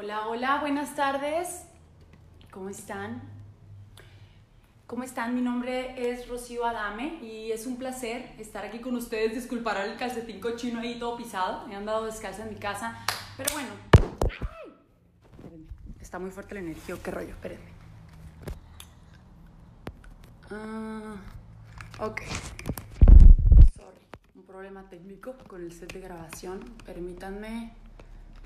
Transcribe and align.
Hola, 0.00 0.28
hola, 0.28 0.60
buenas 0.60 0.94
tardes. 0.94 1.64
¿Cómo 2.52 2.68
están? 2.68 3.20
¿Cómo 4.86 5.02
están? 5.02 5.34
Mi 5.34 5.40
nombre 5.40 6.12
es 6.12 6.28
Rocío 6.28 6.64
Adame 6.64 7.18
y 7.20 7.50
es 7.50 7.66
un 7.66 7.78
placer 7.78 8.32
estar 8.38 8.64
aquí 8.64 8.78
con 8.78 8.94
ustedes. 8.94 9.34
Disculpar 9.34 9.76
el 9.78 9.96
calcetín 9.96 10.38
cochino 10.38 10.78
ahí 10.78 11.00
todo 11.00 11.16
pisado. 11.16 11.66
Me 11.66 11.74
han 11.74 11.84
dado 11.84 12.04
descalza 12.04 12.44
en 12.44 12.50
mi 12.50 12.60
casa. 12.60 12.96
Pero 13.36 13.52
bueno. 13.54 13.70
Está 16.00 16.20
muy 16.20 16.30
fuerte 16.30 16.54
la 16.54 16.60
energía. 16.60 16.94
¿Qué 17.02 17.10
rollo? 17.10 17.30
Espérenme. 17.30 17.70
Ah, 20.48 21.16
ok. 21.98 22.20
Sorry. 23.74 23.98
Un 24.36 24.42
problema 24.44 24.88
técnico 24.88 25.34
con 25.48 25.60
el 25.60 25.72
set 25.72 25.92
de 25.92 26.00
grabación. 26.02 26.60
Permítanme. 26.86 27.87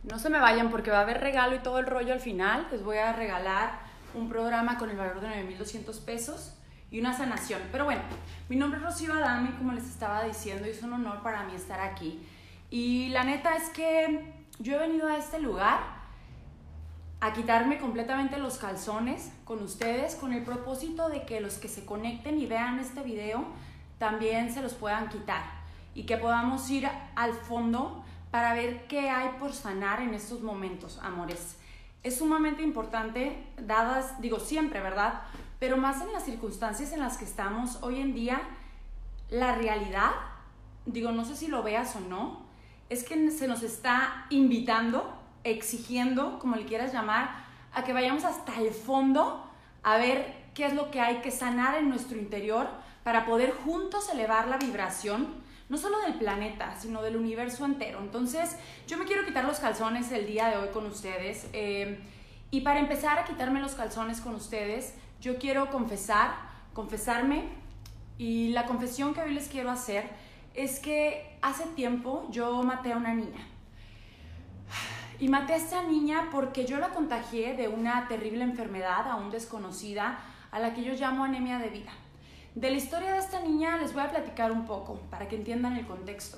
No 0.04 0.18
se 0.18 0.30
me 0.30 0.40
vayan 0.40 0.70
porque 0.70 0.90
va 0.90 0.98
a 0.98 1.02
haber 1.02 1.20
regalo 1.20 1.54
y 1.54 1.60
todo 1.60 1.78
el 1.78 1.86
rollo 1.86 2.12
al 2.12 2.20
final. 2.20 2.66
Les 2.72 2.82
voy 2.82 2.98
a 2.98 3.12
regalar 3.12 3.78
un 4.14 4.28
programa 4.28 4.76
con 4.76 4.90
el 4.90 4.96
valor 4.96 5.20
de 5.20 5.28
9.200 5.28 6.04
pesos 6.04 6.54
y 6.90 6.98
una 6.98 7.16
sanación. 7.16 7.62
Pero 7.70 7.84
bueno, 7.84 8.02
mi 8.48 8.56
nombre 8.56 8.80
es 8.80 8.84
Rocío 8.84 9.14
Adame, 9.14 9.54
como 9.56 9.72
les 9.72 9.84
estaba 9.84 10.24
diciendo, 10.24 10.66
y 10.66 10.70
es 10.70 10.82
un 10.82 10.92
honor 10.92 11.22
para 11.22 11.44
mí 11.44 11.54
estar 11.54 11.80
aquí. 11.80 12.20
Y 12.68 13.10
la 13.10 13.22
neta 13.22 13.56
es 13.56 13.70
que 13.70 14.32
yo 14.58 14.74
he 14.74 14.78
venido 14.78 15.06
a 15.06 15.16
este 15.16 15.38
lugar 15.38 15.80
a 17.20 17.32
quitarme 17.32 17.78
completamente 17.78 18.38
los 18.38 18.58
calzones 18.58 19.30
con 19.44 19.62
ustedes 19.62 20.16
con 20.16 20.32
el 20.32 20.42
propósito 20.42 21.08
de 21.08 21.22
que 21.22 21.40
los 21.40 21.58
que 21.58 21.68
se 21.68 21.84
conecten 21.84 22.40
y 22.40 22.46
vean 22.46 22.80
este 22.80 23.02
video 23.02 23.44
también 23.98 24.52
se 24.52 24.60
los 24.60 24.74
puedan 24.74 25.08
quitar 25.08 25.44
y 25.94 26.02
que 26.02 26.16
podamos 26.16 26.68
ir 26.68 26.88
al 27.14 27.32
fondo 27.34 28.04
para 28.32 28.54
ver 28.54 28.86
qué 28.88 29.10
hay 29.10 29.28
por 29.38 29.52
sanar 29.52 30.00
en 30.00 30.14
estos 30.14 30.40
momentos, 30.40 30.98
amores. 31.02 31.58
Es 32.02 32.16
sumamente 32.16 32.62
importante, 32.62 33.46
dadas, 33.58 34.20
digo 34.22 34.40
siempre, 34.40 34.80
¿verdad? 34.80 35.20
Pero 35.60 35.76
más 35.76 36.00
en 36.00 36.12
las 36.14 36.24
circunstancias 36.24 36.94
en 36.94 37.00
las 37.00 37.18
que 37.18 37.26
estamos 37.26 37.80
hoy 37.82 38.00
en 38.00 38.14
día, 38.14 38.40
la 39.28 39.54
realidad, 39.54 40.12
digo, 40.86 41.12
no 41.12 41.26
sé 41.26 41.36
si 41.36 41.46
lo 41.46 41.62
veas 41.62 41.94
o 41.94 42.00
no, 42.00 42.40
es 42.88 43.04
que 43.04 43.30
se 43.30 43.46
nos 43.46 43.62
está 43.62 44.26
invitando, 44.30 45.14
exigiendo, 45.44 46.38
como 46.38 46.56
le 46.56 46.64
quieras 46.64 46.94
llamar, 46.94 47.44
a 47.74 47.84
que 47.84 47.92
vayamos 47.92 48.24
hasta 48.24 48.58
el 48.62 48.70
fondo 48.70 49.46
a 49.82 49.98
ver 49.98 50.42
qué 50.54 50.64
es 50.64 50.72
lo 50.72 50.90
que 50.90 51.02
hay 51.02 51.16
que 51.16 51.30
sanar 51.30 51.74
en 51.74 51.90
nuestro 51.90 52.16
interior 52.16 52.66
para 53.04 53.26
poder 53.26 53.52
juntos 53.52 54.08
elevar 54.08 54.48
la 54.48 54.56
vibración 54.56 55.41
no 55.68 55.78
solo 55.78 56.00
del 56.00 56.14
planeta, 56.14 56.76
sino 56.76 57.02
del 57.02 57.16
universo 57.16 57.64
entero. 57.64 58.00
Entonces, 58.00 58.56
yo 58.86 58.98
me 58.98 59.04
quiero 59.04 59.24
quitar 59.24 59.44
los 59.44 59.58
calzones 59.58 60.10
el 60.12 60.26
día 60.26 60.48
de 60.48 60.56
hoy 60.56 60.68
con 60.68 60.86
ustedes. 60.86 61.46
Eh, 61.52 62.00
y 62.50 62.60
para 62.60 62.80
empezar 62.80 63.18
a 63.18 63.24
quitarme 63.24 63.60
los 63.60 63.74
calzones 63.74 64.20
con 64.20 64.34
ustedes, 64.34 64.94
yo 65.20 65.38
quiero 65.38 65.70
confesar, 65.70 66.32
confesarme. 66.74 67.44
Y 68.18 68.48
la 68.48 68.66
confesión 68.66 69.14
que 69.14 69.22
hoy 69.22 69.32
les 69.32 69.48
quiero 69.48 69.70
hacer 69.70 70.04
es 70.54 70.78
que 70.78 71.38
hace 71.40 71.64
tiempo 71.74 72.26
yo 72.30 72.62
maté 72.62 72.92
a 72.92 72.96
una 72.96 73.14
niña. 73.14 73.46
Y 75.18 75.28
maté 75.28 75.54
a 75.54 75.56
esta 75.56 75.82
niña 75.84 76.28
porque 76.30 76.66
yo 76.66 76.78
la 76.78 76.90
contagié 76.90 77.54
de 77.54 77.68
una 77.68 78.08
terrible 78.08 78.44
enfermedad 78.44 79.08
aún 79.08 79.30
desconocida 79.30 80.18
a 80.50 80.58
la 80.58 80.74
que 80.74 80.82
yo 80.82 80.94
llamo 80.94 81.24
anemia 81.24 81.58
de 81.58 81.68
vida. 81.68 81.92
De 82.54 82.70
la 82.70 82.76
historia 82.76 83.12
de 83.12 83.18
esta 83.18 83.40
niña 83.40 83.78
les 83.78 83.94
voy 83.94 84.02
a 84.02 84.10
platicar 84.10 84.52
un 84.52 84.66
poco 84.66 85.00
para 85.10 85.26
que 85.26 85.36
entiendan 85.36 85.74
el 85.76 85.86
contexto. 85.86 86.36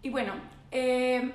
Y 0.00 0.08
bueno, 0.10 0.34
eh, 0.70 1.34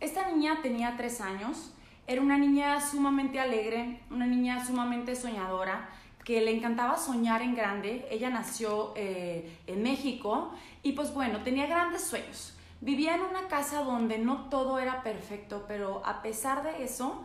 esta 0.00 0.30
niña 0.30 0.60
tenía 0.62 0.94
tres 0.96 1.20
años, 1.20 1.74
era 2.06 2.22
una 2.22 2.38
niña 2.38 2.80
sumamente 2.80 3.38
alegre, 3.38 4.00
una 4.10 4.26
niña 4.26 4.64
sumamente 4.64 5.14
soñadora, 5.14 5.90
que 6.24 6.40
le 6.40 6.56
encantaba 6.56 6.96
soñar 6.96 7.42
en 7.42 7.54
grande. 7.54 8.06
Ella 8.10 8.30
nació 8.30 8.94
eh, 8.96 9.58
en 9.66 9.82
México 9.82 10.54
y 10.82 10.92
pues 10.92 11.12
bueno, 11.12 11.42
tenía 11.42 11.66
grandes 11.66 12.04
sueños. 12.04 12.56
Vivía 12.80 13.14
en 13.14 13.20
una 13.20 13.48
casa 13.48 13.82
donde 13.82 14.16
no 14.16 14.48
todo 14.48 14.78
era 14.78 15.02
perfecto, 15.02 15.66
pero 15.68 16.00
a 16.06 16.22
pesar 16.22 16.62
de 16.62 16.84
eso, 16.84 17.22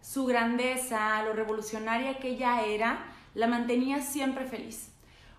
su 0.00 0.24
grandeza, 0.24 1.20
lo 1.24 1.32
revolucionaria 1.32 2.18
que 2.18 2.28
ella 2.28 2.62
era, 2.62 3.04
la 3.34 3.48
mantenía 3.48 4.00
siempre 4.02 4.46
feliz. 4.46 4.93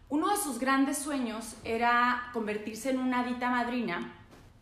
Uno 0.07 0.29
de 0.29 0.37
sus 0.37 0.59
grandes 0.59 0.99
sueños 0.99 1.55
era 1.63 2.29
convertirse 2.31 2.91
en 2.91 2.99
una 2.99 3.23
dita 3.23 3.49
madrina. 3.49 4.13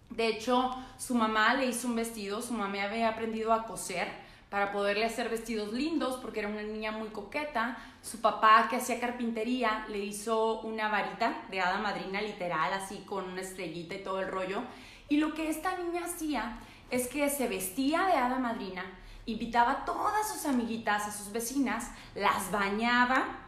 De 0.09 0.27
hecho, 0.27 0.71
su 0.97 1.15
mamá 1.15 1.53
le 1.53 1.65
hizo 1.65 1.89
un 1.89 1.97
vestido, 1.97 2.41
su 2.41 2.53
mamá 2.53 2.83
había 2.83 3.09
aprendido 3.09 3.51
a 3.51 3.65
coser 3.65 4.07
para 4.49 4.71
poderle 4.71 5.03
hacer 5.03 5.29
vestidos 5.29 5.73
lindos 5.73 6.17
porque 6.21 6.39
era 6.39 6.47
una 6.47 6.61
niña 6.61 6.91
muy 6.91 7.09
coqueta. 7.09 7.77
Su 8.01 8.21
papá, 8.21 8.67
que 8.69 8.77
hacía 8.77 9.01
carpintería, 9.01 9.85
le 9.89 9.99
hizo 9.99 10.61
una 10.61 10.87
varita 10.87 11.43
de 11.51 11.59
hada 11.59 11.79
madrina 11.79 12.21
literal, 12.21 12.71
así 12.71 12.99
con 12.99 13.29
una 13.29 13.41
estrellita 13.41 13.95
y 13.95 14.03
todo 14.03 14.21
el 14.21 14.29
rollo. 14.29 14.61
Y 15.09 15.17
lo 15.17 15.33
que 15.33 15.49
esta 15.49 15.77
niña 15.77 16.05
hacía 16.05 16.59
es 16.89 17.07
que 17.07 17.29
se 17.29 17.49
vestía 17.49 18.05
de 18.05 18.13
hada 18.13 18.39
madrina, 18.39 18.85
invitaba 19.25 19.71
a 19.71 19.85
todas 19.85 20.31
sus 20.31 20.45
amiguitas, 20.45 21.05
a 21.05 21.11
sus 21.11 21.33
vecinas, 21.33 21.89
las 22.15 22.49
bañaba 22.49 23.42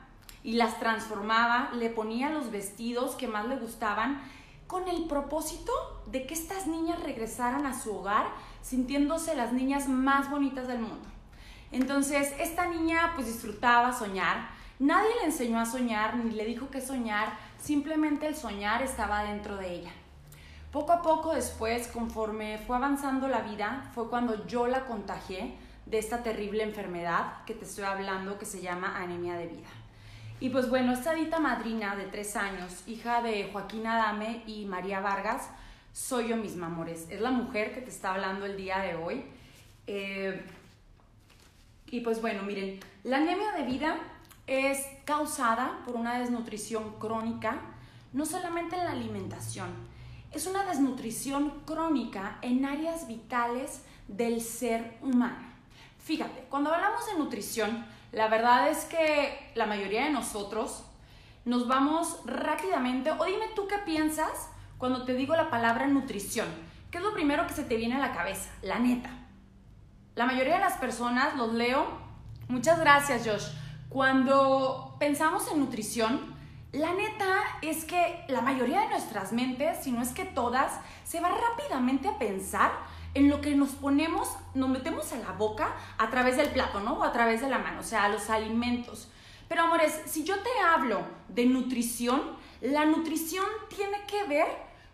y 0.46 0.54
las 0.54 0.80
transformaba, 0.80 1.72
le 1.74 1.90
ponía 1.90 2.30
los 2.30 2.52
vestidos 2.52 3.16
que 3.16 3.28
más 3.28 3.48
le 3.48 3.56
gustaban 3.56 4.22
con 4.68 4.88
el 4.88 5.06
propósito 5.06 5.72
de 6.06 6.28
que 6.28 6.36
estas 6.36 6.68
niñas 6.68 7.02
regresaran 7.02 7.66
a 7.66 7.74
su 7.74 7.96
hogar 7.96 8.28
sintiéndose 8.62 9.36
las 9.36 9.54
niñas 9.54 9.90
más 9.90 10.30
bonitas 10.30 10.68
del 10.68 10.82
mundo. 10.82 11.08
Entonces, 11.72 12.32
esta 12.40 12.68
niña 12.68 13.14
pues 13.16 13.26
disfrutaba 13.26 13.92
soñar. 13.92 14.50
Nadie 14.78 15.10
le 15.20 15.26
enseñó 15.26 15.60
a 15.60 15.66
soñar 15.66 16.16
ni 16.18 16.30
le 16.30 16.46
dijo 16.46 16.70
que 16.70 16.80
soñar, 16.80 17.34
simplemente 17.60 18.28
el 18.28 18.36
soñar 18.36 18.84
estaba 18.84 19.24
dentro 19.24 19.58
de 19.58 19.74
ella. 19.74 19.92
Poco 20.72 20.92
a 20.92 21.02
poco 21.02 21.34
después, 21.34 21.88
conforme 21.88 22.60
fue 22.68 22.76
avanzando 22.76 23.28
la 23.28 23.42
vida, 23.42 23.90
fue 23.96 24.10
cuando 24.10 24.46
yo 24.46 24.68
la 24.68 24.86
contagié 24.86 25.58
de 25.88 25.98
esta 25.98 26.22
terrible 26.22 26.62
enfermedad 26.62 27.44
que 27.48 27.56
te 27.56 27.66
estoy 27.66 27.86
hablando 27.86 28.38
que 28.38 28.46
se 28.46 28.62
llama 28.62 28.96
anemia 29.02 29.34
de 29.34 29.48
vida. 29.48 29.70
Y 30.40 30.50
pues 30.50 30.70
bueno, 30.70 30.92
esta 30.92 31.14
dita 31.14 31.40
madrina 31.40 31.96
de 31.96 32.06
tres 32.06 32.36
años, 32.36 32.84
hija 32.88 33.22
de 33.22 33.50
Joaquín 33.52 33.88
Adame 33.88 34.44
y 34.46 34.66
María 34.66 35.00
Vargas, 35.00 35.50
soy 35.94 36.28
yo 36.28 36.36
misma, 36.36 36.68
amores. 36.68 37.08
Es 37.10 37.22
la 37.22 37.32
mujer 37.32 37.74
que 37.74 37.82
te 37.82 37.90
está 37.90 38.14
hablando 38.14 38.46
el 38.46 38.58
día 38.58 38.80
de 38.80 38.96
hoy. 38.96 39.24
Eh, 39.88 40.46
y 41.88 42.02
pues 42.02 42.22
bueno, 42.22 42.44
miren, 42.44 42.80
la 43.04 43.18
anemia 43.18 43.54
de 43.54 43.64
vida 43.64 43.98
es 44.46 44.86
causada 45.06 45.80
por 45.86 45.96
una 45.96 46.20
desnutrición 46.20 47.00
crónica, 47.00 47.62
no 48.12 48.26
solamente 48.26 48.76
en 48.76 48.84
la 48.84 48.92
alimentación, 48.92 49.70
es 50.32 50.48
una 50.48 50.66
desnutrición 50.66 51.62
crónica 51.66 52.40
en 52.42 52.66
áreas 52.66 53.08
vitales 53.08 53.84
del 54.10 54.42
ser 54.42 54.98
humano. 55.02 55.48
Fíjate, 56.04 56.46
cuando 56.50 56.74
hablamos 56.74 57.08
de 57.08 57.18
nutrición, 57.18 57.86
la 58.16 58.30
verdad 58.30 58.70
es 58.70 58.86
que 58.86 59.52
la 59.56 59.66
mayoría 59.66 60.06
de 60.06 60.10
nosotros 60.10 60.86
nos 61.44 61.68
vamos 61.68 62.22
rápidamente, 62.26 63.12
o 63.12 63.26
dime 63.26 63.48
tú 63.54 63.68
qué 63.68 63.78
piensas 63.80 64.50
cuando 64.78 65.04
te 65.04 65.16
digo 65.16 65.36
la 65.36 65.50
palabra 65.50 65.86
nutrición. 65.88 66.48
¿Qué 66.90 67.00
es 67.00 67.04
lo 67.04 67.14
primero 67.14 67.46
que 67.46 67.54
se 67.54 67.66
te 67.66 67.76
viene 67.76 67.96
a 67.96 68.00
la 68.00 68.14
cabeza? 68.14 68.50
La 68.62 68.80
neta. 68.80 69.10
La 70.16 70.26
mayoría 70.26 70.54
de 70.54 70.62
las 70.62 70.78
personas, 70.78 71.36
los 71.36 71.52
leo, 71.54 71.86
muchas 72.48 72.80
gracias 72.80 73.28
Josh, 73.28 73.50
cuando 73.90 74.96
pensamos 74.98 75.52
en 75.52 75.60
nutrición, 75.60 76.34
la 76.72 76.94
neta 76.94 77.44
es 77.62 77.84
que 77.84 78.24
la 78.30 78.40
mayoría 78.40 78.80
de 78.80 78.90
nuestras 78.92 79.34
mentes, 79.34 79.84
si 79.84 79.92
no 79.92 80.02
es 80.02 80.14
que 80.14 80.24
todas, 80.24 80.72
se 81.04 81.20
va 81.20 81.30
rápidamente 81.30 82.08
a 82.08 82.18
pensar 82.18 82.72
en 83.16 83.30
lo 83.30 83.42
que 83.42 83.56
nos 83.56 83.70
ponemos, 83.72 84.30
nos 84.54 84.70
metemos 84.70 85.12
a 85.14 85.18
la 85.18 85.32
boca 85.32 85.74
a 85.98 86.10
través 86.12 86.38
del 86.38 86.50
plato, 86.50 86.82
¿no? 86.82 87.00
O 87.00 87.04
a 87.04 87.12
través 87.12 87.42
de 87.42 87.50
la 87.50 87.58
mano, 87.58 87.80
o 87.80 87.84
sea, 87.84 88.10
los 88.10 88.30
alimentos. 88.30 89.08
Pero 89.48 89.64
amores, 89.64 90.02
si 90.06 90.24
yo 90.24 90.36
te 90.40 90.50
hablo 90.60 91.02
de 91.30 91.46
nutrición, 91.46 92.22
la 92.62 92.86
nutrición 92.86 93.46
tiene 93.70 94.06
que 94.08 94.24
ver 94.26 94.48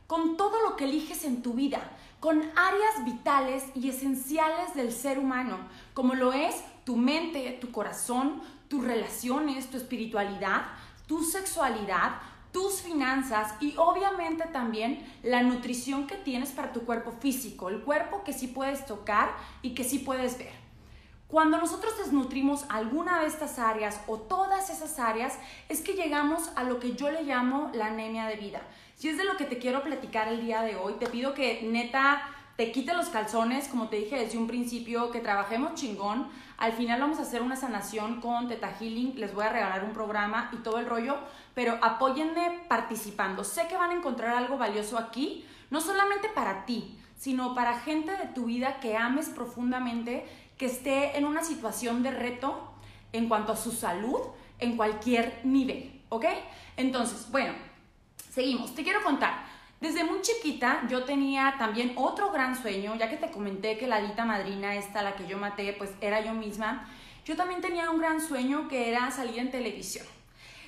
con 0.07 0.38
todo 0.38 0.62
lo 0.62 0.75
que 0.75 0.85
eliges 0.85 1.25
en 1.25 1.41
tu 1.41 1.53
vida, 1.53 1.81
con 2.19 2.38
áreas 2.56 3.06
vitales 3.06 3.63
y 3.73 3.89
esenciales 3.89 4.75
del 4.75 4.91
ser 4.91 5.18
humano, 5.18 5.57
como 5.94 6.13
lo 6.13 6.31
es 6.31 6.63
tu 6.85 6.97
mente, 6.97 7.57
tu 7.59 7.71
corazón, 7.71 8.41
tus 8.68 8.83
relaciones, 8.83 9.69
tu 9.69 9.77
espiritualidad, 9.77 10.68
tu 11.07 11.23
sexualidad, 11.23 12.21
tus 12.51 12.81
finanzas 12.81 13.53
y 13.59 13.75
obviamente 13.77 14.45
también 14.51 15.06
la 15.24 15.42
nutrición 15.44 16.07
que 16.07 16.15
tienes 16.15 16.51
para 16.51 16.74
tu 16.74 16.81
cuerpo 16.81 17.12
físico, 17.12 17.69
el 17.69 17.81
cuerpo 17.81 18.24
que 18.24 18.33
sí 18.33 18.48
puedes 18.48 18.86
tocar 18.86 19.31
y 19.62 19.74
que 19.74 19.83
sí 19.83 20.00
puedes 20.00 20.38
ver. 20.38 20.62
Cuando 21.27 21.57
nosotros 21.57 21.98
desnutrimos 21.98 22.65
alguna 22.68 23.21
de 23.21 23.27
estas 23.27 23.57
áreas 23.57 24.01
o 24.07 24.18
todas 24.18 24.69
esas 24.69 25.00
áreas, 25.00 25.39
es 25.69 25.80
que 25.80 25.94
llegamos 25.94 26.51
a 26.57 26.63
lo 26.63 26.80
que 26.80 26.94
yo 26.95 27.09
le 27.09 27.24
llamo 27.24 27.71
la 27.74 27.86
anemia 27.86 28.25
de 28.25 28.36
vida. 28.36 28.62
Si 28.95 29.07
es 29.07 29.18
de 29.18 29.24
lo 29.24 29.38
que 29.38 29.45
te 29.45 29.57
quiero 29.57 29.81
platicar 29.81 30.27
el 30.27 30.42
día 30.42 30.62
de 30.62 30.75
hoy, 30.75 30.95
te 31.00 31.07
pido 31.07 31.33
que 31.33 31.62
neta 31.63 32.21
te 32.57 32.71
quite 32.71 32.94
los 32.94 33.09
calzones, 33.09 33.68
como 33.69 33.88
te 33.88 33.95
dije 33.95 34.19
desde 34.19 34.38
un 34.38 34.45
principio, 34.45 35.09
que 35.09 35.19
trabajemos 35.19 35.74
chingón. 35.75 36.27
Al 36.57 36.74
final 36.74 37.00
vamos 37.00 37.18
a 37.18 37.24
hacer 37.24 37.42
una 37.42 37.56
sanación 37.56 38.21
con 38.21 38.47
Teta 38.47 38.75
Healing, 38.80 39.19
les 39.19 39.33
voy 39.33 39.45
a 39.45 39.50
regalar 39.50 39.83
un 39.83 39.94
programa 39.94 40.50
y 40.54 40.57
todo 40.57 40.77
el 40.77 40.86
rollo, 40.86 41.18
pero 41.53 41.77
apóyenme 41.81 42.63
participando. 42.68 43.44
Sé 43.44 43.68
que 43.68 43.77
van 43.77 43.92
a 43.92 43.95
encontrar 43.95 44.36
algo 44.36 44.57
valioso 44.57 44.98
aquí, 44.98 45.45
no 45.69 45.81
solamente 45.81 46.30
para 46.30 46.65
ti, 46.65 46.98
sino 47.18 47.53
para 47.53 47.80
gente 47.80 48.12
de 48.18 48.27
tu 48.27 48.45
vida 48.45 48.80
que 48.80 48.98
ames 48.98 49.30
profundamente, 49.30 50.25
que 50.57 50.65
esté 50.65 51.18
en 51.18 51.25
una 51.25 51.44
situación 51.44 52.03
de 52.03 52.12
reto 52.12 52.71
en 53.13 53.27
cuanto 53.27 53.51
a 53.51 53.57
su 53.57 53.71
salud, 53.71 54.19
en 54.59 54.77
cualquier 54.77 55.42
nivel, 55.44 56.01
¿ok? 56.09 56.25
Entonces, 56.77 57.30
bueno, 57.31 57.54
seguimos. 58.31 58.74
Te 58.74 58.83
quiero 58.83 59.04
contar. 59.04 59.45
Desde 59.81 60.04
muy 60.04 60.21
chiquita 60.21 60.83
yo 60.88 61.04
tenía 61.06 61.56
también 61.57 61.94
otro 61.95 62.31
gran 62.31 62.56
sueño, 62.56 62.95
ya 62.95 63.09
que 63.09 63.18
te 63.18 63.31
comenté 63.31 63.77
que 63.77 63.88
la 63.88 64.00
dita 64.00 64.25
madrina 64.25 64.75
esta, 64.75 65.01
la 65.01 65.15
que 65.15 65.27
yo 65.27 65.39
maté, 65.39 65.74
pues 65.74 65.92
era 66.01 66.21
yo 66.21 66.33
misma. 66.33 66.88
Yo 67.25 67.36
también 67.36 67.62
tenía 67.62 67.89
un 67.89 68.00
gran 68.00 68.21
sueño 68.21 68.68
que 68.68 68.89
era 68.89 69.09
salir 69.09 69.39
en 69.39 69.50
televisión. 69.51 70.06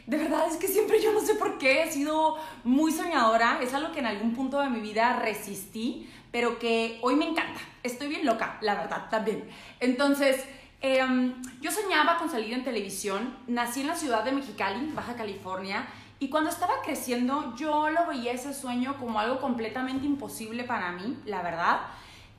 De 0.05 0.17
verdad 0.17 0.47
es 0.49 0.57
que 0.57 0.67
siempre 0.67 1.01
yo 1.01 1.13
no 1.13 1.21
sé 1.21 1.35
por 1.35 1.57
qué 1.57 1.83
he 1.83 1.91
sido 1.91 2.37
muy 2.65 2.91
soñadora, 2.91 3.59
es 3.61 3.73
algo 3.73 3.93
que 3.93 3.99
en 3.99 4.05
algún 4.05 4.33
punto 4.33 4.59
de 4.59 4.69
mi 4.69 4.81
vida 4.81 5.19
resistí, 5.19 6.09
pero 6.31 6.59
que 6.59 6.99
hoy 7.01 7.15
me 7.15 7.25
encanta. 7.25 7.61
Estoy 7.83 8.09
bien 8.09 8.25
loca, 8.25 8.57
la 8.61 8.75
verdad, 8.75 9.09
también. 9.09 9.47
Entonces, 9.79 10.43
em, 10.81 11.41
yo 11.61 11.71
soñaba 11.71 12.17
con 12.17 12.29
salir 12.29 12.53
en 12.53 12.65
televisión, 12.65 13.37
nací 13.47 13.81
en 13.81 13.87
la 13.87 13.95
ciudad 13.95 14.25
de 14.25 14.33
Mexicali, 14.33 14.91
Baja 14.93 15.15
California, 15.15 15.87
y 16.19 16.29
cuando 16.29 16.49
estaba 16.49 16.81
creciendo, 16.83 17.55
yo 17.55 17.89
lo 17.89 18.05
veía 18.07 18.33
ese 18.33 18.53
sueño 18.53 18.97
como 18.99 19.19
algo 19.19 19.39
completamente 19.39 20.05
imposible 20.05 20.65
para 20.65 20.91
mí, 20.91 21.17
la 21.25 21.41
verdad. 21.41 21.81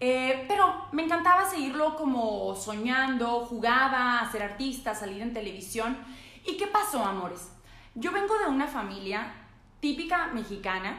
Eh, 0.01 0.45
pero 0.49 0.87
me 0.93 1.05
encantaba 1.05 1.49
seguirlo 1.49 1.97
como 1.97 2.55
soñando, 2.57 3.47
jugaba 3.47 4.21
a 4.21 4.31
ser 4.31 4.43
artista, 4.43 4.95
salir 4.95 5.23
en 5.23 5.33
televisión. 5.33 5.97
¿Y 6.47 6.57
qué 6.57 6.67
pasó, 6.67 7.03
amores? 7.03 7.54
Yo 7.97 8.11
vengo 8.11 8.37
de 8.39 8.47
una 8.47 8.67
familia 8.67 9.33
típica 9.79 10.27
mexicana 10.29 10.97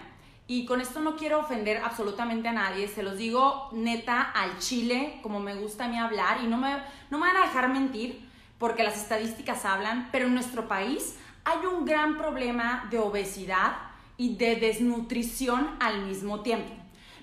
y 0.48 0.66
con 0.66 0.80
esto 0.80 1.02
no 1.02 1.18
quiero 1.18 1.40
ofender 1.40 1.82
absolutamente 1.84 2.48
a 2.48 2.54
nadie, 2.54 2.88
se 2.88 3.04
los 3.04 3.18
digo 3.18 3.68
neta 3.74 4.22
al 4.22 4.60
chile, 4.60 5.20
como 5.22 5.42
me 5.42 5.56
gusta 5.56 5.86
a 5.86 5.88
mí 5.90 5.98
hablar 5.98 6.42
y 6.42 6.48
no 6.48 6.56
me, 6.56 6.78
no 7.10 7.18
me 7.18 7.28
van 7.28 7.36
a 7.36 7.48
dejar 7.48 7.68
mentir 7.68 8.26
porque 8.60 8.84
las 8.84 8.96
estadísticas 8.96 9.66
hablan, 9.66 10.08
pero 10.14 10.28
en 10.28 10.36
nuestro 10.36 10.70
país 10.70 11.18
hay 11.44 11.66
un 11.66 11.84
gran 11.84 12.18
problema 12.18 12.88
de 12.90 13.00
obesidad 13.00 13.76
y 14.16 14.38
de 14.38 14.56
desnutrición 14.56 15.76
al 15.82 16.06
mismo 16.06 16.42
tiempo. 16.42 16.72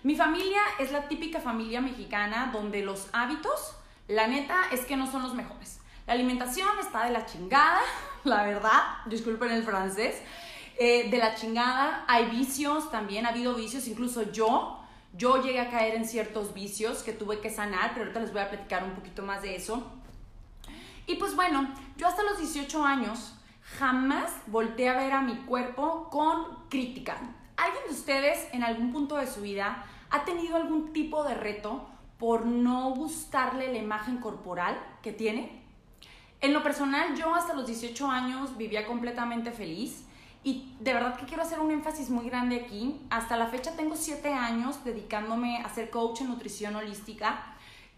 Mi 0.03 0.17
familia 0.17 0.61
es 0.79 0.93
la 0.93 1.09
típica 1.09 1.41
familia 1.41 1.81
mexicana 1.81 2.51
donde 2.53 2.83
los 2.83 3.09
hábitos, 3.15 3.75
la 4.07 4.27
neta, 4.27 4.65
es 4.71 4.83
que 4.83 4.97
no 4.97 5.11
son 5.11 5.23
los 5.23 5.33
mejores. 5.33 5.81
La 6.07 6.13
alimentación 6.13 6.69
está 6.79 7.05
de 7.05 7.13
la 7.13 7.25
chingada, 7.25 7.81
la 8.25 8.45
verdad, 8.45 8.81
disculpen 9.07 9.51
el 9.51 9.63
francés, 9.63 10.21
eh, 10.79 11.11
de 11.11 11.19
la 11.19 11.35
chingada. 11.35 12.05
Hay 12.09 12.27
vicios 12.27 12.91
también, 12.91 13.27
ha 13.27 13.31
habido 13.31 13.55
vicios, 13.55 13.87
incluso 13.89 14.31
yo, 14.33 14.79
yo 15.17 15.43
llegué 15.43 15.61
a 15.61 15.71
caer 15.71 15.95
en 15.95 16.07
ciertos 16.07 16.55
vicios 16.55 17.03
que 17.03 17.13
tuve 17.13 17.41
que 17.41 17.51
sanar, 17.51 17.91
pero 17.93 18.03
ahorita 18.03 18.21
les 18.21 18.33
voy 18.33 18.43
a 18.43 18.49
platicar 18.49 18.85
un 18.85 18.93
poquito 18.93 19.23
más 19.23 19.43
de 19.43 19.57
eso. 19.57 19.91
Y 21.07 21.17
pues 21.17 21.35
bueno, 21.35 21.69
yo 21.97 22.07
hasta 22.07 22.23
los 22.23 22.39
18 22.39 22.85
años 22.85 23.35
jamás 23.79 24.33
volteé 24.47 24.89
a 24.89 24.97
ver 24.97 25.13
a 25.13 25.21
mi 25.21 25.37
cuerpo 25.45 26.09
con 26.11 26.69
crítica. 26.69 27.17
¿Alguien 27.57 27.85
de 27.89 27.95
ustedes 27.95 28.49
en 28.53 28.63
algún 28.63 28.93
punto 28.93 29.17
de 29.17 29.27
su 29.27 29.43
vida 29.43 29.85
ha 30.11 30.25
tenido 30.25 30.57
algún 30.57 30.93
tipo 30.93 31.25
de 31.25 31.35
reto 31.35 31.87
por 32.19 32.47
no 32.47 32.95
gustarle 32.95 33.73
la 33.73 33.79
imagen 33.79 34.19
corporal 34.19 34.79
que 35.03 35.13
tiene? 35.13 35.62
En 36.43 36.53
lo 36.53 36.63
personal, 36.63 37.17
yo 37.17 37.35
hasta 37.35 37.55
los 37.55 37.67
18 37.67 38.11
años 38.11 38.57
vivía 38.59 38.87
completamente 38.87 39.51
feliz 39.51 40.05
y 40.45 40.75
de 40.81 40.93
verdad 40.93 41.17
que 41.17 41.25
quiero 41.25 41.43
hacer 41.43 41.61
un 41.61 41.71
énfasis 41.71 42.11
muy 42.11 42.29
grande 42.29 42.57
aquí. 42.57 43.01
Hasta 43.09 43.37
la 43.37 43.47
fecha 43.47 43.75
tengo 43.77 43.97
7 43.97 44.35
años 44.35 44.85
dedicándome 44.85 45.59
a 45.59 45.73
ser 45.73 45.89
coach 45.89 46.21
en 46.21 46.29
nutrición 46.29 46.77
holística 46.77 47.53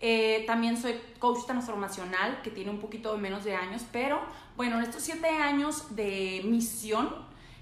eh, 0.06 0.44
también 0.46 0.76
soy 0.76 1.00
coach 1.18 1.46
transformacional, 1.46 2.42
que 2.42 2.50
tiene 2.50 2.70
un 2.70 2.78
poquito 2.78 3.16
menos 3.16 3.42
de 3.44 3.54
años, 3.54 3.86
pero 3.90 4.20
bueno, 4.54 4.76
en 4.76 4.82
estos 4.82 5.02
siete 5.02 5.28
años 5.28 5.96
de 5.96 6.42
misión 6.44 7.08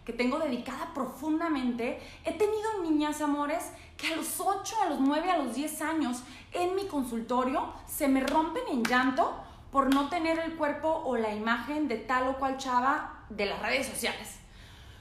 que 0.04 0.12
tengo 0.12 0.40
dedicada 0.40 0.92
profundamente, 0.92 2.00
he 2.24 2.32
tenido 2.32 2.82
niñas, 2.82 3.20
amores, 3.20 3.70
que 3.96 4.12
a 4.12 4.16
los 4.16 4.40
8, 4.40 4.74
a 4.82 4.88
los 4.88 4.98
9, 4.98 5.30
a 5.30 5.38
los 5.38 5.54
10 5.54 5.82
años 5.82 6.24
en 6.52 6.74
mi 6.74 6.86
consultorio 6.86 7.72
se 7.86 8.08
me 8.08 8.20
rompen 8.20 8.64
en 8.72 8.82
llanto 8.82 9.32
por 9.72 9.92
no 9.92 10.10
tener 10.10 10.38
el 10.38 10.54
cuerpo 10.54 11.02
o 11.04 11.16
la 11.16 11.34
imagen 11.34 11.88
de 11.88 11.96
tal 11.96 12.28
o 12.28 12.36
cual 12.36 12.58
chava 12.58 13.24
de 13.30 13.46
las 13.46 13.60
redes 13.60 13.86
sociales. 13.86 14.38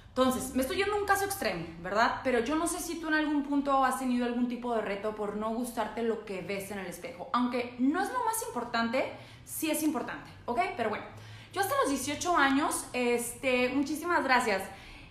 Entonces, 0.07 0.55
me 0.55 0.61
estoy 0.61 0.77
yendo 0.77 0.95
a 0.95 0.97
un 0.97 1.05
caso 1.05 1.25
extremo, 1.25 1.65
¿verdad? 1.81 2.21
Pero 2.23 2.39
yo 2.39 2.55
no 2.55 2.67
sé 2.67 2.79
si 2.79 2.99
tú 2.99 3.09
en 3.09 3.15
algún 3.15 3.43
punto 3.43 3.83
has 3.83 3.99
tenido 3.99 4.25
algún 4.25 4.47
tipo 4.47 4.73
de 4.73 4.81
reto 4.81 5.13
por 5.13 5.35
no 5.35 5.49
gustarte 5.53 6.03
lo 6.03 6.23
que 6.25 6.41
ves 6.41 6.71
en 6.71 6.79
el 6.79 6.87
espejo. 6.87 7.29
Aunque 7.33 7.75
no 7.79 8.01
es 8.01 8.11
lo 8.11 8.23
más 8.23 8.41
importante, 8.47 9.11
sí 9.43 9.69
es 9.69 9.83
importante, 9.83 10.29
¿ok? 10.45 10.59
Pero 10.77 10.89
bueno, 10.89 11.05
yo 11.53 11.59
hasta 11.59 11.75
los 11.81 11.89
18 11.89 12.37
años, 12.37 12.85
este, 12.93 13.69
muchísimas 13.69 14.23
gracias. 14.23 14.63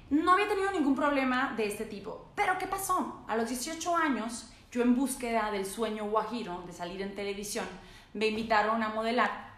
No 0.09 0.33
había 0.33 0.49
tenido 0.49 0.71
ningún 0.73 0.95
problema 0.95 1.53
de 1.57 1.67
este 1.67 1.85
tipo. 1.85 2.31
Pero 2.35 2.57
¿qué 2.59 2.67
pasó? 2.67 3.25
A 3.29 3.37
los 3.37 3.49
18 3.49 3.95
años, 3.95 4.51
yo 4.73 4.81
en 4.83 4.97
búsqueda 4.97 5.51
del 5.51 5.67
sueño 5.67 6.09
guajiro 6.09 6.63
de 6.67 6.73
salir 6.73 7.03
en 7.03 7.15
televisión, 7.15 7.67
me 8.15 8.29
invitaron 8.29 8.83
a 8.83 8.89
modelar 8.89 9.50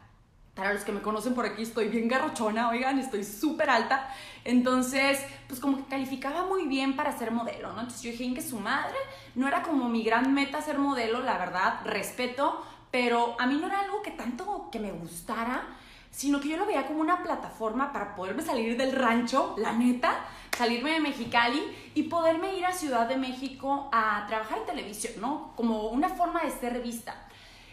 para 0.55 0.75
los 0.75 0.85
que 0.85 0.93
me 0.93 1.01
conocen 1.01 1.35
por 1.35 1.47
aquí, 1.47 1.63
estoy 1.63 1.89
bien 1.89 2.09
garrochona, 2.09 2.69
oigan, 2.69 2.99
estoy 2.99 3.25
súper 3.25 3.71
alta. 3.71 4.15
Entonces, 4.45 5.19
pues 5.49 5.61
como 5.61 5.79
que 5.79 5.85
calificaba 5.85 6.45
muy 6.45 6.67
bien 6.67 6.95
para 6.95 7.17
ser 7.17 7.31
modelo, 7.31 7.73
¿no? 7.73 7.81
Entonces 7.81 8.03
yo 8.03 8.11
dije 8.11 8.35
que 8.35 8.43
su 8.43 8.61
madre 8.61 8.97
no 9.35 9.49
era 9.49 9.63
como 9.63 9.89
mi 9.89 10.03
gran 10.03 10.35
meta 10.35 10.61
ser 10.61 10.79
modelo, 10.79 11.23
la 11.23 11.39
verdad, 11.39 11.81
respeto, 11.85 12.63
pero 12.91 13.37
a 13.41 13.47
mí 13.47 13.57
no 13.59 13.67
era 13.67 13.81
algo 13.81 14.03
que 14.03 14.11
tanto 14.11 14.69
que 14.71 14.79
me 14.79 14.93
gustara, 14.93 15.63
sino 16.11 16.39
que 16.41 16.51
yo 16.51 16.59
lo 16.59 16.67
veía 16.67 16.87
como 16.87 17.01
una 17.01 17.23
plataforma 17.23 17.91
para 17.91 18.15
poderme 18.15 18.43
salir 18.43 18.77
del 18.77 18.93
rancho, 18.93 19.55
la 19.57 19.73
neta, 19.73 20.27
salirme 20.55 20.93
de 20.93 21.01
Mexicali 21.01 21.63
y 21.95 22.03
poderme 22.03 22.55
ir 22.55 22.67
a 22.67 22.73
Ciudad 22.73 23.09
de 23.09 23.17
México 23.17 23.89
a 23.91 24.27
trabajar 24.29 24.59
en 24.59 24.67
televisión, 24.67 25.15
¿no? 25.19 25.55
Como 25.57 25.87
una 25.87 26.11
forma 26.11 26.43
de 26.43 26.51
ser 26.51 26.83
vista. 26.83 27.15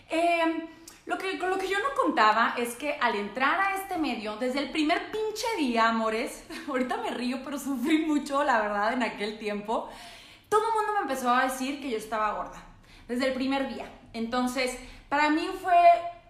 Eh, 0.10 0.70
lo 1.10 1.18
que, 1.18 1.38
lo 1.38 1.58
que 1.58 1.68
yo 1.68 1.80
no 1.80 1.96
contaba 2.00 2.54
es 2.56 2.76
que 2.76 2.96
al 3.02 3.16
entrar 3.16 3.60
a 3.60 3.76
este 3.76 3.98
medio, 3.98 4.38
desde 4.38 4.60
el 4.60 4.70
primer 4.70 5.10
pinche 5.12 5.48
día, 5.58 5.90
amores, 5.90 6.44
ahorita 6.68 6.98
me 6.98 7.10
río, 7.10 7.40
pero 7.44 7.58
sufrí 7.58 8.06
mucho, 8.06 8.44
la 8.44 8.62
verdad, 8.62 8.94
en 8.94 9.02
aquel 9.02 9.40
tiempo, 9.40 9.90
todo 10.50 10.62
el 10.68 10.74
mundo 10.76 10.94
me 10.94 11.00
empezó 11.00 11.32
a 11.34 11.46
decir 11.46 11.82
que 11.82 11.90
yo 11.90 11.98
estaba 11.98 12.34
gorda, 12.34 12.64
desde 13.08 13.26
el 13.26 13.34
primer 13.34 13.74
día. 13.74 13.92
Entonces, 14.14 14.78
para 15.10 15.32
mí 15.32 15.50
fue 15.64 15.74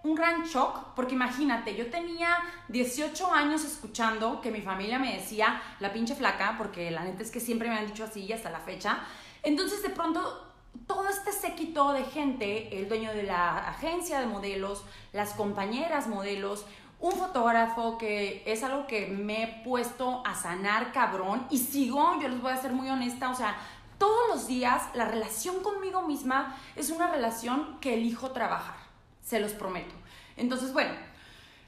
un 0.04 0.16
gran 0.16 0.46
shock, 0.46 0.94
porque 0.96 1.14
imagínate, 1.14 1.76
yo 1.76 1.90
tenía 1.90 2.38
18 2.70 3.34
años 3.34 3.66
escuchando 3.66 4.40
que 4.40 4.50
mi 4.50 4.62
familia 4.62 4.98
me 4.98 5.14
decía 5.14 5.62
la 5.82 5.92
pinche 5.92 6.16
flaca, 6.16 6.56
porque 6.58 6.90
la 6.90 7.04
neta 7.04 7.22
es 7.22 7.32
que 7.32 7.42
siempre 7.42 7.68
me 7.68 7.78
han 7.78 7.86
dicho 7.86 8.06
así 8.06 8.32
hasta 8.32 8.50
la 8.50 8.62
fecha. 8.62 9.00
Entonces, 9.44 9.84
de 9.84 9.90
pronto 9.90 10.49
todo 10.88 11.08
este 11.08 11.32
séquito 11.32 11.94
de 11.94 12.04
gente, 12.04 12.80
el 12.80 12.90
dueño 12.90 13.14
de 13.14 13.24
la 13.24 13.70
agencia 13.70 14.20
de 14.20 14.26
modelos, 14.26 14.84
las 15.14 15.34
compañeras 15.34 16.08
modelos, 16.08 16.66
un 17.00 17.14
fotógrafo 17.14 17.98
que 17.98 18.44
es 18.46 18.64
algo 18.64 18.86
que 18.88 19.08
me 19.08 19.44
he 19.44 19.64
puesto 19.64 20.22
a 20.26 20.36
sanar 20.36 20.92
cabrón 20.92 21.48
y 21.50 21.58
sigo, 21.58 22.20
yo 22.22 22.28
les 22.28 22.42
voy 22.42 22.52
a 22.52 22.58
ser 22.58 22.74
muy 22.74 22.90
honesta, 22.90 23.30
o 23.30 23.36
sea, 23.36 23.56
todos 23.98 24.30
los 24.30 24.48
días 24.48 24.84
la 24.94 25.06
relación 25.06 25.62
conmigo 25.62 26.02
misma 26.02 26.58
es 26.76 26.90
una 26.90 27.08
relación 27.08 27.78
que 27.80 27.94
elijo 27.94 28.32
trabajar, 28.32 28.76
se 29.24 29.40
los 29.40 29.54
prometo. 29.54 29.94
Entonces, 30.36 30.74
bueno, 30.74 30.92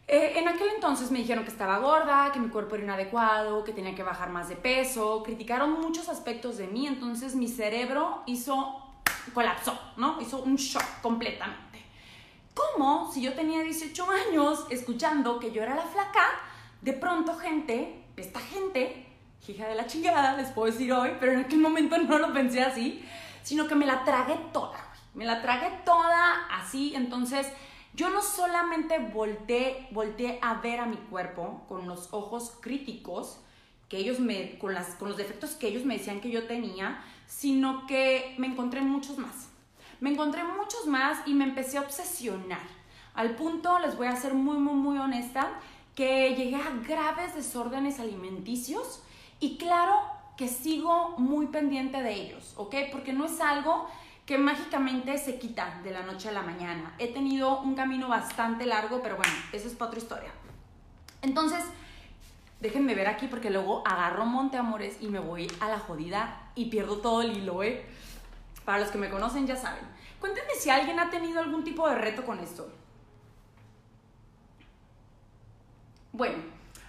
eh, 0.08 0.34
en 0.38 0.48
aquel 0.48 0.70
entonces 0.76 1.12
me 1.12 1.20
dijeron 1.20 1.44
que 1.44 1.52
estaba 1.52 1.78
gorda, 1.78 2.32
que 2.34 2.40
mi 2.40 2.50
cuerpo 2.50 2.76
era 2.76 2.84
inadecuado, 2.84 3.64
que 3.64 3.72
tenía 3.72 3.96
que 3.96 4.04
bajar 4.04 4.30
más 4.30 4.50
de 4.50 4.56
peso, 4.56 5.24
criticaron 5.24 5.80
muchos 5.80 6.10
aspectos 6.10 6.58
de 6.58 6.68
mí, 6.68 6.88
entonces 6.88 7.36
mi 7.36 7.48
cerebro 7.48 8.24
hizo 8.26 8.91
colapsó, 9.34 9.80
¿no? 9.98 10.20
Hizo 10.22 10.40
un 10.40 10.56
shock 10.56 11.02
completamente. 11.02 11.84
¿Cómo 12.54 13.12
si 13.12 13.22
yo 13.22 13.34
tenía 13.34 13.62
18 13.62 14.06
años 14.10 14.66
escuchando 14.70 15.40
que 15.40 15.52
yo 15.52 15.64
era 15.64 15.76
la 15.76 15.86
flaca, 15.86 16.28
de 16.82 16.94
pronto 16.94 17.36
gente, 17.36 18.04
esta 18.18 18.40
gente, 18.40 19.08
hija 19.48 19.68
de 19.68 19.76
la 19.76 19.88
chingada, 19.88 20.38
les 20.38 20.50
puedo 20.50 20.72
decir 20.72 20.92
hoy, 20.94 21.12
pero 21.20 21.34
en 21.34 21.40
aquel 21.40 21.60
momento 21.60 21.98
no 21.98 22.18
lo 22.20 22.34
pensé 22.34 22.62
así, 22.62 23.04
sino 23.44 23.68
que 23.68 23.76
me 23.76 23.86
la 23.86 24.04
tragué 24.04 24.36
toda, 24.52 24.80
me 25.14 25.26
la 25.26 25.42
tragué 25.42 25.70
toda 25.86 26.48
así, 26.52 26.94
entonces 26.96 27.48
yo 27.94 28.10
no 28.10 28.22
solamente 28.22 29.00
volteé, 29.00 29.88
volteé 29.92 30.40
a 30.42 30.56
ver 30.56 30.80
a 30.80 30.86
mi 30.86 30.98
cuerpo 30.98 31.64
con 31.68 31.88
los 31.88 32.10
ojos 32.12 32.54
críticos, 32.62 33.40
que 33.90 33.98
ellos 33.98 34.20
me, 34.20 34.58
con, 34.58 34.74
las, 34.74 34.96
con 34.96 35.10
los 35.10 35.18
defectos 35.18 35.52
que 35.52 35.68
ellos 35.68 35.84
me 35.84 35.98
decían 35.98 36.22
que 36.22 36.30
yo 36.30 36.48
tenía, 36.48 37.04
sino 37.32 37.88
que 37.88 38.36
me 38.38 38.48
encontré 38.48 38.82
muchos 38.82 39.18
más. 39.18 39.48
me 40.02 40.12
encontré 40.12 40.44
muchos 40.44 40.88
más 40.88 41.20
y 41.28 41.34
me 41.34 41.44
empecé 41.44 41.78
a 41.78 41.82
obsesionar. 41.82 42.68
Al 43.14 43.36
punto, 43.36 43.80
les 43.80 43.96
voy 43.96 44.08
a 44.08 44.16
ser 44.16 44.34
muy, 44.34 44.58
muy, 44.58 44.74
muy 44.74 44.98
honesta, 44.98 45.48
que 45.96 46.36
llegué 46.36 46.56
a 46.56 46.72
graves 46.88 47.36
desórdenes 47.36 48.00
alimenticios 48.00 49.04
y 49.40 49.58
claro 49.58 49.96
que 50.38 50.48
sigo 50.48 51.16
muy 51.20 51.48
pendiente 51.48 52.02
de 52.02 52.14
ellos, 52.14 52.54
¿ok? 52.58 52.76
Porque 52.92 53.14
no 53.14 53.26
es 53.26 53.40
algo 53.40 53.88
que 54.26 54.38
mágicamente 54.38 55.18
se 55.18 55.38
quita 55.40 55.80
de 55.84 55.92
la 55.92 56.02
noche 56.02 56.30
a 56.30 56.32
la 56.32 56.42
mañana. 56.42 56.96
He 56.98 57.14
tenido 57.14 57.62
un 57.62 57.76
camino 57.76 58.08
bastante 58.08 58.66
largo, 58.66 59.02
pero 59.02 59.18
bueno, 59.18 59.34
eso 59.54 59.68
es 59.68 59.76
para 59.76 59.90
otra 59.90 60.02
historia. 60.02 60.32
Entonces, 61.22 61.64
déjenme 62.62 62.96
ver 62.96 63.08
aquí 63.08 63.28
porque 63.28 63.50
luego 63.50 63.86
agarro 63.86 64.26
Monte 64.26 64.58
Amores 64.58 64.98
y 65.02 65.08
me 65.08 65.20
voy 65.20 65.52
a 65.60 65.68
la 65.68 65.80
jodida 65.80 66.52
y 66.56 66.66
pierdo 66.66 66.98
todo 66.98 67.22
el 67.22 67.36
hilo, 67.36 67.64
¿eh? 67.64 67.86
Para 68.64 68.80
los 68.80 68.90
que 68.90 68.98
me 68.98 69.10
conocen 69.10 69.48
ya 69.48 69.56
saben. 69.56 69.84
Cuéntenme 70.20 70.54
si 70.54 70.70
alguien 70.70 71.00
ha 71.00 71.10
tenido 71.10 71.40
algún 71.40 71.64
tipo 71.64 71.90
de 71.90 71.96
reto 71.96 72.24
con 72.24 72.40
esto. 72.40 72.72
Bueno, 76.14 76.38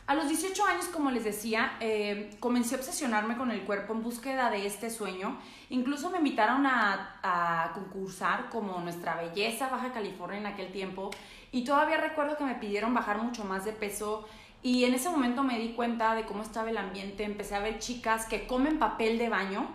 a 0.06 0.14
los 0.14 0.28
18 0.28 0.66
años, 0.66 0.86
como 0.86 1.10
les 1.10 1.24
decía, 1.24 1.76
eh, 1.80 2.36
comencé 2.40 2.74
a 2.74 2.78
obsesionarme 2.78 3.36
con 3.36 3.50
el 3.50 3.62
cuerpo 3.62 3.94
en 3.94 4.02
búsqueda 4.02 4.50
de 4.50 4.66
este 4.66 4.90
sueño. 4.90 5.38
Incluso 5.70 6.10
me 6.10 6.18
invitaron 6.18 6.66
a, 6.66 7.18
a, 7.22 7.72
concursar 7.72 8.50
como 8.50 8.78
nuestra 8.80 9.14
belleza 9.14 9.68
Baja 9.68 9.92
California 9.92 10.38
en 10.38 10.46
aquel 10.46 10.72
tiempo. 10.72 11.10
Y 11.52 11.64
todavía 11.64 11.96
recuerdo 11.98 12.36
que 12.36 12.44
me 12.44 12.56
pidieron 12.56 12.92
bajar 12.92 13.22
mucho 13.22 13.44
más 13.44 13.64
de 13.64 13.72
peso. 13.72 14.28
Y 14.62 14.84
en 14.84 14.94
ese 14.94 15.10
momento 15.10 15.42
me 15.42 15.58
di 15.58 15.72
cuenta 15.72 16.14
de 16.14 16.24
cómo 16.24 16.42
estaba 16.42 16.70
el 16.70 16.76
ambiente. 16.76 17.24
Empecé 17.24 17.56
a 17.56 17.60
ver 17.60 17.78
chicas 17.78 18.26
que 18.26 18.46
comen 18.46 18.78
papel 18.78 19.18
de 19.18 19.28
baño 19.28 19.66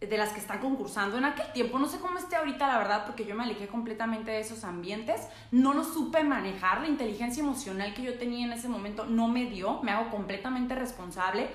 de 0.00 0.18
las 0.18 0.30
que 0.32 0.40
están 0.40 0.58
concursando 0.58 1.16
en 1.16 1.24
aquel 1.24 1.52
tiempo. 1.52 1.78
No 1.78 1.86
sé 1.86 1.98
cómo 1.98 2.18
esté 2.18 2.36
ahorita, 2.36 2.66
la 2.66 2.78
verdad, 2.78 3.04
porque 3.06 3.24
yo 3.24 3.34
me 3.34 3.44
alejé 3.44 3.68
completamente 3.68 4.32
de 4.32 4.40
esos 4.40 4.64
ambientes. 4.64 5.28
No 5.50 5.72
lo 5.72 5.84
supe 5.84 6.24
manejar. 6.24 6.80
La 6.80 6.88
inteligencia 6.88 7.42
emocional 7.42 7.94
que 7.94 8.02
yo 8.02 8.18
tenía 8.18 8.44
en 8.44 8.52
ese 8.52 8.68
momento 8.68 9.06
no 9.06 9.28
me 9.28 9.46
dio. 9.46 9.80
Me 9.82 9.92
hago 9.92 10.10
completamente 10.10 10.74
responsable. 10.74 11.48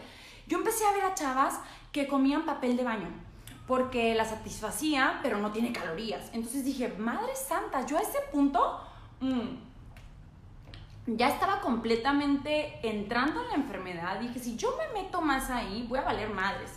Yo 0.48 0.57
empecé 0.57 0.86
a 0.86 0.93
ver 0.93 1.03
a 1.03 1.13
chavas 1.13 1.59
que 1.91 2.07
comían 2.07 2.45
papel 2.45 2.77
de 2.77 2.83
baño 2.83 3.09
porque 3.69 4.15
la 4.15 4.25
satisfacía, 4.25 5.19
pero 5.21 5.38
no 5.38 5.51
tiene 5.51 5.71
calorías. 5.71 6.31
Entonces 6.33 6.65
dije, 6.65 6.91
madre 6.98 7.36
santa, 7.36 7.86
yo 7.86 8.00
a 8.00 8.01
ese 8.01 8.17
punto 8.31 8.79
mm, 9.19 9.68
ya 11.17 11.29
estaba 11.29 11.61
completamente 11.61 12.79
entrando 12.83 13.41
en 13.43 13.47
la 13.49 13.55
enfermedad. 13.55 14.19
Dije, 14.19 14.39
si 14.39 14.55
yo 14.55 14.75
me 14.77 15.01
meto 15.01 15.21
más 15.21 15.49
ahí, 15.49 15.85
voy 15.87 15.99
a 15.99 16.03
valer 16.03 16.29
madres. 16.29 16.71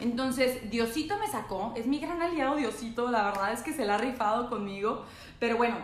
Entonces, 0.00 0.70
Diosito 0.70 1.18
me 1.18 1.26
sacó, 1.26 1.72
es 1.76 1.86
mi 1.86 1.98
gran 1.98 2.22
aliado 2.22 2.56
Diosito, 2.56 3.10
la 3.10 3.24
verdad 3.24 3.52
es 3.52 3.62
que 3.62 3.72
se 3.72 3.84
la 3.84 3.96
ha 3.96 3.98
rifado 3.98 4.48
conmigo, 4.48 5.04
pero 5.40 5.56
bueno, 5.56 5.76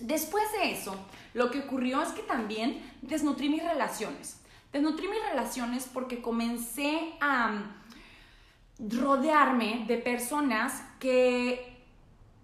después 0.00 0.44
de 0.52 0.72
eso, 0.72 0.96
lo 1.32 1.50
que 1.50 1.60
ocurrió 1.60 2.02
es 2.02 2.08
que 2.08 2.22
también 2.22 2.82
desnutrí 3.02 3.48
mis 3.48 3.62
relaciones. 3.62 4.40
Desnutrí 4.72 5.06
mis 5.06 5.22
relaciones 5.30 5.88
porque 5.92 6.20
comencé 6.20 7.14
a 7.20 7.48
mm, 7.48 8.90
rodearme 8.98 9.84
de 9.86 9.96
personas 9.98 10.82
que 10.98 11.76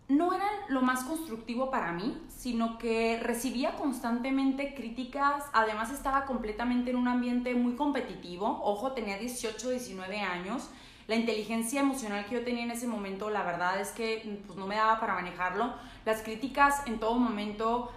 no 0.09 0.33
eran 0.33 0.55
lo 0.69 0.83
más 0.83 1.03
constructivo 1.05 1.71
para 1.71 1.93
mí, 1.93 2.17
sino 2.43 2.77
que 2.77 3.21
recibía 3.23 3.77
constantemente 3.77 4.75
críticas, 4.75 5.45
además 5.53 5.93
estaba 5.93 6.25
completamente 6.25 6.91
en 6.91 6.97
un 6.97 7.07
ambiente 7.07 7.55
muy 7.55 7.77
competitivo, 7.77 8.61
ojo, 8.65 8.91
tenía 8.91 9.17
18, 9.17 9.71
19 9.71 10.21
años, 10.23 10.69
la 11.07 11.15
inteligencia 11.15 11.81
emocional 11.81 12.27
que 12.27 12.35
yo 12.35 12.45
tenía 12.45 12.65
en 12.65 12.73
ese 12.73 12.89
momento, 12.89 13.31
la 13.31 13.45
verdad 13.45 13.81
es 13.81 13.91
que 13.91 14.41
pues, 14.45 14.59
no 14.59 14.67
me 14.67 14.75
daba 14.75 14.99
para 14.99 15.15
manejarlo. 15.15 15.73
Las 16.05 16.23
críticas 16.23 16.83
en 16.87 16.99
todo 16.99 17.15
momento 17.15 17.93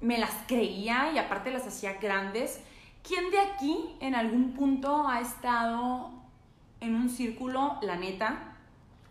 me 0.00 0.16
las 0.16 0.30
creía 0.46 1.10
y 1.12 1.18
aparte 1.18 1.50
las 1.50 1.66
hacía 1.66 1.94
grandes. 1.94 2.60
¿Quién 3.02 3.32
de 3.32 3.40
aquí 3.40 3.96
en 3.98 4.14
algún 4.14 4.52
punto 4.52 5.08
ha 5.08 5.20
estado 5.20 6.12
en 6.80 6.94
un 6.94 7.08
círculo, 7.10 7.78
la 7.82 7.96
neta, 7.96 8.54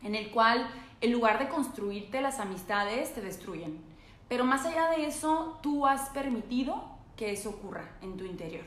en 0.01 0.15
el 0.15 0.29
cual 0.31 0.65
en 1.01 1.11
lugar 1.11 1.39
de 1.39 1.49
construirte 1.49 2.21
las 2.21 2.39
amistades 2.39 3.13
te 3.13 3.19
destruyen? 3.19 3.86
Pero 4.27 4.43
más 4.43 4.65
allá 4.65 4.89
de 4.89 5.05
eso, 5.05 5.59
tú 5.61 5.85
has 5.85 6.09
permitido 6.09 6.83
que 7.15 7.31
eso 7.31 7.49
ocurra 7.49 7.89
en 8.01 8.17
tu 8.17 8.25
interior. 8.25 8.65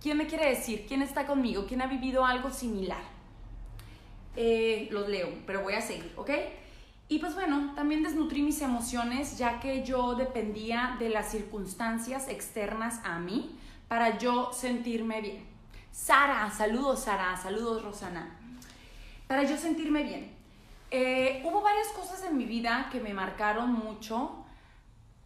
¿Quién 0.00 0.18
me 0.18 0.26
quiere 0.26 0.48
decir? 0.48 0.84
¿Quién 0.86 1.00
está 1.00 1.26
conmigo? 1.26 1.64
¿Quién 1.66 1.80
ha 1.80 1.86
vivido 1.86 2.24
algo 2.24 2.50
similar? 2.50 3.02
Eh, 4.34 4.88
los 4.90 5.08
leo, 5.08 5.28
pero 5.46 5.62
voy 5.62 5.74
a 5.74 5.80
seguir, 5.80 6.12
¿ok? 6.16 6.30
Y 7.08 7.18
pues 7.18 7.34
bueno, 7.34 7.72
también 7.76 8.02
desnutrí 8.02 8.42
mis 8.42 8.62
emociones 8.62 9.36
ya 9.36 9.60
que 9.60 9.84
yo 9.84 10.14
dependía 10.14 10.96
de 10.98 11.10
las 11.10 11.30
circunstancias 11.30 12.28
externas 12.28 13.00
a 13.04 13.18
mí 13.18 13.58
para 13.86 14.18
yo 14.18 14.50
sentirme 14.52 15.20
bien. 15.20 15.44
Sara, 15.92 16.50
saludos 16.50 17.00
Sara, 17.00 17.36
saludos 17.36 17.82
Rosana. 17.82 18.38
Para 19.28 19.42
yo 19.42 19.58
sentirme 19.58 20.02
bien. 20.02 20.31
Eh, 20.94 21.40
hubo 21.46 21.62
varias 21.62 21.88
cosas 21.88 22.22
en 22.22 22.36
mi 22.36 22.44
vida 22.44 22.90
que 22.92 23.00
me 23.00 23.14
marcaron 23.14 23.72
mucho, 23.72 24.44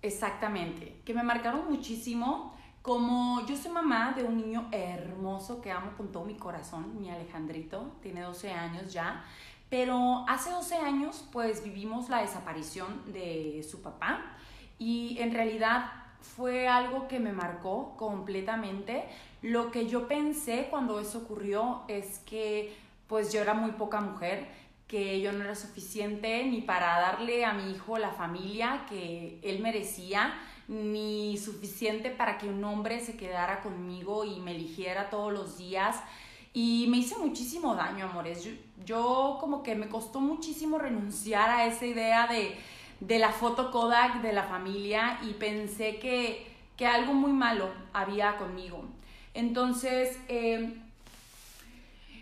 exactamente, 0.01 1.01
que 1.05 1.13
me 1.13 1.25
marcaron 1.25 1.69
muchísimo 1.69 2.55
como 2.83 3.45
yo 3.47 3.57
soy 3.57 3.73
mamá 3.73 4.13
de 4.17 4.23
un 4.23 4.37
niño 4.37 4.69
hermoso 4.71 5.61
que 5.61 5.73
amo 5.73 5.91
con 5.97 6.13
todo 6.13 6.25
mi 6.25 6.37
corazón, 6.37 7.01
mi 7.01 7.11
Alejandrito, 7.11 7.97
tiene 8.01 8.21
12 8.21 8.53
años 8.53 8.93
ya, 8.93 9.25
pero 9.69 10.25
hace 10.29 10.53
12 10.53 10.77
años 10.77 11.29
pues 11.33 11.65
vivimos 11.65 12.09
la 12.11 12.21
desaparición 12.21 13.03
de 13.13 13.67
su 13.69 13.83
papá 13.83 14.23
y 14.79 15.19
en 15.19 15.35
realidad 15.35 15.91
fue 16.21 16.69
algo 16.69 17.09
que 17.09 17.19
me 17.19 17.33
marcó 17.33 17.97
completamente. 17.97 19.09
Lo 19.43 19.73
que 19.73 19.89
yo 19.89 20.07
pensé 20.07 20.69
cuando 20.71 21.01
eso 21.01 21.19
ocurrió 21.19 21.83
es 21.89 22.21
que 22.21 22.73
pues 23.09 23.33
yo 23.33 23.41
era 23.41 23.55
muy 23.55 23.73
poca 23.73 24.01
mujer, 24.01 24.47
que 24.87 25.21
yo 25.21 25.33
no 25.33 25.45
era 25.45 25.55
suficiente 25.55 26.45
ni 26.45 26.61
para 26.61 27.01
darle 27.01 27.45
a 27.45 27.53
mi 27.53 27.73
hijo 27.73 27.99
la 27.99 28.11
familia 28.11 28.87
que 28.89 29.41
él 29.43 29.61
merecía 29.61 30.35
ni 30.69 31.37
suficiente 31.39 32.11
para 32.11 32.39
que 32.39 32.49
un 32.49 32.63
hombre 32.65 33.01
se 33.01 33.17
quedara 33.17 33.63
conmigo 33.63 34.25
y 34.25 34.41
me 34.41 34.53
eligiera 34.53 35.11
todos 35.11 35.33
los 35.33 35.59
días. 35.59 35.97
Y 36.53 36.87
me 36.89 36.99
hice 36.99 37.17
muchísimo 37.19 37.75
daño, 37.75 38.07
amores. 38.07 38.49
Yo, 38.85 39.37
como 39.41 39.63
que 39.63 39.75
me 39.75 39.89
costó 39.89 40.21
muchísimo 40.21 40.79
renunciar 40.79 41.51
a 41.51 41.67
esa 41.67 41.85
idea 41.85 42.27
de, 42.27 42.57
de 43.01 43.19
la 43.19 43.31
foto 43.31 43.71
Kodak 43.71 44.23
de 44.23 44.33
la 44.33 44.45
familia 44.45 45.19
y 45.23 45.35
pensé 45.35 45.99
que, 45.99 46.47
que 46.77 46.87
algo 46.87 47.13
muy 47.13 47.33
malo 47.33 47.69
había 47.93 48.37
conmigo. 48.39 48.85
Entonces, 49.35 50.19
em, 50.29 50.86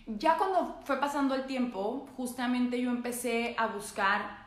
ya 0.06 0.36
cuando 0.36 0.80
fue 0.84 1.00
pasando 1.00 1.34
el 1.34 1.46
tiempo, 1.46 2.06
justamente 2.16 2.80
yo 2.80 2.90
empecé 2.90 3.54
a 3.58 3.68
buscar 3.68 4.44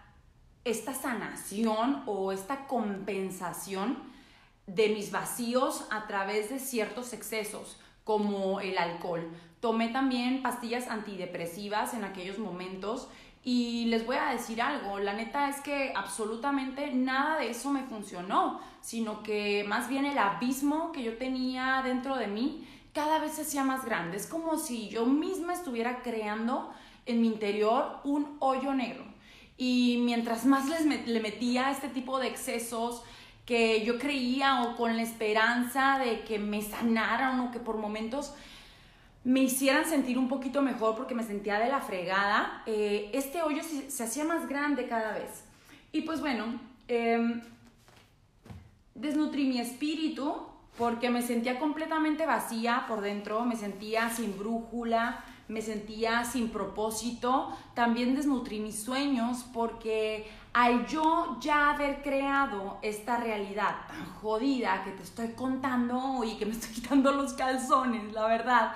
esta 0.63 0.93
sanación 0.93 2.03
o 2.05 2.31
esta 2.31 2.67
compensación 2.67 3.97
de 4.67 4.89
mis 4.89 5.11
vacíos 5.11 5.85
a 5.89 6.07
través 6.07 6.49
de 6.49 6.59
ciertos 6.59 7.13
excesos 7.13 7.79
como 8.03 8.59
el 8.59 8.77
alcohol. 8.77 9.31
Tomé 9.61 9.89
también 9.89 10.43
pastillas 10.43 10.87
antidepresivas 10.87 11.93
en 11.93 12.03
aquellos 12.03 12.37
momentos 12.37 13.07
y 13.43 13.85
les 13.85 14.05
voy 14.05 14.17
a 14.17 14.31
decir 14.31 14.61
algo, 14.61 14.99
la 14.99 15.13
neta 15.13 15.47
es 15.47 15.61
que 15.61 15.93
absolutamente 15.95 16.91
nada 16.93 17.39
de 17.39 17.49
eso 17.49 17.71
me 17.71 17.83
funcionó, 17.83 18.59
sino 18.81 19.23
que 19.23 19.63
más 19.65 19.87
bien 19.87 20.05
el 20.05 20.17
abismo 20.17 20.91
que 20.91 21.01
yo 21.01 21.17
tenía 21.17 21.81
dentro 21.83 22.17
de 22.17 22.27
mí 22.27 22.67
cada 22.97 23.19
vez 23.19 23.33
se 23.33 23.43
hacía 23.43 23.63
más 23.63 23.85
grande. 23.85 24.17
Es 24.17 24.25
como 24.25 24.57
si 24.57 24.89
yo 24.89 25.05
misma 25.05 25.53
estuviera 25.53 26.01
creando 26.01 26.73
en 27.05 27.21
mi 27.21 27.27
interior 27.27 27.99
un 28.03 28.37
hoyo 28.39 28.73
negro. 28.73 29.03
Y 29.55 30.01
mientras 30.03 30.45
más 30.45 30.67
les 30.67 31.05
le 31.05 31.19
metía 31.19 31.69
este 31.69 31.89
tipo 31.89 32.17
de 32.17 32.25
excesos 32.25 33.03
que 33.45 33.85
yo 33.85 33.99
creía 33.99 34.63
o 34.63 34.75
con 34.75 34.97
la 34.97 35.03
esperanza 35.03 35.99
de 35.99 36.23
que 36.23 36.39
me 36.39 36.63
sanaran 36.63 37.39
o 37.41 37.51
que 37.51 37.59
por 37.59 37.77
momentos 37.77 38.33
me 39.23 39.41
hicieran 39.41 39.85
sentir 39.85 40.17
un 40.17 40.27
poquito 40.27 40.63
mejor 40.63 40.95
porque 40.95 41.13
me 41.13 41.21
sentía 41.21 41.59
de 41.59 41.69
la 41.69 41.81
fregada, 41.81 42.63
eh, 42.65 43.11
este 43.13 43.43
hoyo 43.43 43.61
se, 43.61 44.03
hacía 44.03 44.23
más 44.23 44.49
grande 44.49 44.87
cada 44.87 45.13
vez. 45.13 45.43
Y 45.91 46.01
pues 46.01 46.19
bueno, 46.19 46.59
em, 46.87 47.41
desnutrí 48.95 49.45
mi 49.45 49.59
espíritu 49.59 50.56
porque 50.77 51.09
me 51.09 51.21
sentía 51.21 51.59
completamente 51.59 52.25
vacía 52.25 52.85
por 52.87 53.01
dentro, 53.01 53.43
me 53.43 53.55
sentía 53.55 54.09
sin 54.09 54.37
brújula, 54.37 55.23
me 55.47 55.61
sentía 55.61 56.23
sin 56.23 56.49
propósito, 56.49 57.57
también 57.73 58.15
desnutrí 58.15 58.59
mis 58.59 58.83
sueños 58.83 59.45
porque 59.53 60.29
al 60.53 60.85
yo 60.87 61.37
ya 61.39 61.71
haber 61.71 62.01
creado 62.01 62.79
esta 62.81 63.17
realidad 63.17 63.75
tan 63.87 64.05
jodida 64.15 64.83
que 64.83 64.91
te 64.91 65.03
estoy 65.03 65.29
contando 65.29 66.23
y 66.23 66.35
que 66.35 66.45
me 66.45 66.51
estoy 66.51 66.71
quitando 66.75 67.11
los 67.11 67.33
calzones, 67.33 68.11
la 68.13 68.27
verdad, 68.27 68.73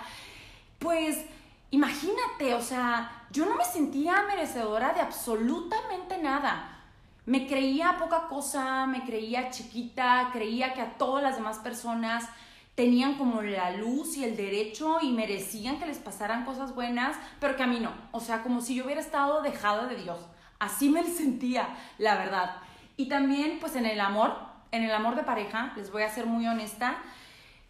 pues 0.79 1.25
imagínate, 1.72 2.53
o 2.53 2.62
sea, 2.62 3.25
yo 3.31 3.46
no 3.46 3.55
me 3.55 3.65
sentía 3.65 4.24
merecedora 4.24 4.93
de 4.93 5.01
absolutamente 5.01 6.17
nada. 6.17 6.80
Me 7.25 7.47
creía 7.47 7.97
poca 7.97 8.27
cosa, 8.27 8.85
me 8.87 9.03
creía 9.03 9.49
chiquita, 9.51 10.29
creía 10.33 10.73
que 10.73 10.81
a 10.81 10.97
todas 10.97 11.21
las 11.23 11.35
demás 11.35 11.59
personas 11.59 12.27
tenían 12.75 13.15
como 13.15 13.41
la 13.41 13.71
luz 13.71 14.17
y 14.17 14.23
el 14.23 14.35
derecho 14.35 14.99
y 15.01 15.11
merecían 15.11 15.77
que 15.77 15.85
les 15.85 15.99
pasaran 15.99 16.45
cosas 16.45 16.73
buenas, 16.73 17.15
pero 17.39 17.55
que 17.55 17.63
a 17.63 17.67
mí 17.67 17.79
no. 17.79 17.91
O 18.11 18.19
sea, 18.19 18.41
como 18.41 18.61
si 18.61 18.75
yo 18.75 18.85
hubiera 18.85 19.01
estado 19.01 19.41
dejada 19.41 19.87
de 19.87 19.97
Dios. 19.97 20.19
Así 20.59 20.89
me 20.89 21.03
sentía, 21.19 21.69
la 21.97 22.15
verdad. 22.15 22.57
Y 22.97 23.07
también, 23.07 23.59
pues 23.59 23.75
en 23.75 23.85
el 23.85 23.99
amor, 23.99 24.35
en 24.71 24.83
el 24.83 24.91
amor 24.91 25.15
de 25.15 25.23
pareja, 25.23 25.73
les 25.75 25.91
voy 25.91 26.03
a 26.03 26.09
ser 26.09 26.25
muy 26.25 26.47
honesta, 26.47 26.97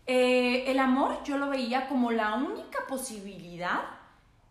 eh, 0.07 0.69
el 0.71 0.79
amor 0.79 1.23
yo 1.23 1.37
lo 1.37 1.49
veía 1.49 1.87
como 1.87 2.11
la 2.11 2.33
única 2.35 2.79
posibilidad 2.87 3.81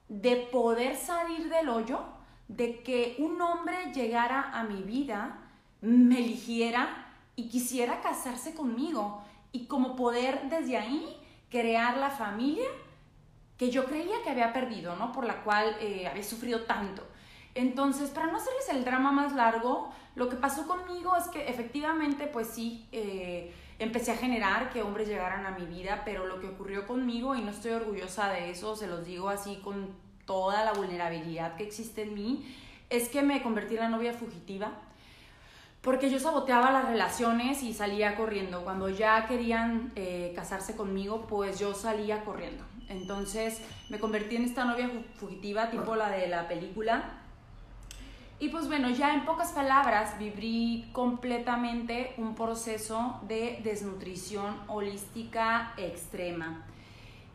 de 0.08 0.36
poder 0.36 0.96
salir 0.96 1.48
del 1.48 1.68
hoyo, 1.68 2.00
de 2.56 2.82
que 2.82 3.14
un 3.18 3.40
hombre 3.40 3.92
llegara 3.94 4.50
a 4.52 4.64
mi 4.64 4.82
vida, 4.82 5.38
me 5.80 6.18
eligiera 6.18 7.06
y 7.36 7.48
quisiera 7.48 8.00
casarse 8.00 8.54
conmigo 8.54 9.22
y 9.52 9.66
como 9.66 9.94
poder 9.94 10.48
desde 10.50 10.76
ahí 10.76 11.16
crear 11.48 11.96
la 11.96 12.10
familia 12.10 12.66
que 13.56 13.70
yo 13.70 13.84
creía 13.84 14.22
que 14.24 14.30
había 14.30 14.52
perdido, 14.52 14.96
¿no? 14.96 15.12
Por 15.12 15.26
la 15.26 15.44
cual 15.44 15.76
eh, 15.80 16.08
había 16.08 16.24
sufrido 16.24 16.62
tanto. 16.62 17.06
Entonces, 17.54 18.10
para 18.10 18.26
no 18.26 18.38
hacerles 18.38 18.68
el 18.70 18.84
drama 18.84 19.12
más 19.12 19.32
largo, 19.32 19.92
lo 20.16 20.28
que 20.28 20.36
pasó 20.36 20.66
conmigo 20.66 21.14
es 21.16 21.28
que 21.28 21.48
efectivamente, 21.48 22.26
pues 22.26 22.48
sí, 22.48 22.88
eh, 22.90 23.54
empecé 23.78 24.10
a 24.10 24.16
generar 24.16 24.70
que 24.70 24.82
hombres 24.82 25.08
llegaran 25.08 25.46
a 25.46 25.56
mi 25.56 25.66
vida, 25.66 26.02
pero 26.04 26.26
lo 26.26 26.40
que 26.40 26.48
ocurrió 26.48 26.86
conmigo, 26.86 27.36
y 27.36 27.42
no 27.42 27.50
estoy 27.50 27.72
orgullosa 27.72 28.28
de 28.30 28.50
eso, 28.50 28.74
se 28.74 28.88
los 28.88 29.04
digo 29.04 29.28
así 29.28 29.60
con 29.62 30.09
toda 30.30 30.62
la 30.62 30.72
vulnerabilidad 30.74 31.56
que 31.56 31.64
existe 31.64 32.02
en 32.02 32.14
mí, 32.14 32.54
es 32.88 33.08
que 33.08 33.20
me 33.20 33.42
convertí 33.42 33.74
en 33.74 33.80
la 33.80 33.88
novia 33.88 34.12
fugitiva 34.12 34.70
porque 35.80 36.08
yo 36.08 36.20
saboteaba 36.20 36.70
las 36.70 36.84
relaciones 36.84 37.64
y 37.64 37.74
salía 37.74 38.14
corriendo. 38.14 38.62
Cuando 38.62 38.88
ya 38.88 39.26
querían 39.26 39.90
eh, 39.96 40.32
casarse 40.36 40.76
conmigo, 40.76 41.26
pues 41.28 41.58
yo 41.58 41.74
salía 41.74 42.24
corriendo. 42.24 42.62
Entonces 42.88 43.60
me 43.88 43.98
convertí 43.98 44.36
en 44.36 44.44
esta 44.44 44.64
novia 44.64 44.88
fugitiva, 45.16 45.68
tipo 45.70 45.96
la 45.96 46.10
de 46.10 46.28
la 46.28 46.46
película. 46.46 47.02
Y 48.38 48.50
pues 48.50 48.68
bueno, 48.68 48.88
ya 48.90 49.14
en 49.14 49.24
pocas 49.24 49.50
palabras 49.50 50.16
viví 50.16 50.88
completamente 50.92 52.14
un 52.18 52.36
proceso 52.36 53.18
de 53.26 53.58
desnutrición 53.64 54.56
holística 54.68 55.74
extrema. 55.76 56.66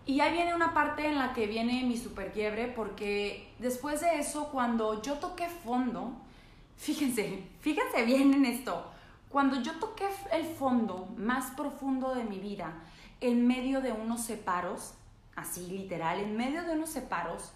Y 0.05 0.19
ahí 0.19 0.33
viene 0.33 0.53
una 0.53 0.73
parte 0.73 1.07
en 1.07 1.17
la 1.17 1.33
que 1.33 1.47
viene 1.47 1.83
mi 1.83 1.97
super 1.97 2.31
quiebre, 2.31 2.67
porque 2.67 3.53
después 3.59 4.01
de 4.01 4.19
eso, 4.19 4.49
cuando 4.49 5.01
yo 5.01 5.15
toqué 5.15 5.49
fondo, 5.49 6.13
Fíjense, 6.77 7.43
fíjense 7.61 8.05
bien 8.05 8.33
en 8.33 8.45
esto. 8.45 8.91
Cuando 9.29 9.61
yo 9.61 9.73
toqué 9.79 10.07
el 10.31 10.45
fondo 10.45 11.07
más 11.17 11.51
profundo 11.51 12.13
de 12.15 12.23
mi 12.23 12.39
vida, 12.39 12.73
en 13.21 13.47
medio 13.47 13.81
de 13.81 13.91
unos 13.91 14.21
separos, 14.21 14.93
así 15.35 15.67
literal, 15.67 16.19
en 16.19 16.37
medio 16.37 16.63
de 16.63 16.73
unos 16.73 16.89
separos, 16.89 17.51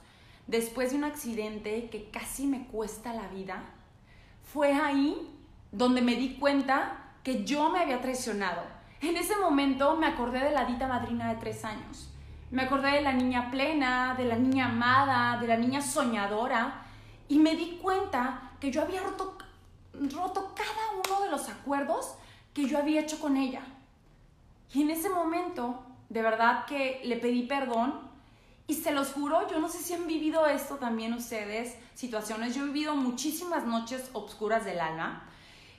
después 0.48 0.92
de 0.92 0.98
un 0.98 1.04
accidente 1.04 1.90
que 1.90 2.10
casi 2.10 2.48
me 2.48 2.66
cuesta 2.68 3.14
la 3.14 3.28
vida, 3.28 3.64
fue 4.44 4.74
ahí 4.74 5.16
donde 5.72 6.02
me 6.02 6.16
di 6.16 6.36
cuenta 6.36 7.14
que 7.24 7.46
yo 7.46 7.70
me 7.70 7.80
había 7.80 8.02
traicionado. 8.02 8.64
En 9.02 9.16
ese 9.16 9.38
momento 9.38 9.96
me 9.96 10.08
acordé 10.08 10.40
de 10.40 10.52
la 10.52 10.66
dita 10.66 10.88
madrina 10.88 11.30
de 11.30 11.40
tres 11.40 11.64
años. 11.64 12.09
Me 12.52 12.64
acordé 12.64 12.92
de 12.92 13.02
la 13.02 13.14
niña 13.14 13.52
plena, 13.52 14.16
de 14.18 14.26
la 14.26 14.36
niña 14.36 14.66
amada, 14.66 15.40
de 15.40 15.48
la 15.48 15.58
niña 15.58 15.82
soñadora. 15.82 16.86
Y 17.28 17.38
me 17.38 17.56
di 17.56 17.78
cuenta 17.82 18.54
que 18.60 18.72
yo 18.72 18.82
había 18.82 19.02
roto, 19.04 19.38
roto 19.94 20.54
cada 20.56 21.00
uno 21.04 21.26
de 21.26 21.32
los 21.32 21.48
acuerdos 21.48 22.16
que 22.54 22.66
yo 22.66 22.80
había 22.80 23.02
hecho 23.02 23.20
con 23.20 23.38
ella. 23.38 23.62
Y 24.74 24.82
en 24.82 24.90
ese 24.90 25.10
momento, 25.10 25.84
de 26.10 26.22
verdad 26.22 26.66
que 26.66 27.02
le 27.04 27.18
pedí 27.18 27.44
perdón 27.44 28.10
y 28.68 28.76
se 28.76 28.92
los 28.92 29.14
juro, 29.14 29.48
yo 29.50 29.60
no 29.60 29.68
sé 29.68 29.80
si 29.80 29.94
han 29.94 30.06
vivido 30.06 30.46
esto 30.46 30.76
también 30.76 31.14
ustedes, 31.14 31.76
situaciones, 31.96 32.54
yo 32.54 32.64
he 32.64 32.68
vivido 32.68 32.96
muchísimas 32.96 33.66
noches 33.66 34.12
oscuras 34.14 34.64
del 34.64 34.80
alma, 34.80 35.28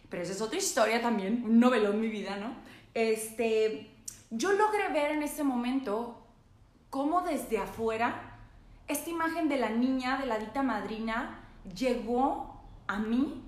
pero 0.09 0.25
esa 0.25 0.33
es 0.33 0.41
otra 0.41 0.59
historia 0.59 1.01
también, 1.01 1.45
un 1.45 1.61
novelón 1.61 2.01
mi 2.01 2.09
vida, 2.09 2.37
¿no? 2.37 2.53
Este, 2.95 3.95
yo 4.31 4.53
logré 4.53 4.89
ver 4.89 5.13
en 5.13 5.23
ese 5.23 5.45
momento 5.45 6.20
cómo 6.91 7.23
desde 7.23 7.59
afuera 7.59 8.39
esta 8.89 9.09
imagen 9.09 9.49
de 9.49 9.57
la 9.57 9.71
niña, 9.71 10.19
de 10.19 10.27
la 10.27 10.39
dita 10.39 10.63
madrina, 10.63 11.39
llegó 11.75 12.61
a 12.89 12.99
mí 12.99 13.43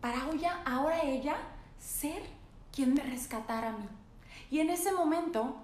para 0.00 0.18
ahora 0.66 1.02
ella 1.02 1.36
ser 1.78 2.22
quien 2.70 2.92
me 2.92 3.02
rescatara 3.02 3.70
a 3.70 3.72
mí. 3.72 3.88
Y 4.50 4.60
en 4.60 4.68
ese 4.68 4.92
momento 4.92 5.56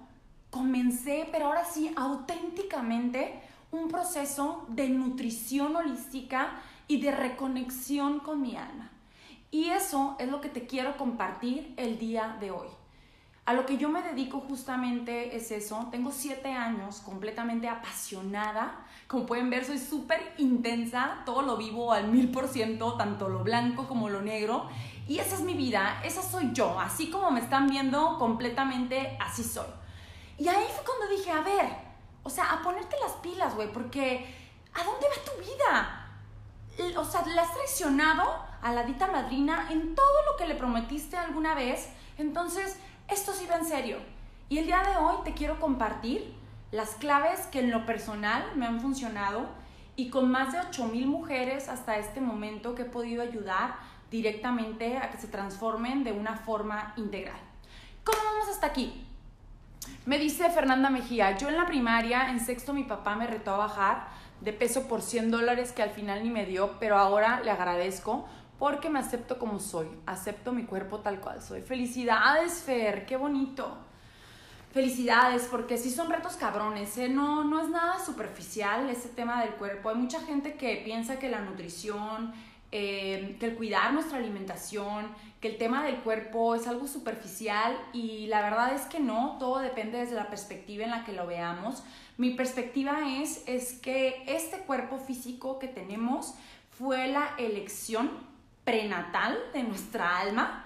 comencé, 0.49 1.29
pero 1.31 1.45
ahora 1.45 1.63
sí, 1.65 1.93
auténticamente, 1.95 3.39
un 3.71 3.87
proceso 3.87 4.65
de 4.69 4.89
nutrición 4.89 5.75
holística 5.75 6.59
y 6.87 6.99
de 6.99 7.11
reconexión 7.11 8.19
con 8.19 8.41
mi 8.41 8.55
alma. 8.55 8.89
Y 9.51 9.69
eso 9.69 10.15
es 10.19 10.29
lo 10.29 10.41
que 10.41 10.49
te 10.49 10.65
quiero 10.65 10.97
compartir 10.97 11.73
el 11.77 11.99
día 11.99 12.37
de 12.39 12.51
hoy. 12.51 12.67
A 13.45 13.53
lo 13.53 13.65
que 13.65 13.77
yo 13.77 13.89
me 13.89 14.03
dedico 14.03 14.39
justamente 14.41 15.35
es 15.35 15.49
eso. 15.51 15.87
Tengo 15.91 16.11
siete 16.11 16.53
años 16.53 17.01
completamente 17.01 17.67
apasionada. 17.67 18.85
Como 19.07 19.25
pueden 19.25 19.49
ver, 19.49 19.65
soy 19.65 19.79
súper 19.79 20.33
intensa. 20.37 21.23
Todo 21.25 21.41
lo 21.41 21.57
vivo 21.57 21.91
al 21.91 22.07
mil 22.07 22.31
por 22.31 22.47
ciento, 22.47 22.95
tanto 22.97 23.29
lo 23.29 23.43
blanco 23.43 23.87
como 23.87 24.09
lo 24.09 24.21
negro. 24.21 24.69
Y 25.07 25.17
esa 25.17 25.35
es 25.35 25.41
mi 25.41 25.55
vida, 25.55 26.01
esa 26.03 26.21
soy 26.21 26.51
yo. 26.53 26.79
Así 26.79 27.09
como 27.09 27.31
me 27.31 27.39
están 27.39 27.67
viendo, 27.67 28.19
completamente 28.19 29.17
así 29.19 29.43
soy. 29.43 29.65
Y 30.37 30.47
ahí 30.47 30.65
fue 30.73 30.85
cuando 30.85 31.15
dije, 31.15 31.31
a 31.31 31.41
ver, 31.41 31.69
o 32.23 32.29
sea, 32.29 32.51
a 32.53 32.61
ponerte 32.61 32.95
las 33.01 33.13
pilas, 33.13 33.55
güey, 33.55 33.71
porque 33.73 34.35
¿a 34.73 34.83
dónde 34.83 35.07
va 35.07 35.31
tu 35.31 35.41
vida? 35.41 36.97
O 36.97 37.03
sea, 37.03 37.25
le 37.25 37.39
has 37.39 37.53
traicionado 37.53 38.23
a 38.61 38.71
la 38.71 38.83
dita 38.83 39.07
madrina 39.07 39.67
en 39.71 39.95
todo 39.95 40.25
lo 40.31 40.37
que 40.37 40.47
le 40.47 40.55
prometiste 40.55 41.17
alguna 41.17 41.55
vez. 41.55 41.89
Entonces, 42.17 42.77
esto 43.11 43.33
sí 43.33 43.45
va 43.45 43.57
en 43.57 43.65
serio. 43.65 43.97
Y 44.49 44.57
el 44.57 44.65
día 44.65 44.81
de 44.83 44.97
hoy 44.97 45.17
te 45.23 45.33
quiero 45.33 45.59
compartir 45.59 46.33
las 46.71 46.91
claves 46.95 47.41
que 47.47 47.59
en 47.59 47.71
lo 47.71 47.85
personal 47.85 48.43
me 48.55 48.65
han 48.65 48.79
funcionado 48.79 49.49
y 49.95 50.09
con 50.09 50.31
más 50.31 50.53
de 50.53 50.59
8.000 50.59 51.05
mujeres 51.05 51.67
hasta 51.67 51.97
este 51.97 52.21
momento 52.21 52.73
que 52.73 52.83
he 52.83 52.85
podido 52.85 53.21
ayudar 53.21 53.75
directamente 54.09 54.97
a 54.97 55.09
que 55.11 55.17
se 55.17 55.27
transformen 55.27 56.03
de 56.03 56.13
una 56.13 56.37
forma 56.37 56.93
integral. 56.95 57.39
¿Cómo 58.03 58.17
vamos 58.23 58.49
hasta 58.49 58.67
aquí? 58.67 59.05
Me 60.05 60.17
dice 60.17 60.49
Fernanda 60.49 60.89
Mejía, 60.89 61.37
yo 61.37 61.49
en 61.49 61.57
la 61.57 61.65
primaria, 61.65 62.29
en 62.29 62.39
sexto, 62.39 62.73
mi 62.73 62.83
papá 62.83 63.15
me 63.15 63.27
retó 63.27 63.53
a 63.53 63.57
bajar 63.57 64.07
de 64.39 64.53
peso 64.53 64.87
por 64.87 65.01
100 65.01 65.31
dólares 65.31 65.71
que 65.71 65.83
al 65.83 65.91
final 65.91 66.23
ni 66.23 66.29
me 66.29 66.45
dio, 66.45 66.79
pero 66.79 66.97
ahora 66.97 67.41
le 67.41 67.51
agradezco 67.51 68.27
porque 68.61 68.91
me 68.91 68.99
acepto 68.99 69.39
como 69.39 69.59
soy, 69.59 69.87
acepto 70.05 70.51
mi 70.51 70.65
cuerpo 70.65 70.99
tal 70.99 71.19
cual 71.19 71.41
soy. 71.41 71.63
Felicidades, 71.63 72.61
Fer, 72.61 73.07
qué 73.07 73.17
bonito. 73.17 73.75
Felicidades, 74.71 75.47
porque 75.49 75.79
sí 75.79 75.89
son 75.89 76.11
retos 76.11 76.35
cabrones, 76.35 76.95
¿eh? 76.99 77.09
no, 77.09 77.43
no 77.43 77.59
es 77.59 77.69
nada 77.69 77.97
superficial 77.97 78.87
ese 78.91 79.09
tema 79.09 79.41
del 79.41 79.55
cuerpo. 79.55 79.89
Hay 79.89 79.95
mucha 79.95 80.21
gente 80.21 80.53
que 80.57 80.79
piensa 80.85 81.17
que 81.17 81.27
la 81.27 81.41
nutrición, 81.41 82.33
eh, 82.71 83.35
que 83.39 83.47
el 83.47 83.55
cuidar 83.55 83.93
nuestra 83.93 84.19
alimentación, 84.19 85.07
que 85.39 85.47
el 85.47 85.57
tema 85.57 85.83
del 85.83 85.95
cuerpo 85.95 86.53
es 86.53 86.67
algo 86.67 86.85
superficial 86.85 87.75
y 87.93 88.27
la 88.27 88.43
verdad 88.43 88.75
es 88.75 88.81
que 88.81 88.99
no, 88.99 89.37
todo 89.39 89.57
depende 89.57 89.97
desde 89.97 90.13
la 90.13 90.29
perspectiva 90.29 90.83
en 90.83 90.91
la 90.91 91.03
que 91.03 91.13
lo 91.13 91.25
veamos. 91.25 91.81
Mi 92.17 92.35
perspectiva 92.35 92.99
es, 93.07 93.41
es 93.47 93.73
que 93.73 94.23
este 94.27 94.57
cuerpo 94.59 94.99
físico 94.99 95.57
que 95.57 95.67
tenemos 95.67 96.35
fue 96.69 97.07
la 97.07 97.33
elección 97.39 98.29
prenatal 98.63 99.37
de 99.53 99.63
nuestra 99.63 100.19
alma 100.19 100.65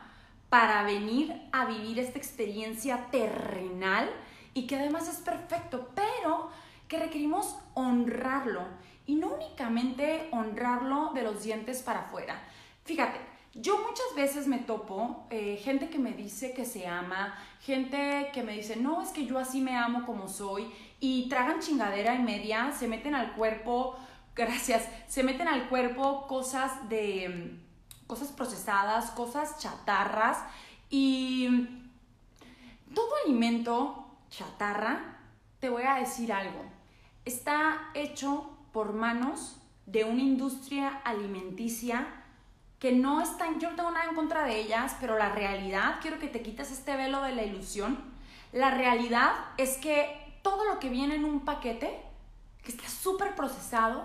para 0.49 0.83
venir 0.83 1.33
a 1.51 1.65
vivir 1.65 1.99
esta 1.99 2.17
experiencia 2.17 3.07
terrenal 3.11 4.09
y 4.53 4.67
que 4.67 4.77
además 4.77 5.07
es 5.09 5.17
perfecto, 5.17 5.89
pero 5.95 6.49
que 6.87 6.99
requerimos 6.99 7.57
honrarlo 7.73 8.61
y 9.05 9.15
no 9.15 9.33
únicamente 9.33 10.29
honrarlo 10.31 11.11
de 11.13 11.23
los 11.23 11.43
dientes 11.43 11.81
para 11.83 12.01
afuera. 12.01 12.41
Fíjate, 12.85 13.19
yo 13.53 13.77
muchas 13.79 14.15
veces 14.15 14.47
me 14.47 14.59
topo 14.59 15.27
eh, 15.29 15.59
gente 15.63 15.89
que 15.89 15.99
me 15.99 16.11
dice 16.11 16.53
que 16.53 16.65
se 16.65 16.87
ama, 16.87 17.37
gente 17.61 18.29
que 18.33 18.43
me 18.43 18.53
dice, 18.53 18.75
no, 18.75 19.01
es 19.01 19.09
que 19.09 19.25
yo 19.25 19.39
así 19.39 19.61
me 19.61 19.75
amo 19.75 20.05
como 20.05 20.27
soy, 20.27 20.71
y 20.99 21.27
tragan 21.29 21.59
chingadera 21.59 22.15
y 22.15 22.19
media, 22.19 22.71
se 22.71 22.87
meten 22.87 23.15
al 23.15 23.33
cuerpo, 23.33 23.97
gracias, 24.35 24.87
se 25.07 25.23
meten 25.23 25.47
al 25.47 25.69
cuerpo 25.69 26.27
cosas 26.27 26.89
de 26.89 27.59
cosas 28.07 28.29
procesadas, 28.29 29.11
cosas 29.11 29.59
chatarras 29.59 30.37
y 30.89 31.67
todo 32.93 33.09
alimento 33.25 34.05
chatarra, 34.29 35.17
te 35.59 35.69
voy 35.69 35.83
a 35.83 35.95
decir 35.95 36.31
algo, 36.31 36.63
está 37.25 37.89
hecho 37.93 38.49
por 38.71 38.93
manos 38.93 39.57
de 39.85 40.03
una 40.03 40.21
industria 40.21 41.01
alimenticia 41.03 42.07
que 42.79 42.91
no 42.91 43.21
están, 43.21 43.59
yo 43.59 43.69
no 43.69 43.75
tengo 43.75 43.91
nada 43.91 44.09
en 44.09 44.15
contra 44.15 44.43
de 44.43 44.59
ellas, 44.59 44.95
pero 44.99 45.17
la 45.17 45.29
realidad, 45.29 45.99
quiero 46.01 46.19
que 46.19 46.27
te 46.27 46.41
quites 46.41 46.71
este 46.71 46.95
velo 46.95 47.21
de 47.21 47.33
la 47.33 47.43
ilusión, 47.43 47.97
la 48.51 48.71
realidad 48.71 49.33
es 49.57 49.77
que 49.77 50.39
todo 50.41 50.65
lo 50.65 50.79
que 50.79 50.89
viene 50.89 51.15
en 51.15 51.25
un 51.25 51.41
paquete, 51.41 52.01
que 52.61 52.71
está 52.71 52.87
súper 52.87 53.35
procesado, 53.35 54.03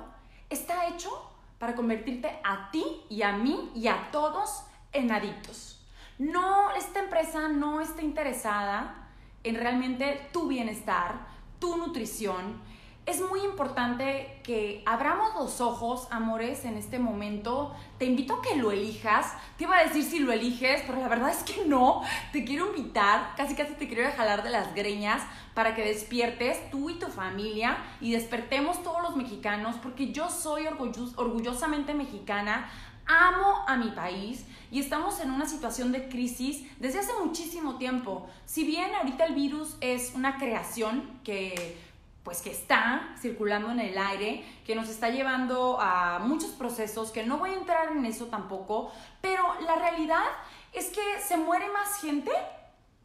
está 0.48 0.88
hecho 0.88 1.29
para 1.60 1.74
convertirte 1.74 2.40
a 2.42 2.70
ti 2.70 2.82
y 3.10 3.20
a 3.20 3.32
mí 3.32 3.70
y 3.74 3.86
a 3.86 4.10
todos 4.10 4.64
en 4.92 5.12
adictos. 5.12 5.86
No, 6.18 6.70
esta 6.70 7.00
empresa 7.00 7.48
no 7.48 7.82
está 7.82 8.00
interesada 8.00 9.08
en 9.44 9.56
realmente 9.56 10.28
tu 10.32 10.48
bienestar, 10.48 11.26
tu 11.58 11.76
nutrición, 11.76 12.62
es 13.10 13.20
muy 13.28 13.40
importante 13.40 14.40
que 14.44 14.82
abramos 14.86 15.34
los 15.34 15.60
ojos, 15.60 16.06
amores, 16.10 16.64
en 16.64 16.76
este 16.76 17.00
momento. 17.00 17.74
Te 17.98 18.04
invito 18.04 18.34
a 18.34 18.42
que 18.42 18.56
lo 18.56 18.70
elijas. 18.70 19.34
Te 19.56 19.64
iba 19.64 19.76
a 19.76 19.84
decir 19.84 20.04
si 20.04 20.20
lo 20.20 20.32
eliges, 20.32 20.82
pero 20.86 21.00
la 21.00 21.08
verdad 21.08 21.30
es 21.30 21.42
que 21.42 21.64
no. 21.64 22.02
Te 22.32 22.44
quiero 22.44 22.68
invitar, 22.68 23.34
casi 23.36 23.56
casi 23.56 23.74
te 23.74 23.88
quiero 23.88 24.08
jalar 24.16 24.44
de 24.44 24.50
las 24.50 24.74
greñas 24.74 25.22
para 25.54 25.74
que 25.74 25.84
despiertes 25.84 26.70
tú 26.70 26.88
y 26.88 26.98
tu 26.98 27.08
familia 27.08 27.78
y 28.00 28.12
despertemos 28.12 28.82
todos 28.84 29.02
los 29.02 29.16
mexicanos, 29.16 29.76
porque 29.82 30.12
yo 30.12 30.30
soy 30.30 30.66
orgullosamente 30.66 31.94
mexicana. 31.94 32.70
Amo 33.06 33.64
a 33.66 33.76
mi 33.76 33.90
país 33.90 34.46
y 34.70 34.78
estamos 34.78 35.18
en 35.18 35.32
una 35.32 35.48
situación 35.48 35.90
de 35.90 36.08
crisis 36.08 36.64
desde 36.78 37.00
hace 37.00 37.12
muchísimo 37.24 37.74
tiempo. 37.74 38.28
Si 38.44 38.62
bien 38.62 38.94
ahorita 38.94 39.24
el 39.24 39.34
virus 39.34 39.76
es 39.80 40.12
una 40.14 40.38
creación 40.38 41.18
que 41.24 41.89
pues 42.22 42.42
que 42.42 42.50
está 42.50 43.14
circulando 43.18 43.70
en 43.70 43.80
el 43.80 43.96
aire, 43.96 44.44
que 44.66 44.74
nos 44.74 44.88
está 44.88 45.08
llevando 45.08 45.78
a 45.80 46.18
muchos 46.18 46.50
procesos, 46.50 47.10
que 47.10 47.24
no 47.24 47.38
voy 47.38 47.50
a 47.50 47.54
entrar 47.54 47.92
en 47.92 48.04
eso 48.04 48.26
tampoco, 48.26 48.92
pero 49.20 49.42
la 49.62 49.76
realidad 49.76 50.24
es 50.72 50.90
que 50.90 51.00
se 51.20 51.36
muere 51.36 51.68
más 51.70 52.00
gente 52.00 52.30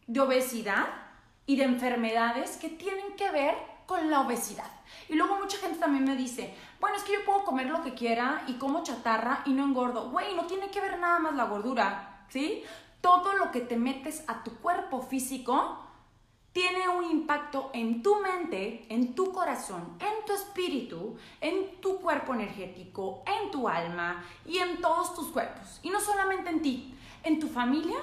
de 0.08 0.20
obesidad 0.20 0.88
y 1.46 1.56
de 1.56 1.64
enfermedades 1.64 2.58
que 2.58 2.70
tienen 2.70 3.16
que 3.16 3.32
ver 3.32 3.56
con 3.86 4.10
la 4.10 4.22
obesidad. 4.22 4.70
Y 5.08 5.16
luego 5.16 5.38
mucha 5.38 5.58
gente 5.58 5.80
también 5.80 6.04
me 6.04 6.16
dice, 6.16 6.54
bueno, 6.80 6.98
es 6.98 7.04
que 7.04 7.14
yo 7.14 7.26
puedo 7.26 7.44
comer 7.44 7.68
lo 7.68 7.84
que 7.84 7.94
quiera 7.94 8.44
y 8.48 8.54
como 8.54 8.84
chatarra 8.84 9.44
y 9.46 9.54
no 9.54 9.64
engordo. 9.64 10.10
Güey, 10.10 10.36
no 10.36 10.46
tiene 10.46 10.70
que 10.70 10.82
ver 10.82 11.00
nada 11.00 11.20
más 11.20 11.36
la 11.36 11.46
gordura, 11.46 12.26
¿sí? 12.30 12.64
Todo 13.02 13.34
lo 13.34 13.52
que 13.52 13.62
te 13.62 13.78
metes 13.78 14.24
a 14.28 14.44
tu 14.44 14.56
cuerpo 14.58 15.02
físico 15.02 15.85
tiene 16.56 16.88
un 16.88 17.04
impacto 17.04 17.70
en 17.74 18.02
tu 18.02 18.16
mente, 18.22 18.86
en 18.88 19.14
tu 19.14 19.34
corazón, 19.34 19.98
en 20.00 20.26
tu 20.26 20.32
espíritu, 20.32 21.18
en 21.42 21.82
tu 21.82 22.00
cuerpo 22.00 22.34
energético, 22.34 23.26
en 23.28 23.52
tu 23.52 23.68
alma 23.68 24.24
y 24.46 24.60
en 24.60 24.80
todos 24.80 25.14
tus 25.14 25.28
cuerpos. 25.28 25.82
Y 25.84 25.90
no 25.90 26.00
solamente 26.00 26.50
en 26.50 26.62
ti, 26.62 26.96
en 27.26 27.42
tu 27.42 27.50
familia 27.50 27.98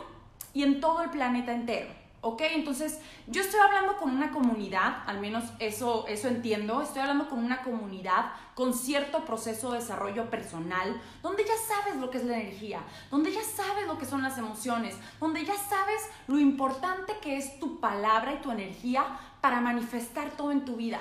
y 0.53 0.65
en 0.65 0.83
todo 0.83 1.01
el 1.01 1.09
planeta 1.09 1.51
entero. 1.51 2.02
¿Ok? 2.23 2.41
Entonces, 2.55 3.01
yo 3.27 3.43
estoy 3.43 3.61
hablando 3.61 3.97
con 3.97 4.15
una 4.15 4.31
comunidad, 4.31 5.03
al 5.07 5.21
menos 5.21 5.45
eso, 5.59 6.07
eso 6.07 6.29
entiendo, 6.29 6.81
estoy 6.81 7.03
hablando 7.03 7.29
con 7.29 7.45
una 7.45 7.63
comunidad 7.63 8.33
con 8.55 8.73
cierto 8.75 9.25
proceso 9.25 9.73
de 9.73 9.81
desarrollo 9.81 10.31
personal, 10.31 11.01
donde 11.21 11.45
ya 11.45 11.57
sabes 11.69 11.97
lo 11.97 12.11
que 12.11 12.19
es 12.19 12.25
la 12.25 12.39
energía, 12.39 12.81
donde 13.11 13.33
ya 13.33 13.43
sabes 13.43 13.87
lo 13.87 13.99
que 13.99 14.07
son 14.07 14.23
las 14.23 14.39
emociones, 14.39 14.95
donde 15.21 15.45
ya 15.45 15.57
sabes 15.57 16.01
lo 16.29 16.39
importante 16.39 17.19
que 17.21 17.37
es 17.37 17.59
tu 17.59 17.81
palabra 17.81 18.35
y 18.35 18.41
tu 18.41 18.53
energía 18.53 19.05
para 19.41 19.61
manifestar 19.61 20.31
todo 20.31 20.53
en 20.53 20.65
tu 20.65 20.77
vida. 20.77 21.01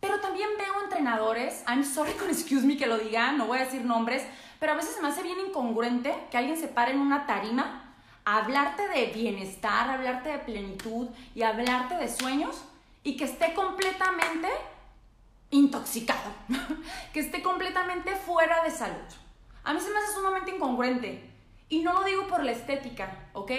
Pero 0.00 0.20
también 0.20 0.48
veo 0.56 0.82
entrenadores, 0.82 1.62
I'm 1.68 1.84
sorry 1.84 2.12
con 2.12 2.30
excuse 2.30 2.66
me 2.66 2.78
que 2.78 2.86
lo 2.86 2.96
diga, 2.96 3.32
no 3.32 3.46
voy 3.46 3.58
a 3.58 3.64
decir 3.64 3.84
nombres, 3.84 4.26
pero 4.60 4.72
a 4.72 4.76
veces 4.76 4.94
se 4.94 5.02
me 5.02 5.08
hace 5.08 5.22
bien 5.22 5.38
incongruente 5.46 6.14
que 6.30 6.38
alguien 6.38 6.56
se 6.56 6.68
pare 6.68 6.92
en 6.92 7.00
una 7.00 7.26
tarima 7.26 7.85
hablarte 8.26 8.88
de 8.88 9.06
bienestar, 9.06 9.88
hablarte 9.88 10.30
de 10.30 10.38
plenitud 10.40 11.08
y 11.34 11.42
hablarte 11.42 11.94
de 11.94 12.08
sueños 12.08 12.60
y 13.04 13.16
que 13.16 13.24
esté 13.24 13.54
completamente 13.54 14.48
intoxicado, 15.50 16.32
que 17.12 17.20
esté 17.20 17.40
completamente 17.40 18.16
fuera 18.16 18.64
de 18.64 18.70
salud. 18.72 18.96
A 19.62 19.72
mí 19.72 19.80
se 19.80 19.90
me 19.90 19.98
hace 19.98 20.12
sumamente 20.12 20.50
incongruente 20.50 21.30
y 21.68 21.82
no 21.82 21.92
lo 21.92 22.02
digo 22.02 22.26
por 22.26 22.42
la 22.42 22.50
estética, 22.50 23.28
¿ok? 23.32 23.52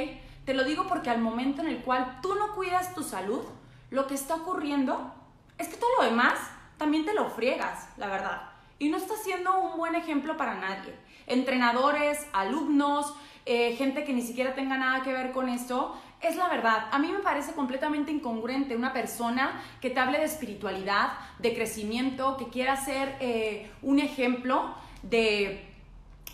Te 0.45 0.53
lo 0.53 0.65
digo 0.65 0.85
porque 0.85 1.09
al 1.09 1.19
momento 1.19 1.61
en 1.61 1.69
el 1.69 1.81
cual 1.81 2.19
tú 2.21 2.35
no 2.35 2.53
cuidas 2.53 2.93
tu 2.93 3.03
salud, 3.03 3.43
lo 3.89 4.05
que 4.05 4.15
está 4.15 4.35
ocurriendo 4.35 5.13
es 5.57 5.69
que 5.69 5.77
todo 5.77 5.89
lo 5.99 6.09
demás 6.09 6.37
también 6.77 7.05
te 7.05 7.13
lo 7.13 7.29
friegas, 7.29 7.87
la 7.95 8.07
verdad. 8.07 8.49
Y 8.79 8.89
no 8.89 8.97
está 8.97 9.15
siendo 9.15 9.57
un 9.59 9.77
buen 9.77 9.95
ejemplo 9.95 10.35
para 10.35 10.55
nadie. 10.55 10.93
Entrenadores, 11.25 12.27
alumnos, 12.33 13.13
eh, 13.47 13.75
gente 13.77 14.03
que 14.03 14.11
ni 14.11 14.21
siquiera 14.21 14.53
tenga 14.55 14.77
nada 14.77 15.03
que 15.03 15.13
ver 15.13 15.31
con 15.31 15.47
esto, 15.47 15.95
es 16.21 16.35
la 16.35 16.49
verdad. 16.49 16.89
A 16.91 16.99
mí 16.99 17.09
me 17.11 17.19
parece 17.19 17.53
completamente 17.53 18.11
incongruente 18.11 18.75
una 18.75 18.91
persona 18.91 19.61
que 19.79 19.89
te 19.89 19.99
hable 20.01 20.19
de 20.19 20.25
espiritualidad, 20.25 21.13
de 21.39 21.53
crecimiento, 21.53 22.35
que 22.35 22.49
quiera 22.49 22.75
ser 22.75 23.15
eh, 23.21 23.71
un 23.81 23.99
ejemplo 23.99 24.75
de, 25.01 25.65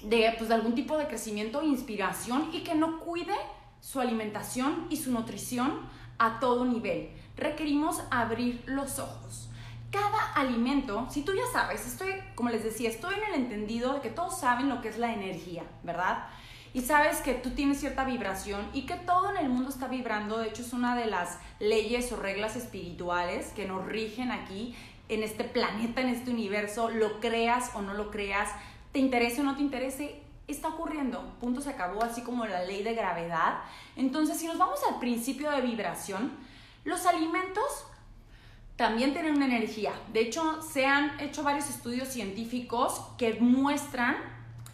de, 0.02 0.34
pues, 0.38 0.49
de 0.49 0.56
algún 0.56 0.73
tipo 0.73 0.97
de 0.97 1.06
crecimiento 1.06 1.62
e 1.62 1.67
inspiración 1.67 2.49
y 2.52 2.62
que 2.62 2.73
no 2.73 2.99
cuide 3.02 3.36
su 3.80 3.99
alimentación 3.99 4.88
y 4.89 4.97
su 4.97 5.12
nutrición 5.12 5.82
a 6.17 6.39
todo 6.39 6.65
nivel. 6.65 7.10
Requerimos 7.38 8.02
abrir 8.10 8.63
los 8.65 8.97
ojos. 8.97 9.49
Cada 9.91 10.34
alimento, 10.34 11.06
si 11.12 11.21
tú 11.21 11.34
ya 11.36 11.45
sabes, 11.52 11.86
estoy, 11.86 12.13
como 12.34 12.49
les 12.49 12.63
decía, 12.63 12.89
estoy 12.89 13.13
en 13.13 13.23
el 13.26 13.41
entendido 13.41 13.93
de 13.93 14.02
que 14.02 14.10
todos 14.10 14.39
saben 14.39 14.67
lo 14.67 14.82
que 14.82 14.89
es 14.89 14.97
la 14.97 15.13
energía, 15.13 15.63
¿verdad? 15.84 16.26
Y 16.74 16.82
sabes 16.82 17.22
que 17.22 17.34
tú 17.34 17.52
tienes 17.52 17.80
cierta 17.80 18.04
vibración 18.04 18.68
y 18.74 18.86
que 18.88 18.96
todo 18.96 19.30
en 19.30 19.38
el 19.38 19.50
mundo 19.50 19.70
está 19.70 19.88
vibrando, 19.88 20.40
de 20.40 20.50
hecho 20.50 20.64
es 20.64 20.74
una 20.74 20.96
de 20.96 21.06
las 21.06 21.38
leyes 21.60 22.12
o 22.12 22.16
reglas 22.16 22.56
espirituales 22.56 23.52
que 23.56 23.68
nos 23.68 23.86
rigen 23.86 24.32
aquí 24.32 24.76
en 25.08 25.22
este 25.22 25.44
planeta, 25.44 26.02
en 26.02 26.10
este 26.10 26.32
universo, 26.32 26.90
lo 26.90 27.20
creas 27.20 27.72
o 27.76 27.82
no 27.82 27.94
lo 27.94 28.10
creas, 28.10 28.50
te 28.92 29.00
interese 29.00 29.42
o 29.42 29.44
no 29.44 29.56
te 29.56 29.62
interese, 29.62 30.22
está 30.48 30.70
ocurriendo, 30.70 31.36
punto 31.40 31.62
se 31.62 31.70
acabó, 31.70 32.04
así 32.04 32.22
como 32.22 32.46
la 32.46 32.64
ley 32.64 32.84
de 32.84 32.96
gravedad. 32.96 33.60
Entonces, 33.96 34.38
si 34.38 34.48
nos 34.48 34.58
vamos 34.58 34.80
al 34.90 35.00
principio 35.00 35.52
de 35.52 35.62
vibración, 35.62 36.32
los 36.86 37.06
alimentos 37.06 37.86
también 38.76 39.14
tienen 39.14 39.36
una 39.36 39.46
energía. 39.46 39.94
De 40.12 40.22
hecho, 40.22 40.62
se 40.62 40.86
han 40.86 41.20
hecho 41.20 41.44
varios 41.44 41.70
estudios 41.70 42.08
científicos 42.08 43.02
que 43.18 43.36
muestran 43.36 44.33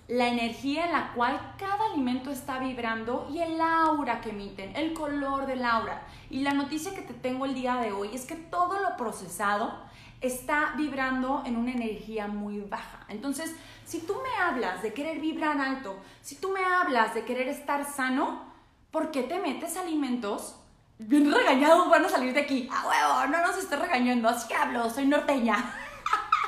la 0.10 0.28
energía 0.28 0.86
en 0.86 0.92
la 0.92 1.14
cual 1.14 1.54
cada 1.60 1.86
alimento 1.92 2.32
está 2.32 2.58
vibrando 2.58 3.28
y 3.32 3.42
el 3.42 3.62
aura 3.62 4.22
que 4.22 4.32
emiten, 4.32 4.76
el 4.76 4.94
color 4.94 5.46
del 5.46 5.64
aura. 5.64 6.02
Y 6.32 6.42
la 6.42 6.54
noticia 6.54 6.96
que 6.96 7.04
te 7.04 7.14
tengo 7.14 7.46
el 7.46 7.54
día 7.54 7.76
de 7.76 7.92
hoy 7.92 8.10
es 8.14 8.26
que 8.26 8.36
todo 8.36 8.80
lo 8.80 8.98
procesado 8.98 9.72
está 10.20 10.74
vibrando 10.76 11.44
en 11.46 11.56
una 11.56 11.74
energía 11.74 12.28
muy 12.28 12.60
baja. 12.60 13.06
Entonces, 13.08 13.56
si 13.86 14.00
tú 14.00 14.16
me 14.16 14.44
hablas 14.44 14.82
de 14.82 14.94
querer 14.94 15.20
vibrar 15.20 15.62
alto, 15.62 16.00
si 16.24 16.36
tú 16.38 16.50
me 16.50 16.66
hablas 16.66 17.14
de 17.14 17.24
querer 17.24 17.48
estar 17.48 17.86
sano, 17.86 18.52
¿por 18.90 19.12
qué 19.12 19.22
te 19.22 19.38
metes 19.38 19.78
alimentos? 19.78 20.56
Bien 20.98 21.32
regañados 21.32 21.88
van 21.88 22.06
a 22.06 22.10
salir 22.10 22.34
de 22.34 22.42
aquí. 22.42 22.68
A 22.72 22.88
huevo, 22.88 23.28
no 23.28 23.46
nos 23.46 23.60
estés 23.60 23.80
regañando, 23.80 24.28
así 24.28 24.48
que 24.48 24.56
hablo, 24.56 24.90
soy 24.90 25.06
norteña. 25.06 25.72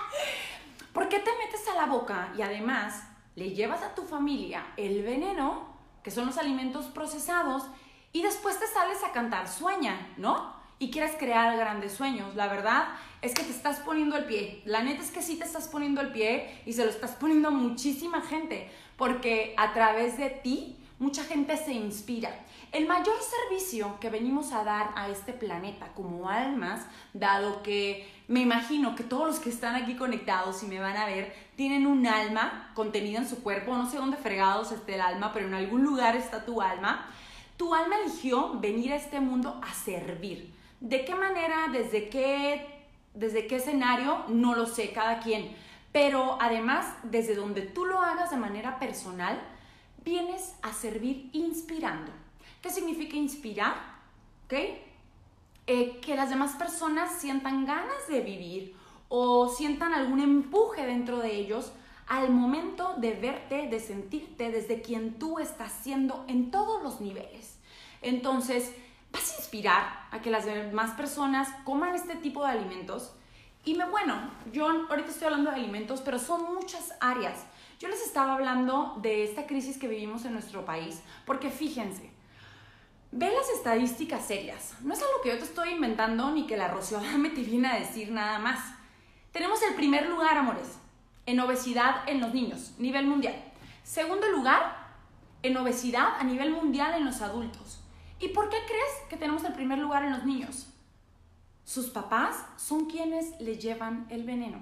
¿Por 0.94 1.08
qué 1.08 1.20
te 1.20 1.30
metes 1.38 1.68
a 1.68 1.76
la 1.76 1.86
boca 1.86 2.34
y 2.36 2.42
además 2.42 3.11
le 3.36 3.52
llevas 3.52 3.82
a 3.84 3.96
tu 3.96 4.04
familia 4.04 4.66
el 4.78 5.04
veneno, 5.04 5.76
que 6.04 6.12
son 6.12 6.26
los 6.26 6.38
alimentos 6.38 6.86
procesados, 6.86 7.64
y 8.14 8.22
después 8.24 8.60
te 8.60 8.68
sales 8.68 9.04
a 9.04 9.12
cantar 9.12 9.48
sueña, 9.48 10.14
¿no? 10.18 10.60
Y 10.80 10.92
quieres 10.92 11.16
crear 11.18 11.56
grandes 11.58 11.94
sueños. 11.94 12.36
La 12.36 12.48
verdad 12.48 12.90
es 13.22 13.34
que 13.34 13.44
te 13.44 13.52
estás 13.52 13.80
poniendo 13.80 14.18
el 14.18 14.26
pie. 14.26 14.62
La 14.66 14.84
neta 14.84 15.04
es 15.04 15.12
que 15.12 15.22
sí 15.22 15.38
te 15.38 15.46
estás 15.46 15.68
poniendo 15.68 16.02
el 16.02 16.12
pie 16.12 16.62
y 16.66 16.74
se 16.74 16.84
lo 16.84 16.90
estás 16.90 17.12
poniendo 17.12 17.52
muchísima 17.52 18.22
gente, 18.22 18.70
porque 18.98 19.54
a 19.58 19.74
través 19.74 20.18
de 20.18 20.30
ti 20.30 20.78
mucha 21.00 21.24
gente 21.24 21.56
se 21.58 21.74
inspira. 21.74 22.46
El 22.72 22.88
mayor 22.88 23.16
servicio 23.22 24.00
que 24.00 24.10
venimos 24.10 24.54
a 24.54 24.64
dar 24.64 24.92
a 24.96 25.10
este 25.10 25.34
planeta 25.34 25.94
como 25.94 26.30
almas, 26.30 26.86
dado 27.14 27.64
que 27.64 28.10
me 28.32 28.40
imagino 28.40 28.96
que 28.96 29.04
todos 29.04 29.28
los 29.28 29.40
que 29.40 29.50
están 29.50 29.76
aquí 29.76 29.96
conectados 29.96 30.64
y 30.64 30.66
me 30.66 30.80
van 30.80 30.96
a 30.96 31.06
ver 31.06 31.36
tienen 31.58 31.86
un 31.86 32.08
alma 32.08 32.72
contenida 32.76 33.20
en 33.20 33.28
su 33.28 33.44
cuerpo, 33.44 33.76
no 33.76 33.90
sé 33.90 33.98
dónde 33.98 34.16
fregados 34.16 34.72
esté 34.72 34.96
el 34.96 35.02
alma, 35.02 35.34
pero 35.34 35.48
en 35.48 35.54
algún 35.54 35.84
lugar 35.84 36.16
está 36.16 36.46
tu 36.46 36.62
alma. 36.62 37.06
Tu 37.58 37.76
alma 37.76 37.98
eligió 37.98 38.58
venir 38.58 38.94
a 38.94 38.96
este 38.96 39.20
mundo 39.20 39.60
a 39.62 39.74
servir. 39.74 40.50
¿De 40.80 41.04
qué 41.04 41.14
manera? 41.14 41.68
¿Desde 41.74 42.08
qué, 42.08 42.86
desde 43.14 43.48
qué 43.48 43.58
escenario? 43.58 44.24
No 44.30 44.56
lo 44.56 44.66
sé, 44.66 44.94
cada 44.94 45.20
quien. 45.20 45.54
Pero 45.92 46.38
además, 46.40 46.86
desde 47.04 47.36
donde 47.36 47.64
tú 47.64 47.86
lo 47.86 48.00
hagas 48.00 48.32
de 48.32 48.38
manera 48.38 48.80
personal, 48.80 49.42
vienes 50.06 50.56
a 50.62 50.72
servir 50.72 51.30
inspirando. 51.34 52.14
¿Qué 52.62 52.70
significa 52.70 53.18
inspirar? 53.18 53.76
¿Ok? 54.46 54.54
Eh, 55.74 56.02
que 56.02 56.18
las 56.18 56.30
demás 56.30 56.58
personas 56.58 57.22
sientan 57.22 57.66
ganas 57.66 58.06
de 58.10 58.20
vivir 58.20 58.76
o 59.08 59.48
sientan 59.48 59.94
algún 59.94 60.20
empuje 60.20 60.86
dentro 60.86 61.20
de 61.20 61.34
ellos 61.34 61.72
al 62.08 62.30
momento 62.30 62.96
de 62.98 63.14
verte, 63.14 63.70
de 63.70 63.80
sentirte 63.80 64.52
desde 64.52 64.82
quien 64.82 65.18
tú 65.18 65.40
estás 65.40 65.72
siendo 65.72 66.26
en 66.28 66.52
todos 66.52 66.84
los 66.84 67.00
niveles. 67.00 67.58
Entonces, 68.02 68.76
vas 69.14 69.32
a 69.32 69.38
inspirar 69.38 70.08
a 70.12 70.20
que 70.20 70.30
las 70.30 70.44
demás 70.44 70.92
personas 70.96 71.48
coman 71.64 71.96
este 71.96 72.18
tipo 72.18 72.44
de 72.44 72.52
alimentos. 72.52 73.14
Y 73.64 73.76
me, 73.76 73.86
bueno, 73.86 74.30
yo 74.52 74.68
ahorita 74.68 75.10
estoy 75.10 75.28
hablando 75.28 75.52
de 75.52 75.56
alimentos, 75.56 76.02
pero 76.02 76.20
son 76.20 76.54
muchas 76.54 76.94
áreas. 77.00 77.46
Yo 77.80 77.88
les 77.88 78.06
estaba 78.06 78.34
hablando 78.34 78.98
de 79.02 79.24
esta 79.24 79.48
crisis 79.48 79.78
que 79.78 79.88
vivimos 79.88 80.26
en 80.26 80.34
nuestro 80.34 80.66
país, 80.66 81.02
porque 81.26 81.50
fíjense, 81.50 82.11
ve 83.12 83.30
las 83.30 83.50
estadísticas 83.50 84.26
serias. 84.26 84.74
No 84.82 84.94
es 84.94 85.02
algo 85.02 85.22
que 85.22 85.30
yo 85.30 85.38
te 85.38 85.44
estoy 85.44 85.72
inventando 85.72 86.32
ni 86.32 86.48
que 86.48 86.58
la 86.58 86.70
Rocío 86.70 87.00
me 87.18 87.30
te 87.30 87.42
viene 87.42 87.68
a 87.68 87.80
decir 87.80 88.12
nada 88.12 88.40
más. 88.40 88.60
Tenemos 89.32 89.62
el 89.64 89.76
primer 89.76 90.08
lugar, 90.08 90.38
amores, 90.38 90.78
en 91.26 91.40
obesidad 91.40 92.08
en 92.08 92.20
los 92.20 92.34
niños, 92.34 92.74
nivel 92.78 93.08
mundial. 93.08 93.36
Segundo 93.84 94.30
lugar, 94.30 94.78
en 95.44 95.58
obesidad 95.58 96.20
a 96.20 96.24
nivel 96.24 96.52
mundial 96.52 96.94
en 96.96 97.06
los 97.06 97.22
adultos. 97.22 97.80
¿Y 98.20 98.30
por 98.30 98.50
qué 98.50 98.58
crees 98.68 99.10
que 99.10 99.18
tenemos 99.18 99.44
el 99.44 99.54
primer 99.54 99.80
lugar 99.80 100.04
en 100.04 100.12
los 100.12 100.26
niños? 100.26 100.68
Sus 101.64 101.90
papás 101.90 102.46
son 102.58 102.86
quienes 102.86 103.40
les 103.40 103.60
llevan 103.60 104.06
el 104.10 104.24
veneno, 104.24 104.60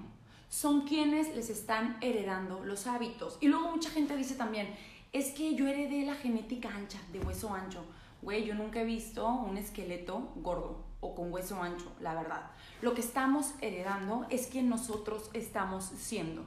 son 0.48 0.82
quienes 0.82 1.34
les 1.34 1.50
están 1.50 1.98
heredando 2.00 2.64
los 2.64 2.86
hábitos. 2.86 3.36
Y 3.40 3.48
luego 3.48 3.70
mucha 3.70 3.90
gente 3.90 4.16
dice 4.16 4.34
también, 4.34 4.74
es 5.12 5.32
que 5.32 5.54
yo 5.54 5.66
heredé 5.66 6.04
la 6.04 6.14
genética 6.14 6.70
ancha, 6.74 6.98
de 7.12 7.20
hueso 7.20 7.52
ancho. 7.52 7.84
Güey, 8.22 8.44
yo 8.44 8.54
nunca 8.54 8.80
he 8.80 8.84
visto 8.84 9.26
un 9.26 9.56
esqueleto 9.56 10.32
gordo 10.36 10.84
o 11.00 11.14
con 11.14 11.32
hueso 11.32 11.62
ancho, 11.62 11.90
la 12.00 12.14
verdad. 12.14 12.50
Lo 12.82 12.94
que 12.94 13.00
estamos 13.00 13.54
heredando 13.60 14.26
es 14.30 14.46
quien 14.46 14.68
nosotros 14.68 15.30
estamos 15.32 15.84
siendo. 15.96 16.44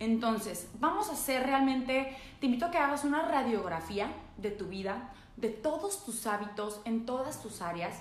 Entonces, 0.00 0.68
vamos 0.80 1.08
a 1.08 1.12
hacer 1.12 1.44
realmente, 1.44 2.16
te 2.40 2.46
invito 2.46 2.66
a 2.66 2.70
que 2.72 2.78
hagas 2.78 3.04
una 3.04 3.22
radiografía 3.22 4.12
de 4.36 4.50
tu 4.50 4.66
vida, 4.66 5.12
de 5.36 5.48
todos 5.48 6.04
tus 6.04 6.26
hábitos, 6.26 6.80
en 6.84 7.06
todas 7.06 7.40
tus 7.40 7.62
áreas. 7.62 8.00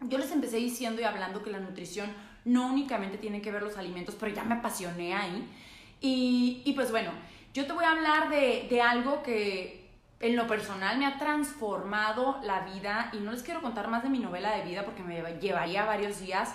Yo 0.00 0.18
les 0.18 0.30
empecé 0.30 0.56
diciendo 0.56 1.00
y 1.00 1.04
hablando 1.04 1.42
que 1.42 1.50
la 1.50 1.60
nutrición 1.60 2.12
no 2.44 2.66
únicamente 2.66 3.16
tiene 3.16 3.40
que 3.40 3.50
ver 3.50 3.62
los 3.62 3.78
alimentos, 3.78 4.16
pero 4.18 4.34
ya 4.34 4.44
me 4.44 4.56
apasioné 4.56 5.14
ahí. 5.14 5.48
Y, 6.02 6.62
y 6.66 6.72
pues 6.74 6.90
bueno, 6.90 7.12
yo 7.54 7.66
te 7.66 7.72
voy 7.72 7.84
a 7.84 7.92
hablar 7.92 8.28
de, 8.28 8.66
de 8.68 8.82
algo 8.82 9.22
que 9.22 9.81
en 10.22 10.36
lo 10.36 10.46
personal 10.46 10.98
me 10.98 11.04
ha 11.04 11.18
transformado 11.18 12.38
la 12.44 12.60
vida 12.60 13.10
y 13.12 13.18
no 13.18 13.32
les 13.32 13.42
quiero 13.42 13.60
contar 13.60 13.88
más 13.88 14.04
de 14.04 14.08
mi 14.08 14.20
novela 14.20 14.56
de 14.56 14.62
vida 14.62 14.84
porque 14.84 15.02
me 15.02 15.20
llevaría 15.40 15.84
varios 15.84 16.20
días, 16.20 16.54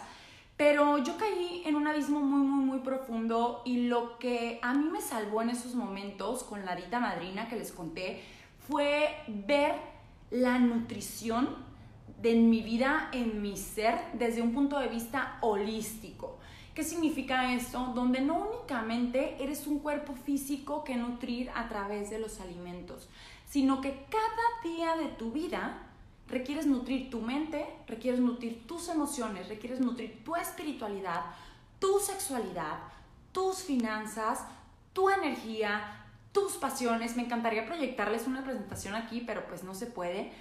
pero 0.56 0.98
yo 1.00 1.18
caí 1.18 1.64
en 1.66 1.76
un 1.76 1.86
abismo 1.86 2.22
muy, 2.22 2.48
muy, 2.48 2.64
muy 2.64 2.80
profundo 2.80 3.62
y 3.66 3.88
lo 3.88 4.18
que 4.20 4.60
a 4.64 4.74
mí 4.74 4.90
me 4.90 5.02
salvó 5.02 5.42
en 5.42 5.50
esos 5.50 5.76
momentos 5.76 6.44
con 6.44 6.66
la 6.66 6.78
dita 6.78 7.00
madrina 7.00 7.50
que 7.50 7.58
les 7.58 7.74
conté 7.74 8.24
fue 8.68 9.16
ver 9.28 9.76
la 10.32 10.60
nutrición 10.60 11.68
de 12.22 12.36
mi 12.36 12.62
vida, 12.62 13.10
en 13.12 13.42
mi 13.42 13.58
ser, 13.58 14.00
desde 14.14 14.42
un 14.42 14.54
punto 14.54 14.80
de 14.80 14.88
vista 14.88 15.38
holístico. 15.42 16.40
¿Qué 16.74 16.84
significa 16.84 17.54
esto? 17.54 17.92
Donde 17.96 18.22
no 18.22 18.50
únicamente 18.50 19.44
eres 19.44 19.68
un 19.68 19.80
cuerpo 19.80 20.14
físico 20.14 20.84
que 20.84 20.96
nutrir 20.96 21.50
a 21.56 21.68
través 21.68 22.10
de 22.10 22.20
los 22.20 22.40
alimentos, 22.40 23.10
sino 23.50 23.82
que 23.82 24.06
cada 24.10 24.76
día 24.76 24.96
de 24.98 25.08
tu 25.08 25.32
vida 25.32 25.88
requieres 26.28 26.66
nutrir 26.66 27.10
tu 27.10 27.22
mente, 27.22 27.66
requieres 27.88 28.20
nutrir 28.20 28.68
tus 28.68 28.90
emociones, 28.90 29.48
requieres 29.48 29.80
nutrir 29.80 30.24
tu 30.24 30.36
espiritualidad, 30.36 31.22
tu 31.80 32.00
sexualidad, 32.00 32.80
tus 33.32 33.64
finanzas, 33.64 34.44
tu 34.94 35.10
energía, 35.10 36.06
tus 36.34 36.54
pasiones. 36.54 37.16
Me 37.16 37.24
encantaría 37.24 37.66
proyectarles 37.66 38.28
una 38.28 38.44
presentación 38.44 38.96
aquí, 38.96 39.24
pero 39.26 39.48
pues 39.48 39.64
no 39.64 39.74
se 39.74 39.86
puede. 39.86 40.32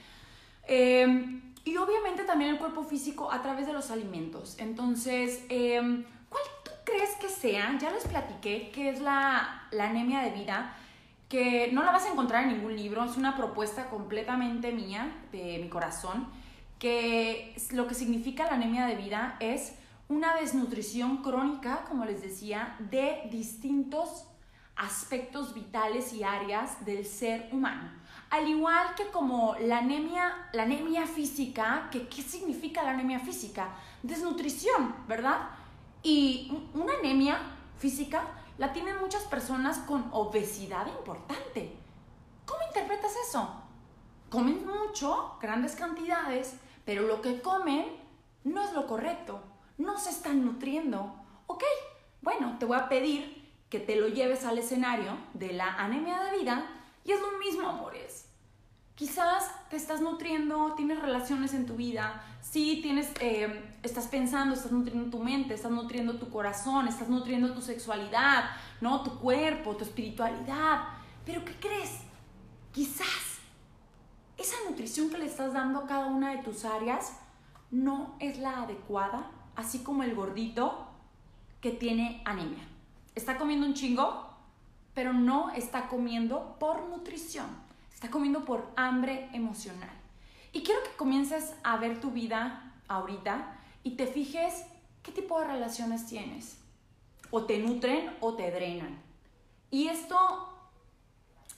Em, 0.67 1.43
y 1.65 1.77
obviamente 1.77 2.25
también 2.25 2.51
el 2.51 2.59
cuerpo 2.59 2.83
físico 2.83 3.31
a 3.31 3.43
través 3.43 3.67
de 3.67 3.73
los 3.73 3.91
alimentos. 3.91 4.57
Entonces, 4.59 5.45
em, 5.49 6.05
¿cuál 6.29 6.45
tú 6.65 6.73
crees 6.85 7.11
que 7.21 7.29
sea? 7.29 7.79
Ya 7.79 7.91
les 7.91 8.05
platiqué 8.07 8.71
que 8.73 8.91
es 8.91 9.01
la, 9.01 9.69
la 9.71 9.91
anemia 9.91 10.21
de 10.23 10.31
vida 10.31 10.75
que 11.29 11.71
no 11.73 11.83
la 11.83 11.93
vas 11.93 12.05
a 12.05 12.13
encontrar 12.13 12.45
en 12.45 12.55
ningún 12.55 12.77
libro, 12.77 13.05
es 13.05 13.17
una 13.17 13.37
propuesta 13.37 13.91
completamente 13.91 14.73
mía, 14.73 15.13
de 15.33 15.59
mi 15.61 15.69
corazón, 15.69 16.29
que 16.79 17.57
lo 17.73 17.87
que 17.87 17.95
significa 17.95 18.45
la 18.45 18.55
anemia 18.55 18.87
de 18.87 18.97
vida 18.97 19.37
es 19.41 19.75
una 20.09 20.37
desnutrición 20.37 21.19
crónica, 21.19 21.85
como 21.89 22.05
les 22.05 22.23
decía, 22.23 22.77
de 22.79 23.29
distintos 23.31 24.27
aspectos 24.77 25.55
vitales 25.55 26.13
y 26.13 26.23
áreas 26.23 26.85
del 26.85 27.05
ser 27.05 27.49
humano. 27.51 27.91
Al 28.31 28.49
igual 28.49 28.95
que 28.97 29.07
como 29.07 29.57
la 29.61 29.79
anemia, 29.79 30.49
la 30.53 30.65
anemia 30.65 31.07
física, 31.07 31.89
que, 31.91 32.09
¿qué 32.09 32.23
significa 32.23 32.83
la 32.83 32.91
anemia 32.91 33.21
física? 33.21 33.71
Desnutrición, 34.03 34.95
¿verdad? 35.09 35.49
Y 36.03 36.53
una 36.75 36.93
anemia 36.99 37.39
física 37.79 38.23
la 38.59 38.73
tienen 38.73 38.99
muchas 38.99 39.23
personas 39.25 39.79
con 39.79 40.09
obesidad 40.13 40.87
importante. 40.87 41.77
¿Cómo 42.47 42.61
interpretas 42.67 43.13
eso? 43.29 43.49
Comen 44.31 44.67
mucho, 44.67 45.37
grandes 45.41 45.77
cantidades, 45.77 46.57
pero 46.85 47.03
lo 47.03 47.21
que 47.21 47.41
comen 47.41 47.87
no 48.45 48.63
es 48.63 48.73
lo 48.73 48.87
correcto, 48.87 49.41
no 49.79 49.99
se 49.99 50.11
están 50.11 50.45
nutriendo. 50.45 51.15
Ok, 51.47 51.65
bueno, 52.23 52.57
te 52.59 52.65
voy 52.65 52.79
a 52.79 52.89
pedir 52.89 53.53
que 53.69 53.81
te 53.81 53.97
lo 53.97 54.09
lleves 54.09 54.45
al 54.45 54.59
escenario 54.59 55.17
de 55.35 55.53
la 55.53 55.75
anemia 55.75 56.23
de 56.23 56.39
vida 56.39 56.67
y 57.05 57.13
es 57.13 57.21
lo 57.21 57.39
mismo, 57.39 57.69
amores. 57.69 58.06
Quizás 58.97 59.51
te 59.69 59.77
estás 59.77 60.01
nutriendo, 60.01 60.73
tienes 60.75 60.99
relaciones 60.99 61.53
en 61.53 61.67
tu 61.67 61.77
vida, 61.77 62.25
sí 62.41 62.81
tienes, 62.83 63.11
eh, 63.21 63.77
estás 63.83 64.07
pensando, 64.07 64.55
estás 64.55 64.73
nutriendo 64.73 65.11
tu 65.11 65.23
mente, 65.23 65.53
estás 65.53 65.71
nutriendo 65.71 66.19
tu 66.19 66.31
corazón, 66.31 66.89
estás 66.89 67.11
nutriendo 67.11 67.53
tu 67.53 67.61
sexualidad, 67.61 68.45
¿no? 68.81 69.03
Tu 69.03 69.19
cuerpo, 69.19 69.77
tu 69.77 69.85
espiritualidad. 69.85 70.85
Pero 71.27 71.45
¿qué 71.45 71.55
crees? 71.57 71.91
Quizás 72.73 73.37
esa 74.39 74.57
nutrición 74.67 75.11
que 75.11 75.19
le 75.19 75.27
estás 75.27 75.53
dando 75.53 75.81
a 75.81 75.87
cada 75.87 76.07
una 76.07 76.31
de 76.35 76.43
tus 76.43 76.65
áreas 76.65 77.19
no 77.71 78.17
es 78.19 78.39
la 78.39 78.63
adecuada, 78.63 79.31
así 79.57 79.81
como 79.81 80.05
el 80.05 80.15
gordito 80.15 80.87
que 81.61 81.71
tiene 81.71 82.23
anemia. 82.25 82.67
Está 83.15 83.37
comiendo 83.37 83.67
un 83.67 83.75
chingo, 83.75 84.31
pero 84.95 85.13
no 85.13 85.51
está 85.51 85.89
comiendo 85.89 86.57
por 86.59 86.89
nutrición 86.89 87.66
está 87.97 88.11
comiendo 88.11 88.45
por 88.45 88.71
hambre 88.77 89.31
emocional. 89.33 89.89
Y 90.53 90.63
quiero 90.63 90.83
que 90.83 90.95
comiences 90.99 91.55
a 91.65 91.79
ver 91.79 91.99
tu 91.99 92.11
vida 92.11 92.75
ahorita 92.89 93.59
y 93.83 93.93
te 93.97 94.07
fijes 94.07 94.67
qué 95.03 95.13
tipo 95.13 95.41
de 95.41 95.47
relaciones 95.47 96.05
tienes. 96.05 96.59
O 97.31 97.47
te 97.47 97.59
nutren 97.59 98.15
o 98.21 98.35
te 98.35 98.51
drenan. 98.51 99.01
Y 99.71 99.89
esto 99.89 100.19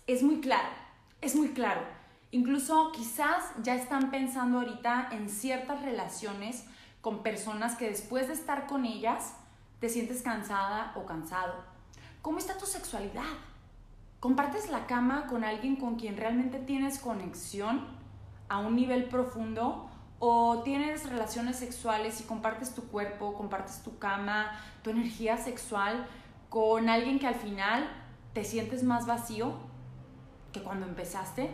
es 0.06 0.22
muy 0.22 0.40
claro, 0.40 0.68
es 1.20 1.34
muy 1.34 1.48
claro. 1.48 1.82
Incluso 2.30 2.92
quizás 2.92 3.42
ya 3.64 3.74
están 3.74 4.12
pensando 4.12 4.60
ahorita 4.60 5.08
en 5.10 5.28
ciertas 5.28 5.82
relaciones 5.82 6.66
con 7.00 7.24
personas 7.24 7.74
que 7.74 7.88
después 7.88 8.28
de 8.28 8.34
estar 8.34 8.68
con 8.68 8.84
ellas 8.84 9.34
te 9.80 9.88
sientes 9.88 10.22
cansada 10.22 10.92
o 10.94 11.04
cansado. 11.04 11.64
¿Cómo 12.22 12.38
está 12.38 12.56
tu 12.56 12.66
sexualidad? 12.66 13.24
Compartes 14.20 14.70
la 14.70 14.86
cama 14.86 15.26
con 15.26 15.44
alguien 15.44 15.76
con 15.76 15.96
quien 15.96 16.16
realmente 16.16 16.58
tienes 16.58 16.98
conexión 16.98 17.86
a 18.48 18.58
un 18.58 18.74
nivel 18.74 19.04
profundo 19.04 19.88
o 20.18 20.62
tienes 20.64 21.08
relaciones 21.08 21.56
sexuales 21.56 22.20
y 22.20 22.24
compartes 22.24 22.74
tu 22.74 22.82
cuerpo, 22.88 23.34
compartes 23.34 23.82
tu 23.82 23.98
cama, 23.98 24.50
tu 24.82 24.90
energía 24.90 25.36
sexual 25.36 26.06
con 26.48 26.88
alguien 26.88 27.18
que 27.18 27.28
al 27.28 27.36
final 27.36 27.88
te 28.32 28.42
sientes 28.42 28.82
más 28.82 29.06
vacío 29.06 29.52
que 30.52 30.62
cuando 30.62 30.86
empezaste. 30.86 31.50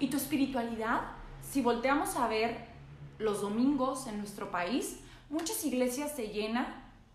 Y 0.00 0.08
tu 0.08 0.16
espiritualidad, 0.16 1.02
si 1.42 1.62
volteamos 1.62 2.16
a 2.16 2.26
ver 2.26 2.66
los 3.18 3.42
domingos 3.42 4.08
en 4.08 4.18
nuestro 4.18 4.50
país, 4.50 4.98
muchas 5.30 5.64
iglesias 5.64 6.10
se 6.16 6.28
llenan, 6.28 6.66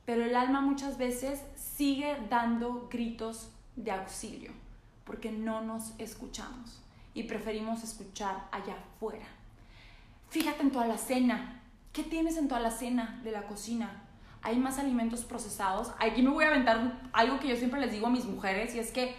pero 0.05 0.23
el 0.23 0.35
alma 0.37 0.61
muchas 0.61 0.97
veces 0.97 1.41
sigue 1.55 2.15
dando 2.29 2.87
gritos 2.89 3.51
de 3.77 3.91
auxilio, 3.91 4.51
porque 5.05 5.31
no 5.31 5.61
nos 5.61 5.93
escuchamos 5.97 6.81
y 7.13 7.23
preferimos 7.23 7.83
escuchar 7.83 8.49
allá 8.51 8.75
afuera. 8.75 9.25
Fíjate 10.29 10.61
en 10.61 10.71
tu 10.71 10.79
alacena. 10.79 11.61
¿Qué 11.93 12.03
tienes 12.03 12.37
en 12.37 12.47
tu 12.47 12.55
alacena 12.55 13.21
de 13.23 13.31
la 13.31 13.43
cocina? 13.43 14.03
Hay 14.41 14.57
más 14.57 14.77
alimentos 14.77 15.23
procesados. 15.23 15.91
Aquí 15.99 16.21
me 16.21 16.31
voy 16.31 16.43
a 16.43 16.49
aventar 16.49 16.99
algo 17.13 17.39
que 17.39 17.47
yo 17.47 17.55
siempre 17.55 17.79
les 17.79 17.91
digo 17.91 18.07
a 18.07 18.11
mis 18.11 18.25
mujeres 18.25 18.75
y 18.75 18.79
es 18.79 18.91
que 18.91 19.15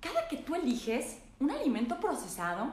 cada 0.00 0.26
que 0.28 0.38
tú 0.38 0.54
eliges 0.54 1.20
un 1.38 1.50
alimento 1.50 2.00
procesado, 2.00 2.70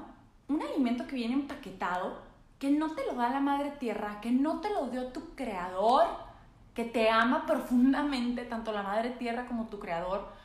un 0.48 0.62
alimento 0.62 1.06
que 1.06 1.16
viene 1.16 1.34
empaquetado, 1.34 2.22
que 2.58 2.72
no 2.72 2.92
te 2.92 3.06
lo 3.06 3.14
da 3.14 3.30
la 3.30 3.40
madre 3.40 3.72
tierra, 3.72 4.20
que 4.22 4.32
no 4.32 4.62
te 4.62 4.70
lo 4.70 4.88
dio 4.88 5.08
tu 5.08 5.36
creador, 5.36 6.08
que 6.74 6.86
te 6.86 7.10
ama 7.10 7.46
profundamente, 7.46 8.44
tanto 8.46 8.72
la 8.72 8.84
madre 8.84 9.12
tierra 9.12 9.46
como 9.46 9.68
tu 9.68 9.80
creador, 9.80 10.39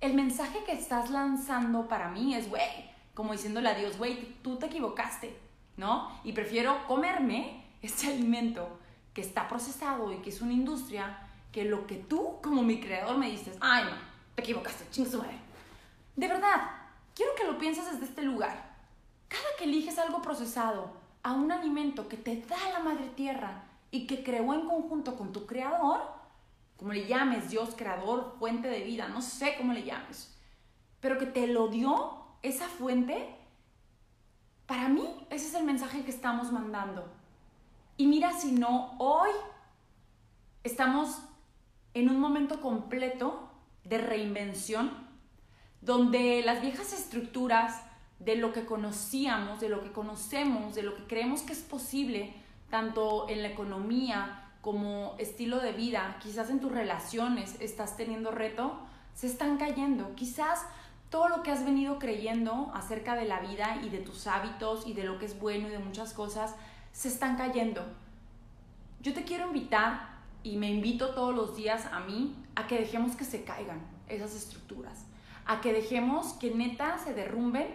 el 0.00 0.14
mensaje 0.14 0.64
que 0.64 0.72
estás 0.72 1.10
lanzando 1.10 1.86
para 1.88 2.08
mí 2.08 2.34
es, 2.34 2.48
güey, 2.48 2.90
como 3.14 3.32
diciéndole 3.32 3.68
a 3.68 3.74
Dios, 3.74 3.98
güey, 3.98 4.36
tú 4.42 4.56
te 4.56 4.66
equivocaste, 4.66 5.38
¿no? 5.76 6.10
Y 6.24 6.32
prefiero 6.32 6.86
comerme 6.86 7.64
este 7.82 8.08
alimento 8.08 8.78
que 9.12 9.20
está 9.20 9.48
procesado 9.48 10.12
y 10.12 10.16
que 10.18 10.30
es 10.30 10.40
una 10.40 10.52
industria 10.52 11.18
que 11.52 11.64
lo 11.64 11.86
que 11.86 11.96
tú, 11.96 12.40
como 12.42 12.62
mi 12.62 12.80
creador, 12.80 13.18
me 13.18 13.30
dices, 13.30 13.56
ay, 13.60 13.84
no, 13.84 13.96
te 14.34 14.42
equivocaste, 14.42 14.86
chingue 14.90 15.10
su 15.10 15.18
madre. 15.18 15.38
De 16.16 16.28
verdad, 16.28 16.70
quiero 17.14 17.34
que 17.34 17.44
lo 17.44 17.58
pienses 17.58 17.90
desde 17.90 18.04
este 18.04 18.22
lugar. 18.22 18.70
Cada 19.28 19.44
que 19.58 19.64
eliges 19.64 19.98
algo 19.98 20.22
procesado 20.22 20.92
a 21.22 21.32
un 21.32 21.52
alimento 21.52 22.08
que 22.08 22.16
te 22.16 22.36
da 22.42 22.56
la 22.72 22.80
madre 22.80 23.08
tierra 23.16 23.64
y 23.90 24.06
que 24.06 24.22
creó 24.22 24.54
en 24.54 24.66
conjunto 24.66 25.16
con 25.16 25.32
tu 25.32 25.46
creador, 25.46 26.19
como 26.80 26.94
le 26.94 27.06
llames, 27.06 27.50
Dios, 27.50 27.74
creador, 27.76 28.36
fuente 28.38 28.66
de 28.66 28.82
vida, 28.82 29.06
no 29.06 29.20
sé 29.20 29.54
cómo 29.58 29.74
le 29.74 29.84
llames, 29.84 30.34
pero 30.98 31.18
que 31.18 31.26
te 31.26 31.46
lo 31.46 31.68
dio 31.68 32.24
esa 32.40 32.68
fuente, 32.68 33.36
para 34.64 34.88
mí 34.88 35.04
ese 35.28 35.48
es 35.48 35.54
el 35.54 35.64
mensaje 35.64 36.04
que 36.04 36.10
estamos 36.10 36.50
mandando. 36.50 37.06
Y 37.98 38.06
mira 38.06 38.32
si 38.32 38.52
no, 38.52 38.94
hoy 38.96 39.28
estamos 40.64 41.18
en 41.92 42.08
un 42.08 42.18
momento 42.18 42.62
completo 42.62 43.50
de 43.84 43.98
reinvención, 43.98 44.90
donde 45.82 46.40
las 46.42 46.62
viejas 46.62 46.94
estructuras 46.94 47.82
de 48.20 48.36
lo 48.36 48.54
que 48.54 48.64
conocíamos, 48.64 49.60
de 49.60 49.68
lo 49.68 49.82
que 49.82 49.92
conocemos, 49.92 50.74
de 50.74 50.82
lo 50.82 50.96
que 50.96 51.04
creemos 51.04 51.42
que 51.42 51.52
es 51.52 51.60
posible, 51.60 52.32
tanto 52.70 53.28
en 53.28 53.42
la 53.42 53.48
economía 53.48 54.39
como 54.60 55.14
estilo 55.18 55.60
de 55.60 55.72
vida, 55.72 56.16
quizás 56.22 56.50
en 56.50 56.60
tus 56.60 56.72
relaciones 56.72 57.56
estás 57.60 57.96
teniendo 57.96 58.30
reto, 58.30 58.78
se 59.14 59.26
están 59.26 59.56
cayendo. 59.56 60.14
Quizás 60.14 60.66
todo 61.08 61.28
lo 61.28 61.42
que 61.42 61.50
has 61.50 61.64
venido 61.64 61.98
creyendo 61.98 62.70
acerca 62.74 63.14
de 63.14 63.24
la 63.24 63.40
vida 63.40 63.80
y 63.82 63.88
de 63.88 63.98
tus 63.98 64.26
hábitos 64.26 64.86
y 64.86 64.92
de 64.92 65.04
lo 65.04 65.18
que 65.18 65.26
es 65.26 65.38
bueno 65.38 65.68
y 65.68 65.70
de 65.70 65.78
muchas 65.78 66.12
cosas, 66.12 66.54
se 66.92 67.08
están 67.08 67.36
cayendo. 67.36 67.84
Yo 69.00 69.14
te 69.14 69.24
quiero 69.24 69.46
invitar 69.46 70.18
y 70.42 70.56
me 70.56 70.70
invito 70.70 71.10
todos 71.14 71.34
los 71.34 71.56
días 71.56 71.86
a 71.90 72.00
mí 72.00 72.36
a 72.54 72.66
que 72.66 72.78
dejemos 72.78 73.16
que 73.16 73.24
se 73.24 73.44
caigan 73.44 73.80
esas 74.08 74.34
estructuras, 74.34 75.06
a 75.46 75.60
que 75.60 75.72
dejemos 75.72 76.34
que 76.34 76.54
neta 76.54 76.98
se 76.98 77.14
derrumben 77.14 77.68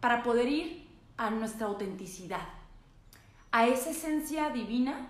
para 0.00 0.22
poder 0.22 0.48
ir 0.48 0.88
a 1.16 1.30
nuestra 1.30 1.66
autenticidad, 1.66 2.46
a 3.50 3.66
esa 3.66 3.90
esencia 3.90 4.50
divina 4.50 5.08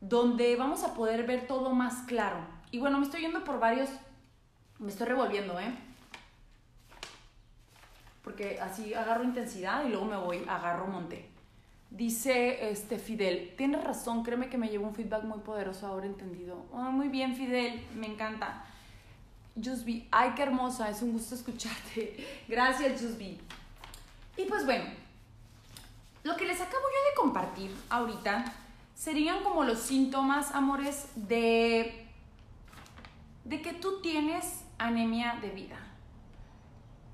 donde 0.00 0.56
vamos 0.56 0.82
a 0.84 0.94
poder 0.94 1.26
ver 1.26 1.46
todo 1.46 1.70
más 1.70 2.06
claro. 2.06 2.38
Y 2.70 2.78
bueno, 2.78 2.98
me 2.98 3.04
estoy 3.04 3.22
yendo 3.22 3.44
por 3.44 3.60
varios, 3.60 3.90
me 4.78 4.88
estoy 4.88 5.08
revolviendo, 5.08 5.58
¿eh? 5.60 5.74
Porque 8.22 8.60
así 8.60 8.94
agarro 8.94 9.24
intensidad 9.24 9.84
y 9.84 9.88
luego 9.88 10.04
me 10.06 10.16
voy, 10.16 10.44
agarro 10.48 10.86
monte. 10.86 11.28
Dice 11.90 12.70
este 12.70 12.98
Fidel, 12.98 13.54
tienes 13.56 13.82
razón, 13.82 14.22
créeme 14.22 14.48
que 14.48 14.56
me 14.56 14.68
llevo 14.68 14.86
un 14.86 14.94
feedback 14.94 15.24
muy 15.24 15.40
poderoso 15.40 15.86
ahora 15.86 16.06
entendido. 16.06 16.56
muy 16.72 17.08
bien, 17.08 17.34
Fidel, 17.34 17.84
me 17.96 18.06
encanta. 18.06 18.64
Jusby, 19.62 20.06
ay, 20.12 20.32
qué 20.36 20.42
hermosa, 20.42 20.88
es 20.88 21.02
un 21.02 21.12
gusto 21.12 21.34
escucharte. 21.34 22.44
Gracias, 22.48 23.02
Jusby. 23.02 23.40
Y 24.36 24.44
pues 24.44 24.64
bueno, 24.64 24.84
lo 26.22 26.36
que 26.36 26.46
les 26.46 26.60
acabo 26.60 26.84
yo 26.84 27.10
de 27.10 27.16
compartir 27.16 27.76
ahorita 27.90 28.44
serían 29.00 29.42
como 29.42 29.64
los 29.64 29.78
síntomas, 29.78 30.50
amores, 30.50 31.08
de, 31.14 32.06
de 33.44 33.62
que 33.62 33.72
tú 33.72 34.02
tienes 34.02 34.62
anemia 34.76 35.38
de 35.40 35.48
vida. 35.48 35.78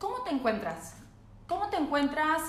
¿Cómo 0.01 0.22
te 0.22 0.31
encuentras? 0.31 0.96
¿Cómo 1.46 1.68
te 1.68 1.77
encuentras 1.77 2.42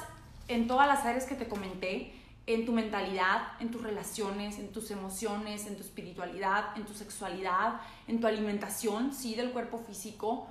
en 0.47 0.67
todas 0.67 0.87
las 0.87 1.05
áreas 1.05 1.27
que 1.27 1.35
te 1.35 1.47
comenté? 1.47 2.19
En 2.47 2.65
tu 2.65 2.71
mentalidad, 2.71 3.49
en 3.59 3.69
tus 3.69 3.83
relaciones, 3.83 4.57
en 4.57 4.71
tus 4.71 4.89
emociones, 4.89 5.67
en 5.67 5.75
tu 5.75 5.83
espiritualidad, 5.83 6.75
en 6.75 6.85
tu 6.85 6.95
sexualidad, 6.95 7.81
en 8.07 8.19
tu 8.19 8.25
alimentación, 8.25 9.13
sí, 9.13 9.35
del 9.35 9.51
cuerpo 9.51 9.77
físico. 9.77 10.47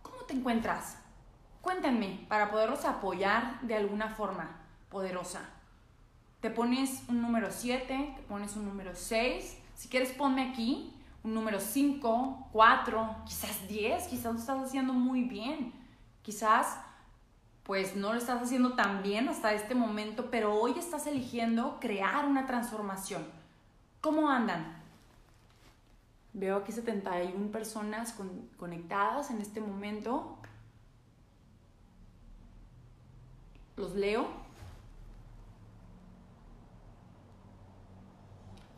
¿Cómo 0.00 0.22
te 0.22 0.32
encuentras? 0.32 0.96
Cuéntenme 1.60 2.24
para 2.30 2.50
poderlos 2.50 2.86
apoyar 2.86 3.60
de 3.60 3.76
alguna 3.76 4.08
forma 4.08 4.56
poderosa. 4.88 5.50
Te 6.42 6.50
pones 6.50 7.04
un 7.08 7.22
número 7.22 7.52
7, 7.52 8.14
te 8.16 8.22
pones 8.22 8.56
un 8.56 8.64
número 8.64 8.96
6. 8.96 9.58
Si 9.76 9.88
quieres, 9.88 10.10
ponme 10.10 10.50
aquí 10.50 10.92
un 11.22 11.34
número 11.34 11.60
5, 11.60 12.48
4, 12.50 13.16
quizás 13.24 13.68
10. 13.68 14.08
Quizás 14.08 14.32
lo 14.34 14.40
estás 14.40 14.60
haciendo 14.60 14.92
muy 14.92 15.22
bien. 15.22 15.72
Quizás, 16.22 16.78
pues 17.62 17.94
no 17.94 18.12
lo 18.12 18.18
estás 18.18 18.42
haciendo 18.42 18.72
tan 18.74 19.04
bien 19.04 19.28
hasta 19.28 19.54
este 19.54 19.76
momento, 19.76 20.32
pero 20.32 20.52
hoy 20.52 20.74
estás 20.76 21.06
eligiendo 21.06 21.78
crear 21.78 22.26
una 22.26 22.44
transformación. 22.44 23.24
¿Cómo 24.00 24.28
andan? 24.28 24.82
Veo 26.32 26.56
aquí 26.56 26.72
71 26.72 27.52
personas 27.52 28.18
conectadas 28.56 29.30
en 29.30 29.40
este 29.40 29.60
momento. 29.60 30.38
Los 33.76 33.94
leo. 33.94 34.41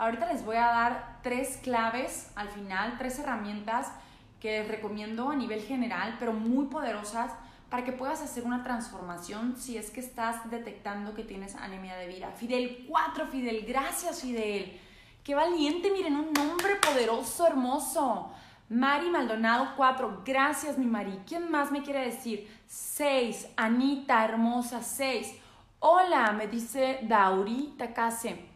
Ahorita 0.04 0.30
les 0.30 0.44
voy 0.44 0.56
a 0.56 0.66
dar 0.66 1.18
tres 1.22 1.58
claves 1.62 2.30
al 2.36 2.50
final, 2.50 2.98
tres 2.98 3.18
herramientas 3.18 3.90
que 4.38 4.58
les 4.58 4.68
recomiendo 4.68 5.30
a 5.30 5.34
nivel 5.34 5.62
general, 5.62 6.16
pero 6.18 6.34
muy 6.34 6.66
poderosas 6.66 7.32
para 7.70 7.84
que 7.84 7.92
puedas 7.92 8.20
hacer 8.20 8.44
una 8.44 8.62
transformación 8.62 9.56
si 9.56 9.78
es 9.78 9.90
que 9.90 10.00
estás 10.00 10.50
detectando 10.50 11.14
que 11.14 11.24
tienes 11.24 11.54
anemia 11.54 11.96
de 11.96 12.08
vida. 12.08 12.30
Fidel 12.32 12.84
4, 12.86 13.28
Fidel, 13.28 13.64
gracias 13.66 14.20
Fidel. 14.20 14.78
Qué 15.24 15.34
valiente, 15.34 15.90
miren, 15.90 16.16
un 16.16 16.34
nombre 16.34 16.76
poderoso, 16.76 17.46
hermoso. 17.46 18.30
Mari 18.68 19.08
Maldonado 19.08 19.72
4, 19.74 20.20
gracias 20.22 20.76
mi 20.76 20.84
Mari. 20.84 21.18
¿Quién 21.26 21.50
más 21.50 21.72
me 21.72 21.82
quiere 21.82 22.04
decir? 22.04 22.46
6, 22.66 23.54
Anita, 23.56 24.22
hermosa, 24.22 24.82
6. 24.82 25.34
Hola, 25.78 26.30
me 26.32 26.46
dice 26.46 26.98
Dauri 27.04 27.74
Takase. 27.78 28.53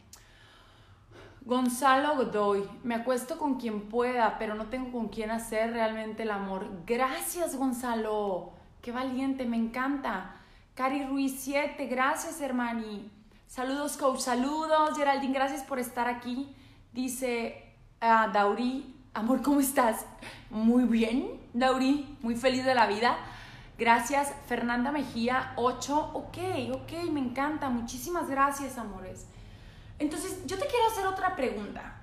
Gonzalo 1.49 2.15
Godoy, 2.15 2.69
me 2.85 2.95
acuesto 2.95 3.39
con 3.39 3.55
quien 3.55 3.89
pueda, 3.89 4.37
pero 4.39 4.55
no 4.55 4.67
tengo 4.67 4.93
con 4.93 5.09
quien 5.09 5.31
hacer 5.31 5.73
realmente 5.73 6.25
el 6.25 6.31
amor. 6.31 6.69
Gracias, 6.87 7.57
Gonzalo. 7.57 8.53
Qué 8.83 8.93
valiente, 8.93 9.47
me 9.47 9.57
encanta. 9.57 10.35
Cari 10.75 11.07
Ruiz 11.07 11.41
7, 11.41 11.87
gracias, 11.87 12.43
hermani. 12.43 13.11
Saludos, 13.47 13.97
coach. 13.97 14.21
Saludos, 14.21 14.95
Geraldine, 14.95 15.33
gracias 15.33 15.63
por 15.63 15.79
estar 15.79 16.07
aquí. 16.07 16.55
Dice 16.93 17.65
uh, 18.03 18.31
Dauri, 18.31 18.95
amor, 19.15 19.41
¿cómo 19.41 19.61
estás? 19.61 20.05
Muy 20.51 20.85
bien, 20.85 21.41
Dauri, 21.55 22.15
muy 22.21 22.37
feliz 22.37 22.67
de 22.67 22.75
la 22.75 22.87
vida. 22.87 23.17
Gracias, 23.79 24.35
Fernanda 24.49 24.93
Mejía 24.93 25.55
8. 25.57 26.11
Ok, 26.13 26.37
ok, 26.75 27.11
me 27.11 27.21
encanta. 27.21 27.71
Muchísimas 27.71 28.29
gracias, 28.29 28.77
amores. 28.77 29.29
Entonces, 29.99 30.47
yo 30.47 30.59
te 30.59 30.67
quiero 30.67 30.87
hacer 30.87 31.07
otra 31.07 31.35
pregunta. 31.35 31.99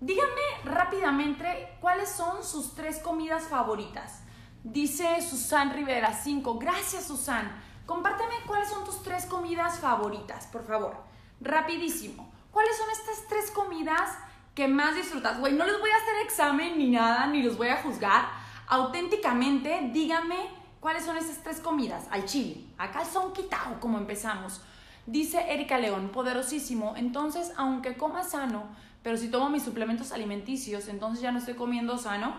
Díganme 0.00 0.42
rápidamente 0.64 1.76
cuáles 1.80 2.08
son 2.08 2.42
sus 2.44 2.74
tres 2.74 2.98
comidas 2.98 3.44
favoritas. 3.44 4.22
Dice 4.64 5.20
Susan 5.22 5.72
Rivera 5.72 6.12
5. 6.12 6.58
Gracias, 6.58 7.06
Susan. 7.06 7.50
Compárteme 7.86 8.34
cuáles 8.46 8.68
son 8.68 8.84
tus 8.84 9.02
tres 9.02 9.26
comidas 9.26 9.78
favoritas, 9.80 10.46
por 10.46 10.66
favor. 10.66 10.96
Rapidísimo. 11.40 12.32
¿Cuáles 12.52 12.76
son 12.76 12.90
estas 12.90 13.26
tres 13.28 13.50
comidas 13.50 14.10
que 14.54 14.68
más 14.68 14.94
disfrutas? 14.94 15.40
Güey, 15.40 15.54
no 15.54 15.66
les 15.66 15.80
voy 15.80 15.90
a 15.90 15.96
hacer 15.96 16.16
examen 16.24 16.78
ni 16.78 16.90
nada, 16.90 17.26
ni 17.26 17.42
los 17.42 17.56
voy 17.56 17.68
a 17.68 17.82
juzgar. 17.82 18.28
Auténticamente, 18.68 19.90
díganme 19.92 20.48
cuáles 20.80 21.04
son 21.04 21.16
estas 21.16 21.42
tres 21.42 21.60
comidas. 21.60 22.06
Al 22.10 22.24
chile, 22.24 22.64
acá 22.78 23.04
son 23.04 23.32
quitado, 23.32 23.80
como 23.80 23.98
empezamos. 23.98 24.60
Dice 25.06 25.52
Erika 25.52 25.78
León, 25.78 26.10
poderosísimo. 26.10 26.94
Entonces, 26.96 27.52
aunque 27.56 27.96
coma 27.96 28.22
sano, 28.22 28.64
pero 29.02 29.16
si 29.16 29.28
tomo 29.28 29.50
mis 29.50 29.64
suplementos 29.64 30.12
alimenticios, 30.12 30.88
entonces 30.88 31.22
ya 31.22 31.32
no 31.32 31.38
estoy 31.38 31.54
comiendo 31.54 31.98
sano. 31.98 32.34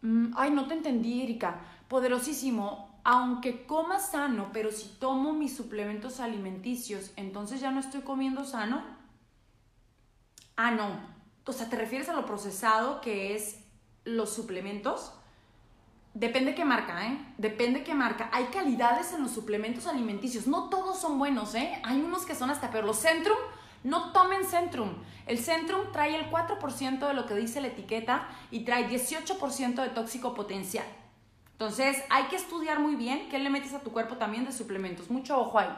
Mm, 0.00 0.32
ay, 0.36 0.50
no 0.52 0.66
te 0.66 0.74
entendí, 0.74 1.22
Erika. 1.22 1.60
Poderosísimo. 1.88 3.00
Aunque 3.04 3.66
coma 3.66 4.00
sano, 4.00 4.50
pero 4.52 4.72
si 4.72 4.88
tomo 4.98 5.32
mis 5.32 5.54
suplementos 5.56 6.18
alimenticios, 6.18 7.12
entonces 7.16 7.60
ya 7.60 7.70
no 7.70 7.80
estoy 7.80 8.00
comiendo 8.00 8.44
sano. 8.44 8.82
Ah, 10.56 10.70
no. 10.70 10.88
O 11.44 11.52
sea, 11.52 11.68
¿te 11.68 11.76
refieres 11.76 12.08
a 12.08 12.14
lo 12.14 12.26
procesado 12.26 13.00
que 13.00 13.36
es 13.36 13.60
los 14.04 14.30
suplementos? 14.32 15.12
Depende 16.18 16.54
qué 16.54 16.64
marca, 16.64 17.06
¿eh? 17.06 17.18
Depende 17.36 17.84
qué 17.84 17.94
marca. 17.94 18.30
Hay 18.32 18.44
calidades 18.44 19.12
en 19.12 19.20
los 19.20 19.32
suplementos 19.32 19.86
alimenticios. 19.86 20.46
No 20.46 20.70
todos 20.70 20.98
son 20.98 21.18
buenos, 21.18 21.54
¿eh? 21.54 21.78
Hay 21.82 22.00
unos 22.00 22.24
que 22.24 22.34
son 22.34 22.48
hasta 22.48 22.70
peor. 22.70 22.86
Los 22.86 23.02
Centrum 23.02 23.36
No 23.84 24.12
tomen 24.12 24.46
Centrum. 24.46 24.94
El 25.26 25.38
Centrum 25.38 25.92
trae 25.92 26.16
el 26.16 26.30
4% 26.30 27.06
de 27.06 27.12
lo 27.12 27.26
que 27.26 27.34
dice 27.34 27.60
la 27.60 27.66
etiqueta 27.66 28.28
y 28.50 28.60
trae 28.60 28.88
18% 28.88 29.74
de 29.82 29.90
tóxico 29.90 30.32
potencial. 30.32 30.86
Entonces, 31.52 32.02
hay 32.08 32.24
que 32.24 32.36
estudiar 32.36 32.80
muy 32.80 32.94
bien 32.94 33.28
qué 33.28 33.38
le 33.38 33.50
metes 33.50 33.74
a 33.74 33.80
tu 33.80 33.92
cuerpo 33.92 34.16
también 34.16 34.46
de 34.46 34.52
suplementos. 34.52 35.10
Mucho 35.10 35.38
ojo 35.38 35.58
ahí. 35.58 35.68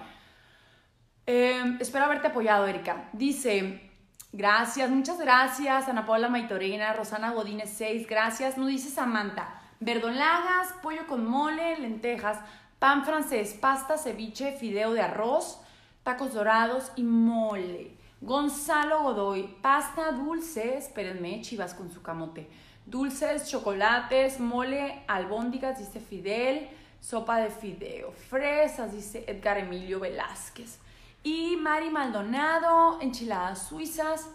Em, 1.26 1.78
espero 1.80 2.05
haberte 2.05 2.28
apoyado, 2.28 2.64
Erika. 2.68 3.09
Dice, 3.12 3.91
gracias, 4.32 4.89
muchas 4.89 5.18
gracias, 5.18 5.89
Ana 5.89 6.07
Paula 6.07 6.28
Maitorena, 6.28 6.93
Rosana 6.93 7.32
Godínez 7.32 7.70
6, 7.76 8.07
gracias. 8.07 8.57
No 8.57 8.66
dice 8.66 8.89
Samantha, 8.89 9.58
verdolagas, 9.81 10.72
pollo 10.83 11.07
con 11.07 11.26
mole, 11.26 11.79
lentejas, 11.79 12.39
pan 12.79 13.05
francés, 13.05 13.57
pasta, 13.61 13.99
ceviche, 13.99 14.53
fideo 14.53 14.93
de 14.93 15.01
arroz, 15.01 15.61
tacos 16.03 16.35
dorados 16.35 16.93
y 16.97 17.03
mole. 17.03 17.97
Gonzalo 18.20 19.03
Godoy, 19.03 19.57
pasta 19.62 20.11
dulce, 20.11 20.76
espérenme, 20.76 21.41
chivas 21.43 21.74
con 21.74 21.91
su 21.91 22.03
camote. 22.03 22.49
Dulces, 22.85 23.49
chocolates, 23.49 24.41
mole, 24.41 25.05
albóndigas, 25.07 25.79
dice 25.79 26.01
Fidel, 26.01 26.68
sopa 27.01 27.39
de 27.39 27.51
fideo, 27.51 28.12
fresas, 28.12 28.93
dice 28.93 29.24
Edgar 29.29 29.59
Emilio 29.59 30.01
Velázquez. 30.01 30.79
Y 31.22 31.57
Mari 31.57 31.91
Maldonado, 31.91 32.99
enchiladas 33.01 33.68
suizas. 33.68 34.29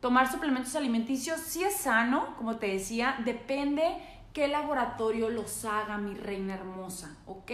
Tomar 0.00 0.30
suplementos 0.30 0.74
alimenticios 0.76 1.40
sí 1.40 1.62
es 1.62 1.76
sano, 1.76 2.34
como 2.36 2.56
te 2.56 2.68
decía, 2.68 3.20
depende 3.24 3.96
qué 4.32 4.48
laboratorio 4.48 5.28
los 5.30 5.64
haga, 5.64 5.98
mi 5.98 6.14
reina 6.14 6.54
hermosa, 6.54 7.16
¿ok? 7.26 7.50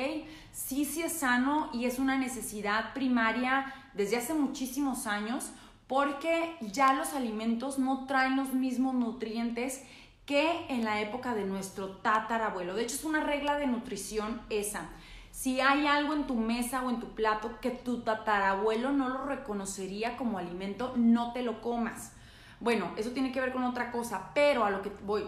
Sí, 0.52 0.84
sí 0.84 1.02
es 1.02 1.12
sano 1.12 1.70
y 1.72 1.86
es 1.86 1.98
una 1.98 2.18
necesidad 2.18 2.92
primaria 2.92 3.72
desde 3.94 4.16
hace 4.16 4.34
muchísimos 4.34 5.06
años 5.06 5.50
porque 5.86 6.56
ya 6.60 6.92
los 6.94 7.14
alimentos 7.14 7.78
no 7.78 8.06
traen 8.06 8.36
los 8.36 8.52
mismos 8.52 8.94
nutrientes 8.94 9.82
que 10.26 10.66
en 10.68 10.84
la 10.84 11.00
época 11.00 11.34
de 11.34 11.44
nuestro 11.44 11.98
tatarabuelo. 11.98 12.74
De 12.74 12.82
hecho, 12.82 12.96
es 12.96 13.04
una 13.04 13.20
regla 13.20 13.56
de 13.56 13.68
nutrición 13.68 14.42
esa. 14.50 14.88
Si 15.30 15.60
hay 15.60 15.86
algo 15.86 16.14
en 16.14 16.26
tu 16.26 16.34
mesa 16.34 16.82
o 16.82 16.90
en 16.90 16.98
tu 16.98 17.14
plato 17.14 17.60
que 17.60 17.70
tu 17.70 18.00
tatarabuelo 18.00 18.90
no 18.90 19.08
lo 19.08 19.24
reconocería 19.24 20.16
como 20.16 20.38
alimento, 20.38 20.94
no 20.96 21.32
te 21.32 21.42
lo 21.42 21.60
comas. 21.60 22.12
Bueno, 22.58 22.90
eso 22.96 23.10
tiene 23.10 23.32
que 23.32 23.40
ver 23.40 23.52
con 23.52 23.62
otra 23.62 23.92
cosa, 23.92 24.30
pero 24.34 24.64
a 24.64 24.70
lo 24.70 24.82
que 24.82 24.90
voy, 25.04 25.24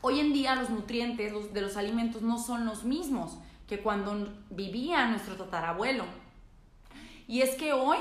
Hoy 0.00 0.20
en 0.20 0.32
día 0.32 0.54
los 0.54 0.70
nutrientes 0.70 1.52
de 1.52 1.60
los 1.60 1.76
alimentos 1.76 2.22
no 2.22 2.38
son 2.38 2.64
los 2.64 2.84
mismos 2.84 3.38
que 3.66 3.80
cuando 3.80 4.32
vivía 4.50 5.06
nuestro 5.06 5.34
tatarabuelo. 5.34 6.04
Y 7.26 7.42
es 7.42 7.56
que 7.56 7.72
hoy 7.72 7.96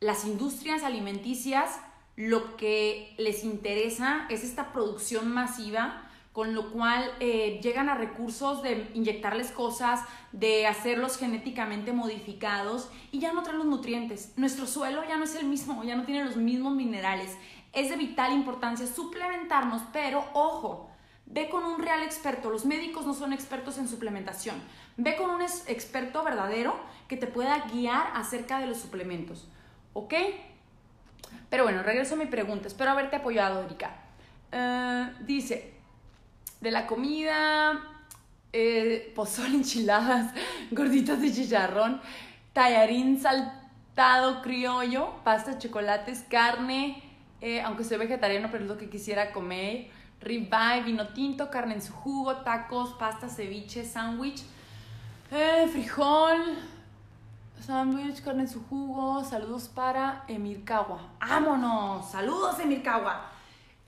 las 0.00 0.24
industrias 0.24 0.82
alimenticias 0.82 1.80
lo 2.16 2.56
que 2.56 3.14
les 3.16 3.44
interesa 3.44 4.26
es 4.28 4.44
esta 4.44 4.72
producción 4.72 5.32
masiva, 5.32 6.06
con 6.32 6.54
lo 6.54 6.70
cual 6.70 7.10
eh, 7.18 7.60
llegan 7.62 7.88
a 7.88 7.94
recursos 7.94 8.62
de 8.62 8.90
inyectarles 8.94 9.50
cosas, 9.50 10.00
de 10.32 10.66
hacerlos 10.66 11.16
genéticamente 11.16 11.92
modificados 11.92 12.90
y 13.10 13.20
ya 13.20 13.32
no 13.32 13.42
traen 13.42 13.58
los 13.58 13.66
nutrientes. 13.66 14.34
Nuestro 14.36 14.66
suelo 14.66 15.02
ya 15.08 15.16
no 15.16 15.24
es 15.24 15.34
el 15.34 15.46
mismo, 15.46 15.82
ya 15.82 15.96
no 15.96 16.04
tiene 16.04 16.24
los 16.24 16.36
mismos 16.36 16.74
minerales. 16.74 17.36
Es 17.72 17.88
de 17.88 17.96
vital 17.96 18.32
importancia 18.32 18.86
suplementarnos, 18.86 19.82
pero 19.92 20.24
ojo, 20.34 20.89
Ve 21.32 21.48
con 21.48 21.64
un 21.64 21.80
real 21.80 22.02
experto. 22.02 22.50
Los 22.50 22.64
médicos 22.64 23.06
no 23.06 23.14
son 23.14 23.32
expertos 23.32 23.78
en 23.78 23.86
suplementación. 23.86 24.56
Ve 24.96 25.16
con 25.16 25.30
un 25.30 25.40
experto 25.40 26.24
verdadero 26.24 26.74
que 27.06 27.16
te 27.16 27.28
pueda 27.28 27.66
guiar 27.72 28.10
acerca 28.14 28.58
de 28.58 28.66
los 28.66 28.78
suplementos. 28.78 29.48
¿Ok? 29.92 30.14
Pero 31.48 31.62
bueno, 31.62 31.84
regreso 31.84 32.14
a 32.14 32.18
mi 32.18 32.26
pregunta. 32.26 32.66
Espero 32.66 32.90
haberte 32.90 33.16
apoyado, 33.16 33.62
Erika. 33.62 33.96
Eh, 34.50 35.10
dice, 35.20 35.74
de 36.60 36.70
la 36.72 36.88
comida, 36.88 37.80
eh, 38.52 39.12
pozol, 39.14 39.46
enchiladas, 39.54 40.34
gorditas 40.72 41.20
de 41.20 41.32
chicharrón, 41.32 42.00
tallarín 42.52 43.20
saltado 43.20 44.42
criollo, 44.42 45.14
pasta, 45.22 45.58
chocolates, 45.58 46.24
carne, 46.28 47.04
eh, 47.40 47.62
aunque 47.62 47.84
soy 47.84 47.98
vegetariano, 47.98 48.48
pero 48.50 48.64
es 48.64 48.68
lo 48.68 48.76
que 48.76 48.90
quisiera 48.90 49.30
comer 49.30 49.99
ribeye, 50.20 50.82
vino 50.82 51.08
tinto, 51.08 51.50
carne 51.50 51.74
en 51.74 51.82
su 51.82 51.92
jugo, 51.92 52.36
tacos, 52.36 52.92
pasta, 52.94 53.28
ceviche, 53.28 53.84
sándwich, 53.84 54.42
eh, 55.30 55.68
frijol, 55.70 56.58
sándwich, 57.64 58.22
carne 58.22 58.42
en 58.42 58.48
su 58.48 58.64
jugo. 58.64 59.24
Saludos 59.24 59.68
para 59.68 60.24
Emircagua. 60.28 61.00
¡Vámonos! 61.20 62.10
¡Saludos, 62.10 62.58
Emircagua! 62.58 63.30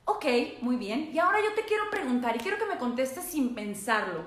Ok, 0.05 0.25
muy 0.63 0.77
bien. 0.77 1.11
Y 1.13 1.19
ahora 1.19 1.39
yo 1.41 1.55
te 1.55 1.65
quiero 1.65 1.91
preguntar 1.91 2.37
y 2.37 2.41
quiero 2.41 2.59
que 2.59 2.67
me 2.67 2.79
contestes 2.79 3.25
sin 3.25 3.55
pensarlo. 3.55 4.25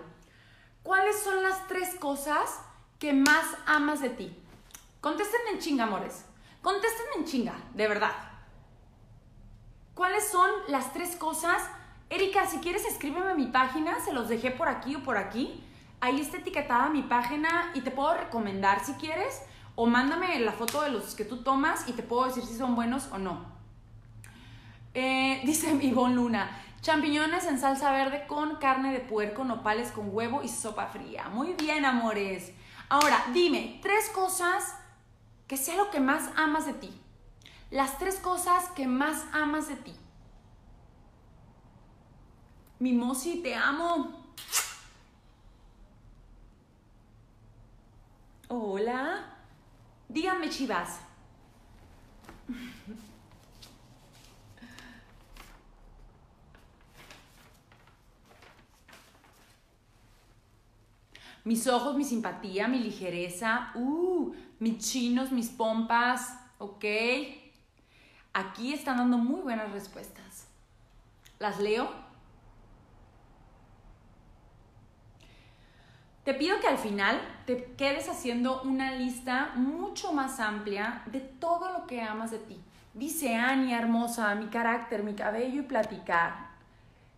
¿Cuáles 0.83 1.21
son 1.23 1.41
las 1.41 1.67
tres 1.67 1.95
cosas 1.95 2.61
que 2.99 3.11
más 3.13 3.45
amas 3.65 4.01
de 4.01 4.09
ti? 4.09 4.35
Contéstenme 5.01 5.51
en 5.51 5.59
chinga, 5.59 5.83
amores. 5.85 6.25
Contéstenme 6.61 7.11
en 7.17 7.25
chinga, 7.25 7.55
de 7.73 7.87
verdad. 7.87 8.13
¿Cuáles 9.93 10.27
son 10.29 10.49
las 10.67 10.93
tres 10.93 11.15
cosas 11.15 11.61
Erika, 12.09 12.45
si 12.45 12.57
quieres 12.59 12.85
escríbeme 12.85 13.31
a 13.31 13.35
mi 13.35 13.47
página, 13.47 13.99
se 13.99 14.13
los 14.13 14.29
dejé 14.29 14.51
por 14.51 14.67
aquí 14.67 14.95
o 14.95 15.03
por 15.03 15.17
aquí. 15.17 15.63
Ahí 16.01 16.21
está 16.21 16.37
etiquetada 16.37 16.89
mi 16.89 17.01
página 17.01 17.71
y 17.73 17.81
te 17.81 17.91
puedo 17.91 18.13
recomendar 18.13 18.83
si 18.85 18.93
quieres. 18.93 19.41
O 19.75 19.87
mándame 19.87 20.39
la 20.39 20.51
foto 20.51 20.81
de 20.81 20.91
los 20.91 21.15
que 21.15 21.25
tú 21.25 21.43
tomas 21.43 21.87
y 21.89 21.93
te 21.93 22.03
puedo 22.03 22.25
decir 22.25 22.45
si 22.45 22.55
son 22.55 22.75
buenos 22.75 23.09
o 23.11 23.17
no. 23.17 23.45
Eh, 24.93 25.41
dice 25.45 25.77
Ivonne 25.81 26.15
Luna, 26.15 26.49
champiñones 26.81 27.45
en 27.45 27.59
salsa 27.59 27.91
verde 27.91 28.25
con 28.27 28.57
carne 28.57 28.93
de 28.93 28.99
puerco, 28.99 29.43
nopales 29.43 29.91
con 29.91 30.15
huevo 30.15 30.43
y 30.43 30.47
sopa 30.47 30.87
fría. 30.87 31.27
Muy 31.29 31.53
bien, 31.53 31.85
amores. 31.85 32.53
Ahora, 32.87 33.25
dime, 33.33 33.79
tres 33.81 34.09
cosas 34.09 34.75
que 35.47 35.57
sea 35.57 35.75
lo 35.75 35.89
que 35.89 35.99
más 35.99 36.29
amas 36.37 36.67
de 36.67 36.73
ti. 36.73 37.01
Las 37.71 37.97
tres 37.97 38.17
cosas 38.17 38.69
que 38.75 38.87
más 38.87 39.25
amas 39.33 39.67
de 39.67 39.75
ti. 39.75 39.95
Mimosi, 42.79 43.41
te 43.41 43.55
amo. 43.55 44.25
Hola. 48.49 49.33
Díganme, 50.09 50.49
chivas. 50.49 50.99
Mis 61.43 61.67
ojos, 61.67 61.95
mi 61.95 62.03
simpatía, 62.03 62.67
mi 62.67 62.79
ligereza, 62.79 63.71
uh, 63.75 64.33
mis 64.59 64.77
chinos, 64.79 65.31
mis 65.31 65.49
pompas, 65.49 66.39
ok. 66.57 66.83
Aquí 68.33 68.73
están 68.73 68.97
dando 68.97 69.17
muy 69.17 69.41
buenas 69.41 69.71
respuestas. 69.71 70.47
¿Las 71.37 71.59
leo? 71.59 72.04
Te 76.25 76.33
pido 76.33 76.59
que 76.59 76.67
al 76.67 76.79
final 76.79 77.21
te 77.45 77.75
quedes 77.77 78.09
haciendo 78.09 78.63
una 78.63 78.91
lista 78.93 79.51
mucho 79.53 80.11
más 80.11 80.39
amplia 80.39 81.03
de 81.05 81.19
todo 81.19 81.71
lo 81.71 81.85
que 81.85 82.01
amas 82.01 82.31
de 82.31 82.39
ti. 82.39 82.59
Dice 82.95 83.35
Annie, 83.35 83.75
hermosa, 83.75 84.33
mi 84.33 84.47
carácter, 84.47 85.03
mi 85.03 85.13
cabello 85.13 85.61
y 85.61 85.65
platicar. 85.65 86.49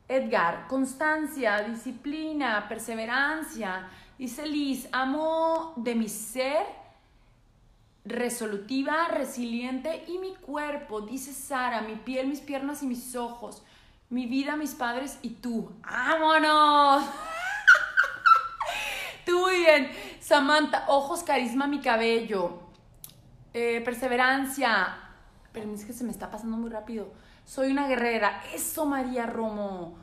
Edgar, 0.10 0.68
constancia, 0.68 1.62
disciplina, 1.62 2.68
perseverancia. 2.68 3.88
Dice 4.18 4.46
Liz, 4.46 4.90
amo 4.92 5.72
de 5.78 5.96
mi 5.96 6.10
ser, 6.10 6.66
resolutiva, 8.04 9.08
resiliente 9.08 10.04
y 10.10 10.18
mi 10.18 10.36
cuerpo. 10.36 11.00
Dice 11.00 11.32
Sara, 11.32 11.80
mi 11.80 11.96
piel, 11.96 12.28
mis 12.28 12.42
piernas 12.42 12.84
y 12.84 12.88
mis 12.88 13.16
ojos. 13.16 13.64
Mi 14.10 14.26
vida, 14.26 14.58
mis 14.58 14.76
padres 14.76 15.18
y 15.22 15.30
tú. 15.30 15.72
¡Vámonos! 15.82 17.06
Bien. 19.68 19.92
Samantha, 20.22 20.86
ojos, 20.88 21.24
carisma, 21.24 21.68
mi 21.68 21.82
cabello. 21.82 22.60
Eh, 23.54 23.82
perseverancia. 23.82 24.96
Pero 25.52 25.74
es 25.74 25.84
que 25.84 25.94
se 25.94 26.04
me 26.04 26.12
está 26.12 26.32
pasando 26.32 26.56
muy 26.58 26.70
rápido. 26.70 27.12
Soy 27.46 27.72
una 27.72 27.88
guerrera. 27.88 28.42
Eso, 28.54 28.86
María 28.86 29.26
Romo. 29.26 29.98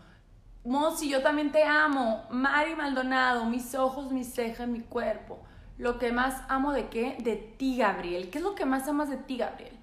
Mosi, 0.64 1.08
yo 1.08 1.22
también 1.22 1.50
te 1.50 1.64
amo. 1.64 2.24
Mari 2.30 2.74
Maldonado, 2.74 3.46
mis 3.46 3.74
ojos, 3.74 4.12
mis 4.12 4.32
cejas, 4.32 4.68
mi 4.68 4.80
cuerpo. 4.80 5.42
Lo 5.78 5.98
que 5.98 6.12
más 6.12 6.42
amo 6.48 6.72
de 6.72 6.88
qué? 6.88 7.16
De 7.20 7.36
ti, 7.36 7.78
Gabriel. 7.78 8.30
¿Qué 8.30 8.38
es 8.38 8.44
lo 8.44 8.54
que 8.54 8.66
más 8.66 8.86
amas 8.86 9.08
de 9.08 9.16
ti, 9.16 9.38
Gabriel? 9.38 9.76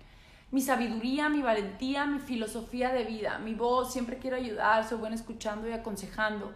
Mi 0.52 0.62
sabiduría, 0.62 1.30
mi 1.30 1.42
valentía, 1.42 2.06
mi 2.06 2.20
filosofía 2.20 2.92
de 2.92 3.06
vida, 3.06 3.40
mi 3.40 3.56
voz, 3.56 3.94
siempre 3.94 4.18
quiero 4.18 4.36
ayudar, 4.36 4.86
soy 4.88 4.98
buena 4.98 5.16
escuchando 5.16 5.68
y 5.70 5.72
aconsejando. 5.72 6.54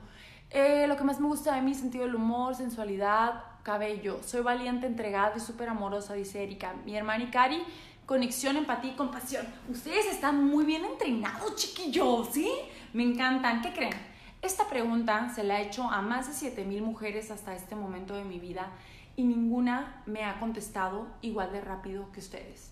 Eh, 0.57 0.87
lo 0.87 0.95
que 0.95 1.03
más 1.03 1.19
me 1.19 1.27
gusta 1.27 1.53
de 1.53 1.61
mí, 1.61 1.73
sentido 1.73 2.05
del 2.05 2.15
humor, 2.15 2.55
sensualidad, 2.55 3.43
cabello. 3.61 4.21
Soy 4.23 4.39
valiente, 4.39 4.87
entregada 4.87 5.33
y 5.35 5.41
súper 5.41 5.67
amorosa, 5.67 6.13
dice 6.13 6.41
Erika. 6.41 6.75
Mi 6.85 6.95
hermana 6.95 7.25
Ikari, 7.25 7.61
conexión, 8.05 8.55
empatía 8.55 8.93
y 8.93 8.95
compasión. 8.95 9.45
Ustedes 9.69 10.05
están 10.05 10.45
muy 10.45 10.63
bien 10.63 10.85
entrenados, 10.85 11.57
chiquillos, 11.57 12.29
¿sí? 12.31 12.49
Me 12.93 13.03
encantan. 13.03 13.61
¿Qué 13.61 13.73
creen? 13.73 13.95
Esta 14.41 14.69
pregunta 14.69 15.29
se 15.35 15.43
la 15.43 15.59
he 15.59 15.65
hecho 15.65 15.91
a 15.91 16.01
más 16.01 16.27
de 16.27 16.33
7000 16.33 16.81
mujeres 16.83 17.31
hasta 17.31 17.53
este 17.53 17.75
momento 17.75 18.15
de 18.15 18.23
mi 18.23 18.39
vida 18.39 18.69
y 19.17 19.25
ninguna 19.25 20.03
me 20.05 20.23
ha 20.23 20.39
contestado 20.39 21.07
igual 21.21 21.51
de 21.51 21.59
rápido 21.59 22.13
que 22.13 22.21
ustedes. 22.21 22.71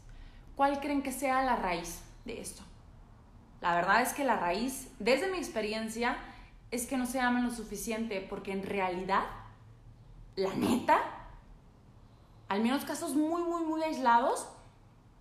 ¿Cuál 0.56 0.80
creen 0.80 1.02
que 1.02 1.12
sea 1.12 1.44
la 1.44 1.58
raíz 1.58 2.00
de 2.24 2.40
esto? 2.40 2.64
La 3.60 3.76
verdad 3.76 4.02
es 4.02 4.14
que 4.14 4.24
la 4.24 4.38
raíz, 4.38 4.88
desde 5.00 5.30
mi 5.30 5.38
experiencia, 5.38 6.18
es 6.74 6.88
que 6.88 6.98
no 6.98 7.06
se 7.06 7.20
aman 7.20 7.46
lo 7.46 7.52
suficiente 7.52 8.26
porque 8.28 8.52
en 8.52 8.64
realidad, 8.64 9.26
la 10.36 10.52
neta, 10.56 11.00
al 12.50 12.62
menos 12.64 12.84
casos 12.84 13.14
muy, 13.14 13.44
muy, 13.44 13.64
muy 13.64 13.84
aislados, 13.84 14.48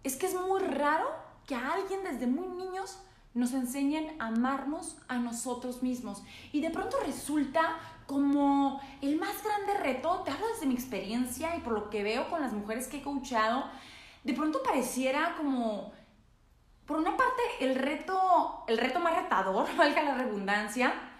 es 0.02 0.16
que 0.16 0.26
es 0.26 0.34
muy 0.34 0.60
raro 0.60 1.10
que 1.46 1.54
a 1.54 1.74
alguien 1.74 2.04
desde 2.04 2.26
muy 2.26 2.48
niños 2.48 2.98
nos 3.34 3.52
enseñen 3.52 4.18
a 4.18 4.28
amarnos 4.28 4.96
a 5.08 5.18
nosotros 5.18 5.82
mismos. 5.82 6.22
Y 6.52 6.62
de 6.62 6.70
pronto 6.70 6.96
resulta 7.04 7.78
como 8.06 8.80
el 9.02 9.20
más 9.20 9.44
grande 9.44 9.74
reto, 9.74 10.22
te 10.24 10.30
hablo 10.30 10.46
desde 10.48 10.66
mi 10.66 10.74
experiencia 10.74 11.54
y 11.54 11.60
por 11.60 11.74
lo 11.74 11.90
que 11.90 12.02
veo 12.02 12.30
con 12.30 12.40
las 12.40 12.54
mujeres 12.54 12.88
que 12.88 12.98
he 12.98 13.02
coachado, 13.02 13.66
de 14.24 14.32
pronto 14.32 14.62
pareciera 14.62 15.34
como, 15.36 15.92
por 16.86 16.96
una 16.96 17.14
parte, 17.14 17.42
el 17.60 17.74
reto, 17.74 18.64
el 18.68 18.78
reto 18.78 19.00
más 19.00 19.14
retador, 19.14 19.68
valga 19.76 20.02
la 20.02 20.14
redundancia, 20.14 21.11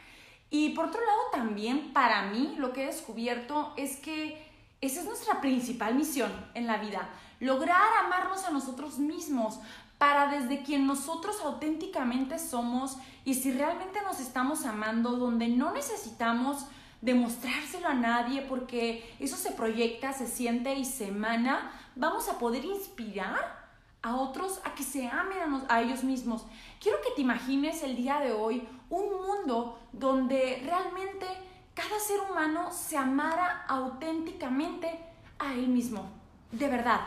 y 0.53 0.69
por 0.75 0.85
otro 0.85 1.01
lado 1.01 1.23
también, 1.33 1.95
para 1.95 2.27
mí, 2.27 2.57
lo 2.59 2.75
que 2.75 2.83
he 2.83 2.87
descubierto 2.87 3.73
es 3.79 3.97
que 3.97 4.47
esa 4.83 5.01
es 5.01 5.07
nuestra 5.07 5.41
principal 5.41 5.95
misión 5.95 6.31
en 6.53 6.67
la 6.67 6.77
vida, 6.77 7.09
lograr 7.41 7.81
amarnos 8.05 8.45
a 8.45 8.51
nosotros 8.51 8.99
mismos, 8.99 9.61
para 9.97 10.27
desde 10.27 10.63
quien 10.63 10.87
nosotros 10.87 11.41
auténticamente 11.43 12.39
somos 12.39 12.99
y 13.25 13.35
si 13.35 13.51
realmente 13.51 14.03
nos 14.03 14.21
estamos 14.21 14.67
amando, 14.67 15.13
donde 15.13 15.49
no 15.49 15.73
necesitamos 15.73 16.67
demostrárselo 17.01 17.89
a 17.89 17.95
nadie 17.95 18.43
porque 18.43 19.15
eso 19.21 19.37
se 19.37 19.53
proyecta, 19.53 20.13
se 20.13 20.27
siente 20.27 20.75
y 20.75 20.85
se 20.85 21.09
emana, 21.09 21.73
vamos 21.97 22.29
a 22.29 22.39
poder 22.39 22.67
inspirar 22.67 23.63
a 24.03 24.17
otros 24.17 24.61
a 24.65 24.75
que 24.75 24.83
se 24.83 25.09
amen 25.09 25.39
a, 25.69 25.77
a, 25.77 25.81
ellos 25.81 26.05
mismos. 26.05 26.45
Quiero 26.81 26.99
que 27.01 27.15
te 27.15 27.23
imagines 27.23 27.83
el 27.83 27.97
día 27.97 28.19
de 28.19 28.33
hoy 28.33 28.69
un 28.93 29.11
mundo 29.23 29.79
donde 29.91 30.63
realmente 30.65 31.27
cada 31.75 31.99
ser 31.99 32.21
humano 32.31 32.71
se 32.71 32.97
amara 32.97 33.65
auténticamente 33.67 34.99
a 35.39 35.55
él 35.55 35.69
mismo. 35.69 36.11
De 36.51 36.69
verdad. 36.69 37.01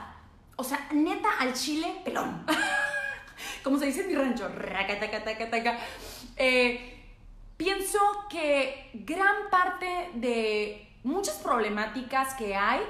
O 0.55 0.63
sea, 0.63 0.87
neta 0.91 1.29
al 1.39 1.53
chile 1.53 2.01
pelón. 2.03 2.45
Como 3.63 3.77
se 3.77 3.85
dice 3.85 4.01
en 4.01 4.07
mi 4.07 4.15
rancho. 4.15 4.49
Eh, 6.37 7.03
pienso 7.55 7.99
que 8.29 8.89
gran 8.93 9.49
parte 9.51 10.09
de 10.15 10.89
muchas 11.03 11.35
problemáticas 11.35 12.33
que 12.33 12.55
hay 12.55 12.81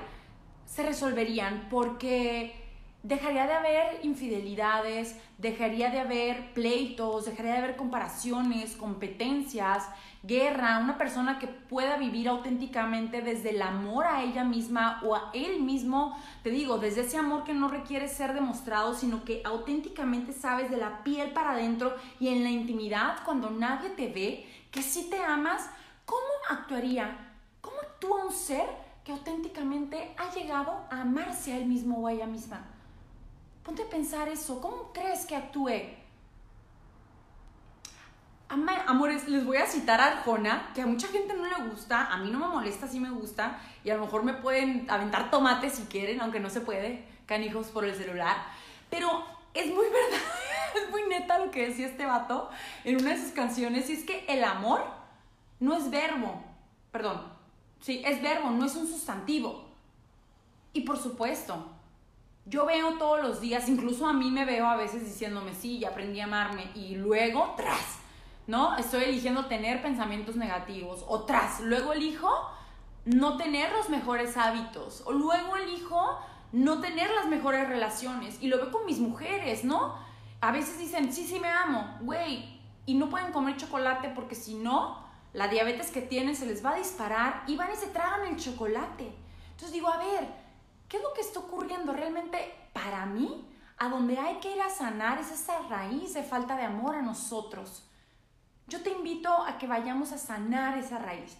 se 0.65 0.83
resolverían 0.83 1.67
porque 1.69 2.64
dejaría 3.05 3.45
de 3.45 3.53
haber 3.53 3.99
infidelidades, 4.03 5.15
dejaría 5.37 5.91
de 5.91 5.99
haber 5.99 6.53
pleitos, 6.55 7.25
dejaría 7.25 7.51
de 7.51 7.57
haber 7.59 7.75
comparaciones, 7.75 8.75
competencias, 8.75 9.87
guerra, 10.23 10.79
una 10.79 10.97
persona 10.97 11.37
que 11.37 11.45
pueda 11.45 11.97
vivir 11.97 12.27
auténticamente 12.27 13.21
desde 13.21 13.51
el 13.51 13.61
amor 13.61 14.07
a 14.07 14.23
ella 14.23 14.43
misma 14.43 15.01
o 15.03 15.13
a 15.13 15.29
él 15.33 15.61
mismo, 15.61 16.19
te 16.41 16.49
digo, 16.49 16.79
desde 16.79 17.01
ese 17.01 17.17
amor 17.17 17.43
que 17.43 17.53
no 17.53 17.67
requiere 17.67 18.07
ser 18.07 18.33
demostrado, 18.33 18.95
sino 18.95 19.23
que 19.23 19.43
auténticamente 19.45 20.33
sabes 20.33 20.71
de 20.71 20.77
la 20.77 21.03
piel 21.03 21.29
para 21.29 21.51
adentro 21.51 21.95
y 22.19 22.29
en 22.29 22.43
la 22.43 22.49
intimidad, 22.49 23.17
cuando 23.23 23.51
nadie 23.51 23.89
te 23.89 24.07
ve, 24.07 24.49
que 24.71 24.81
si 24.81 25.11
te 25.11 25.23
amas, 25.23 25.69
¿cómo 26.05 26.25
actuaría? 26.49 27.35
¿Cómo 27.61 27.77
actúa 27.81 28.25
un 28.25 28.33
ser 28.33 28.65
que 29.03 29.11
auténticamente 29.11 30.15
ha 30.17 30.33
llegado 30.33 30.87
a 30.89 31.01
amarse 31.01 31.53
a 31.53 31.57
él 31.57 31.67
mismo 31.67 31.99
o 31.99 32.07
a 32.07 32.13
ella 32.13 32.25
misma? 32.25 32.65
Ponte 33.66 33.82
a 33.82 33.89
pensar 33.89 34.30
eso, 34.30 34.61
¿cómo 34.61 34.93
crees 34.93 35.26
que 35.26 35.36
actúe? 35.36 35.72
Amores, 38.47 39.28
les 39.28 39.43
voy 39.43 39.57
a 39.57 39.66
citar 39.66 39.99
a 39.99 40.05
Arjona, 40.05 40.72
que 40.76 40.84
a 40.84 40.86
mucha 40.86 41.07
gente 41.07 41.34
no 41.34 41.45
le 41.47 41.70
gusta, 41.70 42.05
a 42.05 42.18
mí 42.18 42.30
no 42.30 42.38
me 42.38 42.47
molesta, 42.47 42.88
sí 42.88 42.99
me 42.99 43.09
gusta, 43.09 43.59
y 43.84 43.89
a 43.89 43.95
lo 43.95 44.05
mejor 44.05 44.24
me 44.24 44.36
pueden 44.36 44.86
aventar 44.88 45.32
tomates 45.32 45.74
si 45.74 45.86
quieren, 45.86 46.22
aunque 46.22 46.39
no 46.39 46.51
se 46.51 46.61
puede, 46.61 47.03
canijos 47.26 47.68
por 47.68 47.86
el 47.86 47.95
celular. 47.95 48.38
Pero 48.91 49.26
es 49.55 49.66
muy 49.74 49.86
verdad, 49.91 50.22
es 50.76 50.91
muy 50.91 51.01
neta 51.09 51.39
lo 51.39 51.49
que 51.49 51.68
decía 51.68 51.88
este 51.88 52.05
vato 52.05 52.51
en 52.84 52.97
una 52.97 53.09
de 53.09 53.22
sus 53.22 53.32
canciones, 53.32 53.89
y 53.89 53.93
es 53.93 54.03
que 54.03 54.26
el 54.28 54.43
amor 54.43 54.86
no 55.59 55.76
es 55.76 55.89
verbo, 55.89 56.43
perdón, 56.91 57.24
sí, 57.82 58.03
es 58.05 58.22
verbo, 58.22 58.51
no 58.51 58.66
es 58.66 58.76
un 58.76 58.88
sustantivo. 58.88 59.66
Y 60.72 60.82
por 60.82 60.99
supuesto, 60.99 61.74
yo 62.45 62.65
veo 62.65 62.97
todos 62.97 63.21
los 63.21 63.41
días, 63.41 63.67
incluso 63.67 64.07
a 64.07 64.13
mí 64.13 64.29
me 64.29 64.45
veo 64.45 64.67
a 64.67 64.75
veces 64.75 65.03
diciéndome, 65.03 65.53
sí, 65.53 65.79
ya 65.79 65.89
aprendí 65.89 66.19
a 66.19 66.25
amarme, 66.25 66.69
y 66.75 66.95
luego, 66.95 67.53
tras, 67.57 67.97
¿no? 68.47 68.77
Estoy 68.77 69.05
eligiendo 69.05 69.45
tener 69.45 69.81
pensamientos 69.81 70.35
negativos, 70.35 71.03
o 71.07 71.23
tras, 71.23 71.59
luego 71.61 71.93
elijo 71.93 72.31
no 73.05 73.37
tener 73.37 73.71
los 73.71 73.89
mejores 73.89 74.37
hábitos, 74.37 75.01
o 75.05 75.11
luego 75.11 75.55
elijo 75.55 76.19
no 76.51 76.79
tener 76.79 77.09
las 77.11 77.27
mejores 77.27 77.67
relaciones, 77.67 78.37
y 78.41 78.47
lo 78.47 78.57
veo 78.57 78.71
con 78.71 78.85
mis 78.85 78.99
mujeres, 78.99 79.63
¿no? 79.63 79.95
A 80.41 80.51
veces 80.51 80.77
dicen, 80.77 81.11
sí, 81.11 81.25
sí 81.25 81.39
me 81.39 81.49
amo, 81.49 81.97
güey, 82.01 82.59
y 82.85 82.93
no 82.93 83.09
pueden 83.09 83.31
comer 83.31 83.57
chocolate 83.57 84.09
porque 84.09 84.35
si 84.35 84.53
no, 84.53 85.03
la 85.33 85.47
diabetes 85.47 85.89
que 85.89 86.01
tienen 86.01 86.35
se 86.35 86.45
les 86.45 86.63
va 86.63 86.71
a 86.71 86.75
disparar 86.75 87.43
y 87.47 87.57
van 87.57 87.71
y 87.73 87.75
se 87.75 87.87
tragan 87.87 88.25
el 88.27 88.37
chocolate. 88.37 89.11
Entonces 89.51 89.73
digo, 89.73 89.89
a 89.89 89.97
ver, 89.97 90.44
¿Qué 90.88 90.97
es 90.97 91.03
lo 91.03 91.13
que 91.13 91.21
está 91.21 91.39
ocurriendo 91.39 91.93
realmente 91.93 92.53
para 92.73 93.05
mí? 93.05 93.47
A 93.77 93.89
donde 93.89 94.17
hay 94.17 94.36
que 94.36 94.55
ir 94.55 94.61
a 94.61 94.69
sanar 94.69 95.19
es 95.19 95.31
esa 95.31 95.59
raíz 95.67 96.13
de 96.13 96.23
falta 96.23 96.55
de 96.55 96.63
amor 96.63 96.95
a 96.95 97.01
nosotros. 97.01 97.83
Yo 98.67 98.81
te 98.81 98.91
invito 98.91 99.31
a 99.31 99.57
que 99.57 99.67
vayamos 99.67 100.11
a 100.11 100.17
sanar 100.17 100.77
esa 100.77 100.97
raíz. 100.97 101.38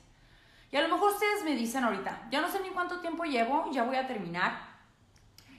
Y 0.72 0.78
a 0.78 0.82
lo 0.82 0.90
mejor 0.90 1.14
ustedes 1.14 1.44
me 1.44 1.56
dicen 1.56 1.84
ahorita, 1.84 2.28
ya 2.30 2.42
no 2.42 2.50
sé 2.50 2.60
ni 2.60 2.70
cuánto 2.70 3.00
tiempo 3.00 3.24
llevo, 3.24 3.72
ya 3.72 3.84
voy 3.84 3.96
a 3.96 4.08
terminar. 4.08 4.76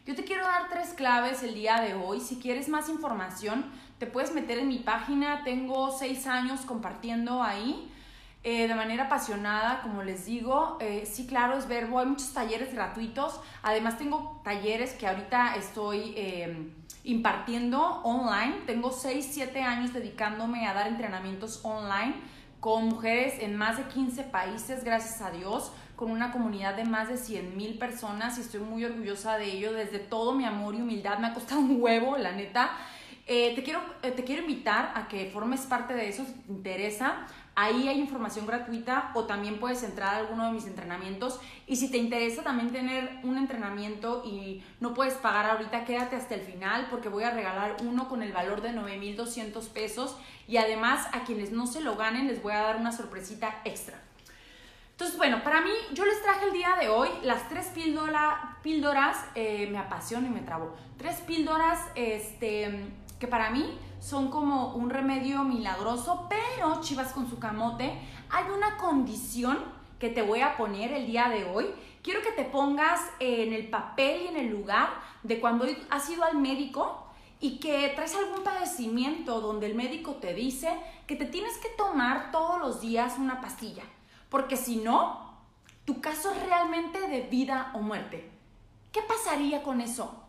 Yo 0.04 0.14
te 0.14 0.24
quiero 0.24 0.44
dar 0.44 0.68
tres 0.68 0.94
claves 0.94 1.42
el 1.42 1.54
día 1.54 1.80
de 1.80 1.94
hoy. 1.94 2.20
Si 2.20 2.38
quieres 2.38 2.68
más 2.68 2.88
información, 2.88 3.64
te 3.98 4.06
puedes 4.06 4.32
meter 4.32 4.58
en 4.58 4.68
mi 4.68 4.78
página. 4.78 5.42
Tengo 5.42 5.90
seis 5.90 6.28
años 6.28 6.60
compartiendo 6.60 7.42
ahí. 7.42 7.92
Eh, 8.48 8.68
de 8.68 8.76
manera 8.76 9.06
apasionada, 9.06 9.80
como 9.82 10.04
les 10.04 10.24
digo. 10.26 10.78
Eh, 10.80 11.02
sí, 11.04 11.26
claro, 11.26 11.58
es 11.58 11.66
verbo. 11.66 11.98
Hay 11.98 12.06
muchos 12.06 12.32
talleres 12.32 12.72
gratuitos. 12.72 13.40
Además, 13.60 13.98
tengo 13.98 14.40
talleres 14.44 14.92
que 14.92 15.08
ahorita 15.08 15.56
estoy 15.56 16.14
em, 16.16 16.70
impartiendo 17.02 17.82
online. 18.04 18.58
Tengo 18.64 18.92
6, 18.92 19.30
7 19.32 19.62
años 19.62 19.92
dedicándome 19.92 20.68
a 20.68 20.74
dar 20.74 20.86
entrenamientos 20.86 21.58
online 21.64 22.14
con 22.60 22.84
mujeres 22.84 23.34
en 23.40 23.56
más 23.56 23.78
de 23.78 23.84
15 23.92 24.22
países, 24.22 24.84
gracias 24.84 25.20
a 25.22 25.32
Dios, 25.32 25.72
con 25.96 26.12
una 26.12 26.30
comunidad 26.30 26.76
de 26.76 26.84
más 26.84 27.08
de 27.08 27.16
100 27.16 27.56
mil 27.56 27.78
personas 27.78 28.38
y 28.38 28.42
estoy 28.42 28.60
muy 28.60 28.84
orgullosa 28.84 29.38
de 29.38 29.46
ello. 29.46 29.72
Desde 29.72 29.98
todo 29.98 30.34
mi 30.36 30.44
amor 30.44 30.76
y 30.76 30.82
humildad 30.82 31.18
me 31.18 31.26
ha 31.26 31.34
costado 31.34 31.62
un 31.62 31.82
huevo, 31.82 32.16
la 32.16 32.30
neta. 32.30 32.70
Eh, 33.28 33.56
te, 33.56 33.64
quiero, 33.64 33.80
te 34.02 34.22
quiero 34.22 34.42
invitar 34.42 34.92
a 34.94 35.08
que 35.08 35.28
formes 35.32 35.62
parte 35.62 35.94
de 35.94 36.08
eso, 36.08 36.24
si 36.24 36.32
te 36.32 36.52
interesa. 36.52 37.26
Ahí 37.58 37.88
hay 37.88 37.98
información 37.98 38.46
gratuita 38.46 39.12
o 39.14 39.24
también 39.24 39.58
puedes 39.58 39.82
entrar 39.82 40.14
a 40.14 40.18
alguno 40.18 40.44
de 40.44 40.52
mis 40.52 40.66
entrenamientos. 40.66 41.40
Y 41.66 41.76
si 41.76 41.90
te 41.90 41.96
interesa 41.96 42.42
también 42.42 42.70
tener 42.70 43.18
un 43.22 43.38
entrenamiento 43.38 44.22
y 44.26 44.62
no 44.78 44.92
puedes 44.92 45.14
pagar 45.14 45.46
ahorita, 45.46 45.86
quédate 45.86 46.16
hasta 46.16 46.34
el 46.34 46.42
final 46.42 46.88
porque 46.90 47.08
voy 47.08 47.24
a 47.24 47.30
regalar 47.30 47.78
uno 47.82 48.10
con 48.10 48.22
el 48.22 48.30
valor 48.30 48.60
de 48.60 48.72
9,200 48.72 49.68
pesos. 49.70 50.18
Y 50.46 50.58
además 50.58 51.08
a 51.12 51.24
quienes 51.24 51.50
no 51.50 51.66
se 51.66 51.80
lo 51.80 51.96
ganen 51.96 52.28
les 52.28 52.42
voy 52.42 52.52
a 52.52 52.60
dar 52.60 52.76
una 52.76 52.92
sorpresita 52.92 53.62
extra. 53.64 54.02
Entonces, 54.90 55.16
bueno, 55.16 55.42
para 55.42 55.62
mí, 55.62 55.72
yo 55.94 56.04
les 56.04 56.20
traje 56.22 56.46
el 56.46 56.52
día 56.52 56.76
de 56.78 56.88
hoy 56.88 57.08
las 57.22 57.48
tres 57.48 57.68
píldoras, 58.62 59.16
eh, 59.34 59.66
me 59.70 59.78
apasiona 59.78 60.26
y 60.26 60.30
me 60.30 60.40
trabo, 60.40 60.74
tres 60.98 61.16
píldoras 61.22 61.80
este, 61.94 62.90
que 63.18 63.26
para 63.26 63.48
mí 63.48 63.78
son 64.00 64.30
como 64.30 64.74
un 64.74 64.90
remedio 64.90 65.44
milagroso, 65.44 66.26
pero 66.28 66.80
chivas 66.80 67.12
con 67.12 67.28
su 67.28 67.38
camote, 67.38 67.98
hay 68.30 68.44
una 68.54 68.76
condición 68.76 69.58
que 69.98 70.10
te 70.10 70.22
voy 70.22 70.40
a 70.40 70.56
poner 70.56 70.92
el 70.92 71.06
día 71.06 71.28
de 71.28 71.44
hoy. 71.44 71.66
Quiero 72.02 72.22
que 72.22 72.32
te 72.32 72.44
pongas 72.44 73.00
en 73.18 73.52
el 73.52 73.68
papel 73.68 74.22
y 74.22 74.26
en 74.28 74.36
el 74.36 74.48
lugar 74.48 74.88
de 75.22 75.40
cuando 75.40 75.66
has 75.90 76.08
ido 76.10 76.24
al 76.24 76.36
médico 76.36 77.06
y 77.40 77.58
que 77.58 77.92
traes 77.94 78.14
algún 78.14 78.44
padecimiento 78.44 79.40
donde 79.40 79.66
el 79.66 79.74
médico 79.74 80.14
te 80.14 80.34
dice 80.34 80.70
que 81.06 81.16
te 81.16 81.26
tienes 81.26 81.58
que 81.58 81.68
tomar 81.70 82.30
todos 82.30 82.58
los 82.60 82.80
días 82.80 83.18
una 83.18 83.40
pastilla, 83.40 83.84
porque 84.28 84.56
si 84.56 84.76
no, 84.76 85.34
tu 85.84 86.00
caso 86.00 86.32
es 86.32 86.42
realmente 86.46 87.08
de 87.08 87.22
vida 87.22 87.70
o 87.74 87.80
muerte. 87.80 88.30
¿Qué 88.92 89.02
pasaría 89.02 89.62
con 89.62 89.80
eso? 89.80 90.25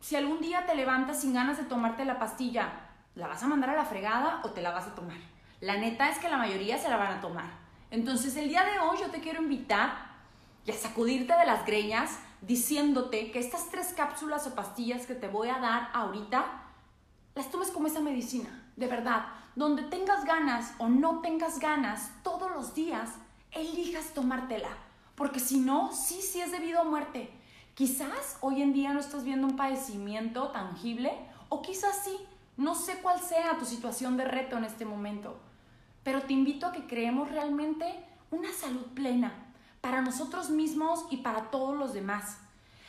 Si 0.00 0.16
algún 0.16 0.40
día 0.40 0.66
te 0.66 0.74
levantas 0.74 1.20
sin 1.20 1.34
ganas 1.34 1.58
de 1.58 1.64
tomarte 1.64 2.04
la 2.04 2.18
pastilla, 2.18 2.72
¿la 3.14 3.26
vas 3.26 3.42
a 3.42 3.48
mandar 3.48 3.70
a 3.70 3.76
la 3.76 3.84
fregada 3.84 4.40
o 4.44 4.50
te 4.50 4.62
la 4.62 4.70
vas 4.70 4.86
a 4.86 4.94
tomar? 4.94 5.16
La 5.60 5.76
neta 5.76 6.08
es 6.08 6.18
que 6.18 6.28
la 6.28 6.36
mayoría 6.36 6.78
se 6.78 6.88
la 6.88 6.96
van 6.96 7.18
a 7.18 7.20
tomar. 7.20 7.50
Entonces 7.90 8.36
el 8.36 8.48
día 8.48 8.64
de 8.64 8.78
hoy 8.78 8.98
yo 9.00 9.10
te 9.10 9.20
quiero 9.20 9.42
invitar 9.42 10.08
y 10.64 10.70
a 10.70 10.74
sacudirte 10.74 11.34
de 11.36 11.46
las 11.46 11.66
greñas 11.66 12.18
diciéndote 12.42 13.30
que 13.32 13.40
estas 13.40 13.70
tres 13.70 13.92
cápsulas 13.96 14.46
o 14.46 14.54
pastillas 14.54 15.06
que 15.06 15.14
te 15.14 15.28
voy 15.28 15.48
a 15.48 15.58
dar 15.58 15.90
ahorita, 15.92 16.44
las 17.34 17.50
tomes 17.50 17.70
como 17.70 17.88
esa 17.88 18.00
medicina, 18.00 18.70
de 18.76 18.86
verdad. 18.86 19.26
Donde 19.56 19.82
tengas 19.82 20.24
ganas 20.24 20.74
o 20.78 20.88
no 20.88 21.20
tengas 21.20 21.58
ganas, 21.58 22.12
todos 22.22 22.50
los 22.52 22.74
días, 22.74 23.10
elijas 23.50 24.14
tomártela. 24.14 24.68
Porque 25.16 25.40
si 25.40 25.58
no, 25.58 25.92
sí, 25.92 26.22
sí 26.22 26.40
es 26.40 26.52
debido 26.52 26.80
a 26.80 26.84
muerte. 26.84 27.32
Quizás 27.78 28.38
hoy 28.40 28.60
en 28.60 28.72
día 28.72 28.92
no 28.92 28.98
estás 28.98 29.22
viendo 29.22 29.46
un 29.46 29.54
padecimiento 29.54 30.48
tangible 30.48 31.12
o 31.48 31.62
quizás 31.62 32.02
sí, 32.02 32.18
no 32.56 32.74
sé 32.74 32.98
cuál 33.02 33.20
sea 33.20 33.56
tu 33.56 33.64
situación 33.64 34.16
de 34.16 34.24
reto 34.24 34.56
en 34.56 34.64
este 34.64 34.84
momento, 34.84 35.38
pero 36.02 36.22
te 36.22 36.32
invito 36.32 36.66
a 36.66 36.72
que 36.72 36.88
creemos 36.88 37.30
realmente 37.30 38.04
una 38.32 38.50
salud 38.50 38.84
plena 38.96 39.32
para 39.80 40.00
nosotros 40.00 40.50
mismos 40.50 41.06
y 41.12 41.18
para 41.18 41.52
todos 41.52 41.78
los 41.78 41.92
demás. 41.92 42.40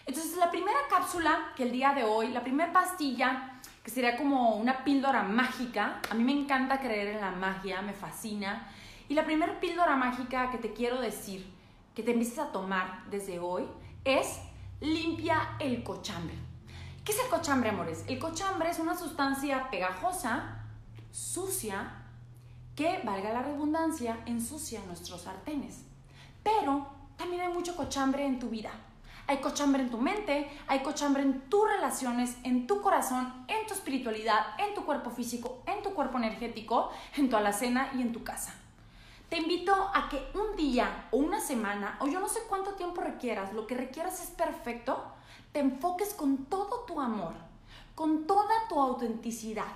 Entonces, 0.08 0.36
la 0.38 0.50
primera 0.50 0.80
cápsula 0.90 1.54
que 1.56 1.66
el 1.66 1.72
día 1.72 1.94
de 1.94 2.04
hoy, 2.04 2.30
la 2.30 2.42
primera 2.42 2.74
pastilla, 2.74 3.62
que 3.84 3.92
sería 3.92 4.18
como 4.18 4.56
una 4.56 4.84
píldora 4.84 5.22
mágica, 5.22 6.02
a 6.10 6.16
mí 6.16 6.24
me 6.24 6.32
encanta 6.32 6.80
creer 6.80 7.10
en 7.10 7.22
la 7.22 7.30
magia, 7.30 7.84
me 7.84 7.94
fascina, 7.94 8.68
y 9.08 9.14
la 9.14 9.24
primera 9.24 9.60
píldora 9.60 9.96
mágica 9.96 10.50
que 10.50 10.58
te 10.58 10.74
quiero 10.74 11.00
decir, 11.00 11.46
que 11.94 12.02
te 12.02 12.14
empieces 12.14 12.40
a 12.40 12.52
tomar 12.52 13.04
desde 13.12 13.38
hoy, 13.38 13.68
es 14.04 14.40
limpia 14.82 15.56
el 15.60 15.84
cochambre. 15.84 16.36
¿Qué 17.04 17.12
es 17.12 17.20
el 17.20 17.30
cochambre, 17.30 17.70
amores? 17.70 18.04
El 18.08 18.20
cochambre 18.20 18.70
es 18.70 18.80
una 18.80 18.98
sustancia 18.98 19.70
pegajosa, 19.70 20.64
sucia, 21.12 21.92
que, 22.76 23.02
valga 23.04 23.34
la 23.34 23.42
redundancia, 23.42 24.22
ensucia 24.26 24.82
nuestros 24.86 25.22
sartenes. 25.22 25.84
Pero 26.44 26.88
también 27.18 27.42
hay 27.42 27.54
mucho 27.54 27.76
cochambre 27.76 28.26
en 28.26 28.40
tu 28.40 28.50
vida. 28.50 28.72
Hay 29.28 29.38
cochambre 29.38 29.84
en 29.84 29.92
tu 29.92 29.98
mente, 29.98 30.50
hay 30.68 30.80
cochambre 30.80 31.22
en 31.22 31.42
tus 31.50 31.68
relaciones, 31.68 32.38
en 32.44 32.66
tu 32.66 32.82
corazón, 32.82 33.46
en 33.48 33.68
tu 33.68 33.74
espiritualidad, 33.74 34.40
en 34.58 34.74
tu 34.74 34.86
cuerpo 34.86 35.12
físico, 35.12 35.62
en 35.68 35.84
tu 35.84 35.94
cuerpo 35.94 36.18
energético, 36.18 36.90
en 37.16 37.30
tu 37.30 37.36
alacena 37.36 37.92
y 37.96 38.02
en 38.02 38.12
tu 38.12 38.24
casa. 38.24 38.59
Te 39.30 39.38
invito 39.38 39.76
a 39.94 40.10
que 40.10 40.28
un 40.34 40.56
día 40.56 41.08
o 41.12 41.18
una 41.18 41.40
semana 41.40 41.98
o 42.02 42.08
yo 42.08 42.20
no 42.20 42.28
sé 42.28 42.40
cuánto 42.50 42.72
tiempo 42.72 43.02
requieras, 43.02 43.54
lo 43.54 43.68
que 43.68 43.76
requieras 43.76 44.24
es 44.24 44.32
perfecto, 44.32 45.04
te 45.52 45.60
enfoques 45.60 46.16
con 46.16 46.46
todo 46.46 46.86
tu 46.88 47.00
amor, 47.00 47.34
con 47.94 48.26
toda 48.26 48.68
tu 48.68 48.80
autenticidad 48.80 49.68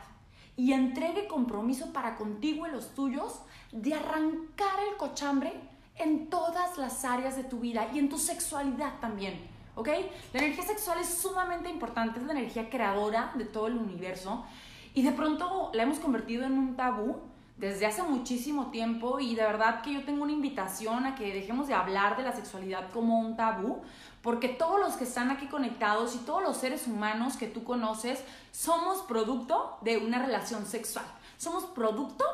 y 0.58 0.74
entregue 0.74 1.28
compromiso 1.28 1.94
para 1.94 2.16
contigo 2.16 2.66
y 2.66 2.72
los 2.72 2.96
tuyos 2.96 3.42
de 3.72 3.94
arrancar 3.94 4.80
el 4.90 4.98
cochambre 4.98 5.54
en 5.98 6.32
todas 6.32 6.80
las 6.80 7.06
áreas 7.06 7.36
de 7.36 7.44
tu 7.44 7.60
vida 7.60 7.88
y 7.94 8.00
en 8.00 8.10
tu 8.10 8.18
sexualidad 8.18 9.00
también. 9.00 9.40
¿Ok? 9.76 9.90
La 10.34 10.40
energía 10.40 10.64
sexual 10.64 11.00
es 11.00 11.10
sumamente 11.10 11.70
importante, 11.70 12.20
es 12.20 12.26
la 12.26 12.34
energía 12.34 12.72
creadora 12.72 13.32
de 13.36 13.46
todo 13.46 13.68
el 13.68 13.78
universo 13.78 14.46
y 14.96 15.04
de 15.04 15.12
pronto 15.12 15.70
la 15.76 15.84
hemos 15.84 16.00
convertido 16.00 16.44
en 16.44 16.54
un 16.54 16.76
tabú 16.76 17.22
desde 17.64 17.86
hace 17.86 18.04
muchísimo 18.04 18.72
tiempo 18.72 19.22
y 19.22 19.36
de 19.36 19.44
verdad 19.44 19.82
que 19.82 19.94
yo 19.94 20.04
tengo 20.04 20.24
una 20.24 20.34
invitación 20.34 21.06
a 21.06 21.16
que 21.16 21.34
dejemos 21.34 21.68
de 21.68 21.74
hablar 21.74 22.18
de 22.18 22.24
la 22.24 22.34
sexualidad 22.34 22.92
como 22.92 23.20
un 23.20 23.38
tabú, 23.38 23.82
porque 24.22 24.50
todos 24.50 24.82
los 24.82 24.96
que 24.96 25.06
están 25.06 25.32
aquí 25.32 25.48
conectados 25.48 26.14
y 26.14 26.20
todos 26.20 26.44
los 26.44 26.58
seres 26.58 26.88
humanos 26.88 27.38
que 27.38 27.48
tú 27.48 27.64
conoces 27.64 28.22
somos 28.52 29.04
producto 29.04 29.78
de 29.80 29.98
una 29.98 30.20
relación 30.20 30.66
sexual. 30.66 31.06
Somos 31.38 31.64
producto, 31.68 32.26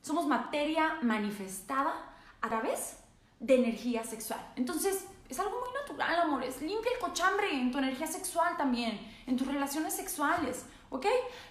somos 0.00 0.26
materia 0.26 0.96
manifestada 1.02 1.94
a 2.40 2.48
través 2.48 2.96
de 3.40 3.56
energía 3.56 4.04
sexual. 4.04 4.40
Entonces, 4.56 5.04
es 5.28 5.38
algo 5.38 5.60
muy 5.60 5.68
natural, 5.82 6.18
amores. 6.18 6.62
Limpia 6.62 6.92
el 6.94 6.98
cochambre 6.98 7.52
en 7.52 7.70
tu 7.70 7.76
energía 7.76 8.06
sexual 8.06 8.56
también, 8.56 8.98
en 9.26 9.36
tus 9.36 9.46
relaciones 9.46 9.94
sexuales, 9.94 10.64
¿ok? 10.88 11.04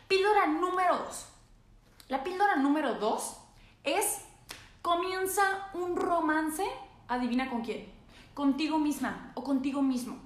Píldora 0.08 0.48
número 0.48 0.98
dos 0.98 1.37
la 2.10 2.24
píldora 2.24 2.56
número 2.56 2.96
dos 2.96 3.38
es, 3.84 4.22
comienza 4.82 5.70
un 5.74 5.96
romance, 5.96 6.64
adivina 7.08 7.50
con 7.50 7.62
quién, 7.62 7.86
contigo 8.34 8.80
misma 8.80 9.32
o 9.36 9.44
contigo 9.44 9.82
mismo. 9.82 10.18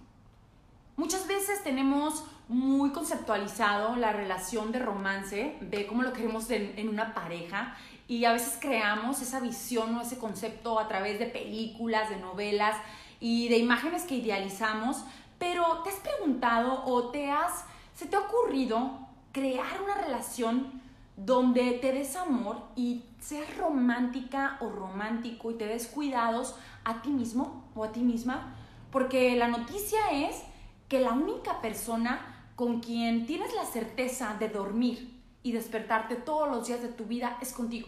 Muchas 0.95 1.27
veces 1.27 1.63
tenemos 1.63 2.23
muy 2.47 2.91
conceptualizado 2.91 3.95
la 3.95 4.11
relación 4.11 4.71
de 4.71 4.79
romance, 4.79 5.57
de 5.61 5.87
cómo 5.87 6.03
lo 6.03 6.13
queremos 6.13 6.49
en, 6.51 6.77
en, 6.77 6.89
una 6.89 7.13
pareja 7.13 7.75
y 8.07 8.25
a 8.25 8.33
veces 8.33 8.57
creamos 8.59 9.21
esa 9.21 9.39
visión 9.39 9.95
o 9.95 10.01
ese 10.01 10.19
concepto 10.19 10.77
a 10.77 10.87
través 10.87 11.17
de 11.17 11.27
películas, 11.27 12.09
de 12.09 12.17
novelas 12.17 12.75
y 13.19 13.47
de 13.47 13.57
imágenes 13.57 14.03
que 14.03 14.15
idealizamos, 14.15 15.05
pero 15.39 15.81
¿te 15.83 15.89
has 15.89 15.95
preguntado 15.95 16.83
o 16.85 17.09
te 17.09 17.31
has, 17.31 17.63
se 17.95 18.05
te 18.05 18.17
ha 18.17 18.19
ocurrido 18.19 18.99
crear 19.31 19.81
una 19.81 19.95
relación 19.95 20.80
donde 21.25 21.73
te 21.73 21.91
des 21.91 22.15
amor 22.15 22.63
y 22.75 23.05
seas 23.19 23.55
romántica 23.57 24.57
o 24.59 24.69
romántico 24.69 25.51
y 25.51 25.55
te 25.55 25.67
des 25.67 25.87
cuidados 25.87 26.55
a 26.83 27.01
ti 27.03 27.09
mismo 27.09 27.69
o 27.75 27.83
a 27.83 27.91
ti 27.91 27.99
misma, 27.99 28.55
porque 28.91 29.35
la 29.35 29.47
noticia 29.47 29.99
es 30.11 30.41
que 30.89 30.99
la 30.99 31.11
única 31.11 31.61
persona 31.61 32.49
con 32.55 32.79
quien 32.79 33.27
tienes 33.27 33.53
la 33.53 33.65
certeza 33.65 34.35
de 34.39 34.49
dormir 34.49 35.21
y 35.43 35.51
despertarte 35.51 36.15
todos 36.15 36.49
los 36.49 36.67
días 36.67 36.81
de 36.81 36.89
tu 36.89 37.05
vida 37.05 37.37
es 37.39 37.53
contigo. 37.53 37.87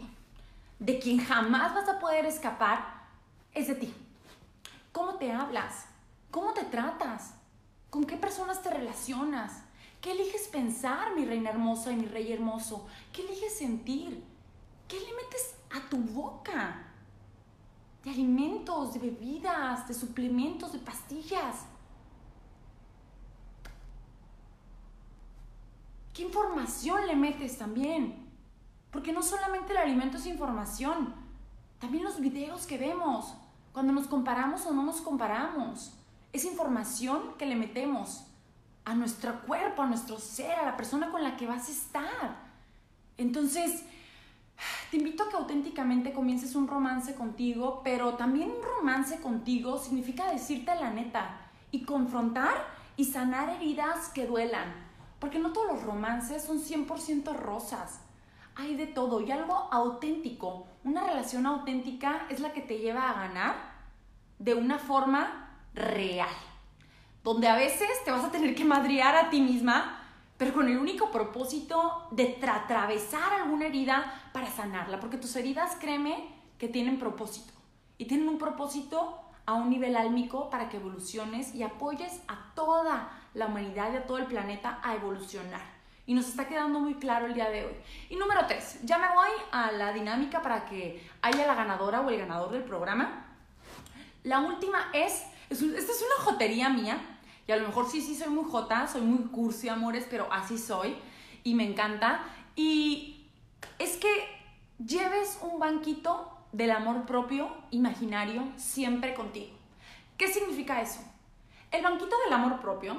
De 0.77 0.99
quien 0.99 1.17
jamás 1.19 1.73
vas 1.73 1.89
a 1.89 1.99
poder 1.99 2.25
escapar 2.25 3.03
es 3.53 3.67
de 3.67 3.75
ti. 3.75 3.93
¿Cómo 4.91 5.15
te 5.15 5.31
hablas? 5.31 5.87
¿Cómo 6.29 6.53
te 6.53 6.63
tratas? 6.65 7.33
¿Con 7.89 8.03
qué 8.03 8.15
personas 8.15 8.61
te 8.61 8.69
relacionas? 8.69 9.62
¿Qué 10.03 10.11
eliges 10.11 10.49
pensar, 10.49 11.15
mi 11.15 11.23
reina 11.23 11.49
hermosa 11.49 11.93
y 11.93 11.95
mi 11.95 12.07
rey 12.07 12.33
hermoso? 12.33 12.85
¿Qué 13.13 13.21
eliges 13.21 13.57
sentir? 13.57 14.21
¿Qué 14.85 14.99
le 14.99 15.05
metes 15.15 15.55
a 15.71 15.89
tu 15.89 15.95
boca? 15.95 16.87
De 18.03 18.09
alimentos, 18.09 18.93
de 18.93 18.99
bebidas, 18.99 19.87
de 19.87 19.93
suplementos, 19.93 20.73
de 20.73 20.79
pastillas. 20.79 21.67
¿Qué 26.13 26.23
información 26.23 27.07
le 27.07 27.15
metes 27.15 27.57
también? 27.57 28.29
Porque 28.91 29.13
no 29.13 29.23
solamente 29.23 29.71
el 29.71 29.77
alimento 29.77 30.17
es 30.17 30.25
información, 30.25 31.15
también 31.79 32.03
los 32.03 32.19
videos 32.19 32.65
que 32.65 32.77
vemos, 32.77 33.35
cuando 33.71 33.93
nos 33.93 34.07
comparamos 34.07 34.65
o 34.65 34.73
no 34.73 34.83
nos 34.83 34.99
comparamos, 34.99 35.93
es 36.33 36.43
información 36.43 37.35
que 37.37 37.45
le 37.45 37.55
metemos 37.55 38.25
a 38.85 38.93
nuestro 38.95 39.41
cuerpo, 39.41 39.81
a 39.81 39.87
nuestro 39.87 40.19
ser, 40.19 40.51
a 40.59 40.65
la 40.65 40.77
persona 40.77 41.11
con 41.11 41.23
la 41.23 41.37
que 41.37 41.47
vas 41.47 41.69
a 41.69 41.71
estar. 41.71 42.35
Entonces, 43.17 43.83
te 44.91 44.97
invito 44.97 45.23
a 45.23 45.29
que 45.29 45.37
auténticamente 45.37 46.13
comiences 46.13 46.55
un 46.55 46.67
romance 46.67 47.15
contigo, 47.15 47.81
pero 47.83 48.15
también 48.15 48.51
un 48.51 48.61
romance 48.61 49.19
contigo 49.21 49.77
significa 49.77 50.31
decirte 50.31 50.75
la 50.75 50.91
neta 50.91 51.37
y 51.71 51.83
confrontar 51.83 52.53
y 52.97 53.05
sanar 53.05 53.49
heridas 53.49 54.09
que 54.09 54.27
duelan. 54.27 54.73
Porque 55.19 55.39
no 55.39 55.53
todos 55.53 55.67
los 55.67 55.83
romances 55.83 56.43
son 56.43 56.59
100% 56.59 57.33
rosas. 57.35 58.01
Hay 58.55 58.75
de 58.75 58.85
todo 58.85 59.21
y 59.21 59.31
algo 59.31 59.69
auténtico. 59.71 60.67
Una 60.83 61.05
relación 61.05 61.45
auténtica 61.45 62.27
es 62.29 62.39
la 62.39 62.51
que 62.51 62.61
te 62.61 62.77
lleva 62.77 63.09
a 63.09 63.27
ganar 63.27 63.55
de 64.37 64.53
una 64.53 64.77
forma 64.77 65.57
real 65.73 66.27
donde 67.23 67.47
a 67.47 67.55
veces 67.55 67.89
te 68.03 68.11
vas 68.11 68.23
a 68.23 68.31
tener 68.31 68.53
que 68.55 68.65
madrear 68.65 69.15
a 69.15 69.29
ti 69.29 69.41
misma, 69.41 69.99
pero 70.37 70.53
con 70.53 70.67
el 70.67 70.77
único 70.77 71.11
propósito 71.11 72.07
de 72.11 72.37
atravesar 72.45 73.33
alguna 73.33 73.67
herida 73.67 74.29
para 74.33 74.51
sanarla, 74.51 74.99
porque 74.99 75.17
tus 75.17 75.35
heridas, 75.35 75.77
créeme, 75.79 76.27
que 76.57 76.67
tienen 76.67 76.99
propósito 76.99 77.53
y 77.97 78.05
tienen 78.05 78.27
un 78.27 78.37
propósito 78.37 79.19
a 79.45 79.53
un 79.53 79.69
nivel 79.69 79.95
álmico 79.95 80.49
para 80.49 80.69
que 80.69 80.77
evoluciones 80.77 81.53
y 81.53 81.63
apoyes 81.63 82.21
a 82.27 82.53
toda 82.55 83.11
la 83.33 83.47
humanidad 83.47 83.93
y 83.93 83.97
a 83.97 84.05
todo 84.05 84.17
el 84.17 84.25
planeta 84.25 84.79
a 84.83 84.95
evolucionar. 84.95 85.61
Y 86.05 86.13
nos 86.13 86.27
está 86.27 86.47
quedando 86.47 86.79
muy 86.79 86.95
claro 86.95 87.27
el 87.27 87.33
día 87.33 87.49
de 87.49 87.65
hoy. 87.65 87.73
Y 88.09 88.15
número 88.15 88.45
tres, 88.47 88.79
ya 88.83 88.97
me 88.97 89.07
voy 89.13 89.29
a 89.51 89.71
la 89.71 89.93
dinámica 89.93 90.41
para 90.41 90.65
que 90.65 91.05
haya 91.21 91.47
la 91.47 91.55
ganadora 91.55 92.01
o 92.01 92.09
el 92.09 92.17
ganador 92.19 92.51
del 92.51 92.63
programa. 92.63 93.25
La 94.23 94.39
última 94.39 94.89
es, 94.93 95.23
esta 95.49 95.65
es 95.65 96.05
una 96.05 96.25
jotería 96.25 96.69
mía, 96.69 96.97
y 97.47 97.51
a 97.51 97.57
lo 97.57 97.67
mejor 97.67 97.89
sí, 97.89 98.01
sí 98.01 98.15
soy 98.15 98.29
muy 98.29 98.49
jota, 98.49 98.87
soy 98.87 99.01
muy 99.01 99.25
cursi, 99.29 99.69
amores, 99.69 100.07
pero 100.09 100.31
así 100.31 100.57
soy 100.57 100.95
y 101.43 101.55
me 101.55 101.67
encanta. 101.67 102.25
Y 102.55 103.27
es 103.79 103.97
que 103.97 104.09
lleves 104.85 105.39
un 105.41 105.59
banquito 105.59 106.37
del 106.51 106.71
amor 106.71 107.05
propio 107.05 107.49
imaginario 107.71 108.43
siempre 108.55 109.13
contigo. 109.13 109.51
¿Qué 110.17 110.27
significa 110.27 110.81
eso? 110.81 111.01
El 111.71 111.83
banquito 111.83 112.15
del 112.23 112.33
amor 112.33 112.61
propio 112.61 112.95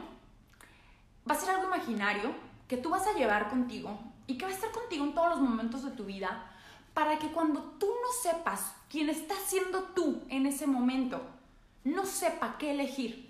va 1.29 1.35
a 1.35 1.39
ser 1.39 1.51
algo 1.51 1.67
imaginario 1.69 2.35
que 2.69 2.77
tú 2.77 2.91
vas 2.91 3.07
a 3.07 3.15
llevar 3.15 3.49
contigo 3.49 3.99
y 4.27 4.37
que 4.37 4.45
va 4.45 4.51
a 4.51 4.55
estar 4.55 4.73
contigo 4.73 5.05
en 5.05 5.15
todos 5.15 5.31
los 5.31 5.41
momentos 5.41 5.85
de 5.85 5.93
tu 5.93 6.05
vida 6.05 6.51
para 6.93 7.19
que 7.19 7.29
cuando 7.29 7.61
tú 7.79 7.87
no 7.87 8.31
sepas 8.31 8.75
quién 8.91 9.09
está 9.09 9.35
siendo 9.47 9.85
tú 9.95 10.23
en 10.29 10.47
ese 10.47 10.67
momento, 10.67 11.21
no 11.83 12.07
sepa 12.07 12.57
qué 12.59 12.73
elegir 12.73 13.24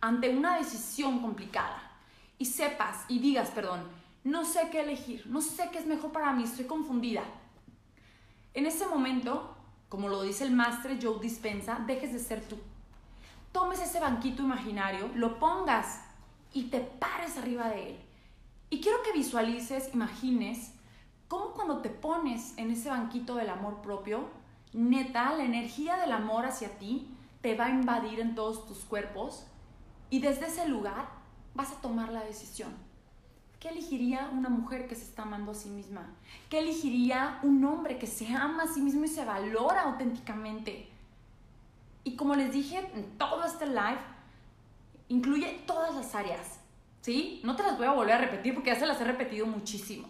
ante 0.00 0.30
una 0.30 0.58
decisión 0.58 1.20
complicada 1.20 1.82
y 2.38 2.44
sepas 2.44 3.04
y 3.08 3.18
digas, 3.18 3.50
perdón, 3.50 3.82
no 4.24 4.44
sé 4.44 4.68
qué 4.70 4.82
elegir, 4.82 5.26
no 5.26 5.40
sé 5.40 5.70
qué 5.72 5.78
es 5.78 5.86
mejor 5.86 6.12
para 6.12 6.32
mí, 6.32 6.44
estoy 6.44 6.66
confundida. 6.66 7.22
En 8.54 8.66
ese 8.66 8.86
momento, 8.86 9.56
como 9.88 10.08
lo 10.08 10.22
dice 10.22 10.44
el 10.44 10.52
máster 10.52 10.98
Joe 11.00 11.20
Dispensa, 11.20 11.82
dejes 11.86 12.12
de 12.12 12.18
ser 12.18 12.42
tú. 12.46 12.56
Tomes 13.52 13.80
ese 13.80 14.00
banquito 14.00 14.42
imaginario, 14.42 15.10
lo 15.14 15.38
pongas 15.38 16.02
y 16.52 16.64
te 16.64 16.80
pares 16.80 17.36
arriba 17.36 17.68
de 17.68 17.90
él. 17.90 17.98
Y 18.70 18.80
quiero 18.80 19.02
que 19.02 19.12
visualices, 19.12 19.94
imagines, 19.94 20.72
cómo 21.26 21.52
cuando 21.52 21.78
te 21.78 21.88
pones 21.88 22.56
en 22.58 22.70
ese 22.70 22.90
banquito 22.90 23.36
del 23.36 23.48
amor 23.48 23.80
propio, 23.80 24.28
neta, 24.72 25.32
la 25.34 25.44
energía 25.44 25.96
del 25.96 26.12
amor 26.12 26.44
hacia 26.44 26.78
ti 26.78 27.08
te 27.40 27.54
va 27.54 27.66
a 27.66 27.70
invadir 27.70 28.20
en 28.20 28.34
todos 28.34 28.66
tus 28.66 28.78
cuerpos 28.80 29.46
y 30.10 30.20
desde 30.20 30.46
ese 30.46 30.68
lugar 30.68 31.08
vas 31.54 31.72
a 31.72 31.80
tomar 31.80 32.12
la 32.12 32.24
decisión. 32.24 32.72
¿Qué 33.60 33.70
elegiría 33.70 34.30
una 34.32 34.48
mujer 34.48 34.86
que 34.86 34.94
se 34.94 35.02
está 35.02 35.22
amando 35.22 35.50
a 35.50 35.54
sí 35.54 35.68
misma? 35.68 36.14
¿Qué 36.48 36.60
elegiría 36.60 37.40
un 37.42 37.64
hombre 37.64 37.98
que 37.98 38.06
se 38.06 38.28
ama 38.32 38.62
a 38.62 38.68
sí 38.68 38.80
mismo 38.80 39.04
y 39.04 39.08
se 39.08 39.24
valora 39.24 39.82
auténticamente? 39.82 40.88
Y 42.04 42.14
como 42.14 42.36
les 42.36 42.52
dije 42.52 42.78
en 42.94 43.18
todo 43.18 43.44
este 43.44 43.66
live, 43.66 43.98
incluye 45.08 45.64
todas 45.66 45.94
las 45.94 46.14
áreas, 46.14 46.60
¿sí? 47.00 47.40
No 47.42 47.56
te 47.56 47.64
las 47.64 47.76
voy 47.76 47.88
a 47.88 47.92
volver 47.92 48.14
a 48.14 48.18
repetir 48.18 48.54
porque 48.54 48.70
ya 48.70 48.78
se 48.78 48.86
las 48.86 49.00
he 49.00 49.04
repetido 49.04 49.46
muchísimo. 49.46 50.08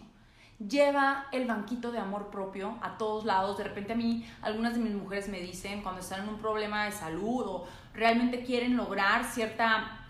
Lleva 0.59 1.25
el 1.31 1.47
banquito 1.47 1.91
de 1.91 1.99
amor 1.99 2.29
propio 2.29 2.77
a 2.81 2.97
todos 2.97 3.25
lados. 3.25 3.57
De 3.57 3.63
repente 3.63 3.93
a 3.93 3.95
mí, 3.95 4.29
algunas 4.41 4.73
de 4.73 4.79
mis 4.79 4.93
mujeres 4.93 5.27
me 5.27 5.39
dicen 5.39 5.81
cuando 5.81 6.01
están 6.01 6.23
en 6.23 6.29
un 6.29 6.37
problema 6.39 6.85
de 6.85 6.91
salud 6.91 7.45
o 7.47 7.67
realmente 7.99 8.43
quieren 8.43 8.77
lograr 8.77 9.25
cierta 9.25 10.07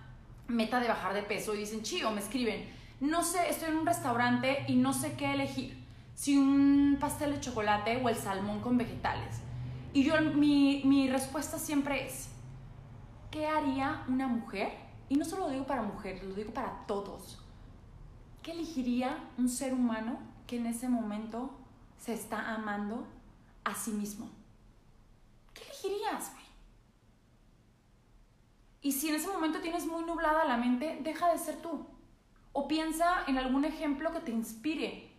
meta 0.48 0.80
de 0.80 0.88
bajar 0.88 1.14
de 1.14 1.24
peso 1.24 1.54
y 1.54 1.60
dicen, 1.60 1.84
chío, 1.84 2.12
me 2.12 2.22
escriben, 2.22 2.70
no 3.00 3.24
sé, 3.24 3.50
estoy 3.50 3.70
en 3.70 3.78
un 3.78 3.86
restaurante 3.86 4.66
y 4.68 4.76
no 4.76 4.94
sé 4.94 5.14
qué 5.14 5.34
elegir, 5.34 5.78
si 6.16 6.38
un 6.38 6.98
pastel 7.00 7.34
de 7.34 7.40
chocolate 7.40 8.02
o 8.04 8.10
el 8.10 8.16
salmón 8.16 8.62
con 8.62 8.78
vegetales. 8.78 9.42
Y 9.94 10.04
yo, 10.04 10.22
mi, 10.22 10.82
mi 10.86 11.10
respuesta 11.10 11.58
siempre 11.58 12.06
es, 12.06 12.30
¿qué 13.32 13.48
haría 13.48 14.04
una 14.08 14.28
mujer? 14.28 14.72
Y 15.08 15.16
no 15.16 15.26
solo 15.26 15.46
lo 15.46 15.52
digo 15.52 15.66
para 15.66 15.82
mujeres, 15.82 16.24
lo 16.24 16.36
digo 16.36 16.54
para 16.54 16.86
todos. 16.86 17.40
¿Qué 18.44 18.52
elegiría 18.52 19.18
un 19.38 19.50
ser 19.50 19.74
humano 19.74 20.20
que 20.46 20.58
en 20.58 20.68
ese 20.68 20.90
momento 20.90 21.52
se 21.98 22.14
está 22.14 22.54
amando 22.54 23.08
a 23.64 23.74
sí 23.74 23.92
mismo? 23.92 24.30
¿Qué 25.54 25.64
elegirías? 25.64 26.32
Y 28.82 28.94
si 28.94 29.10
en 29.10 29.16
ese 29.16 29.28
momento 29.28 29.60
tienes 29.60 29.86
muy 29.86 30.04
nublada 30.04 30.46
la 30.46 30.58
mente, 30.58 31.00
deja 31.02 31.32
de 31.32 31.38
ser 31.38 31.58
tú. 31.58 31.86
O 32.54 32.68
piensa 32.68 33.24
en 33.28 33.38
algún 33.38 33.66
ejemplo 33.66 34.12
que 34.12 34.20
te 34.20 34.32
inspire 34.32 35.12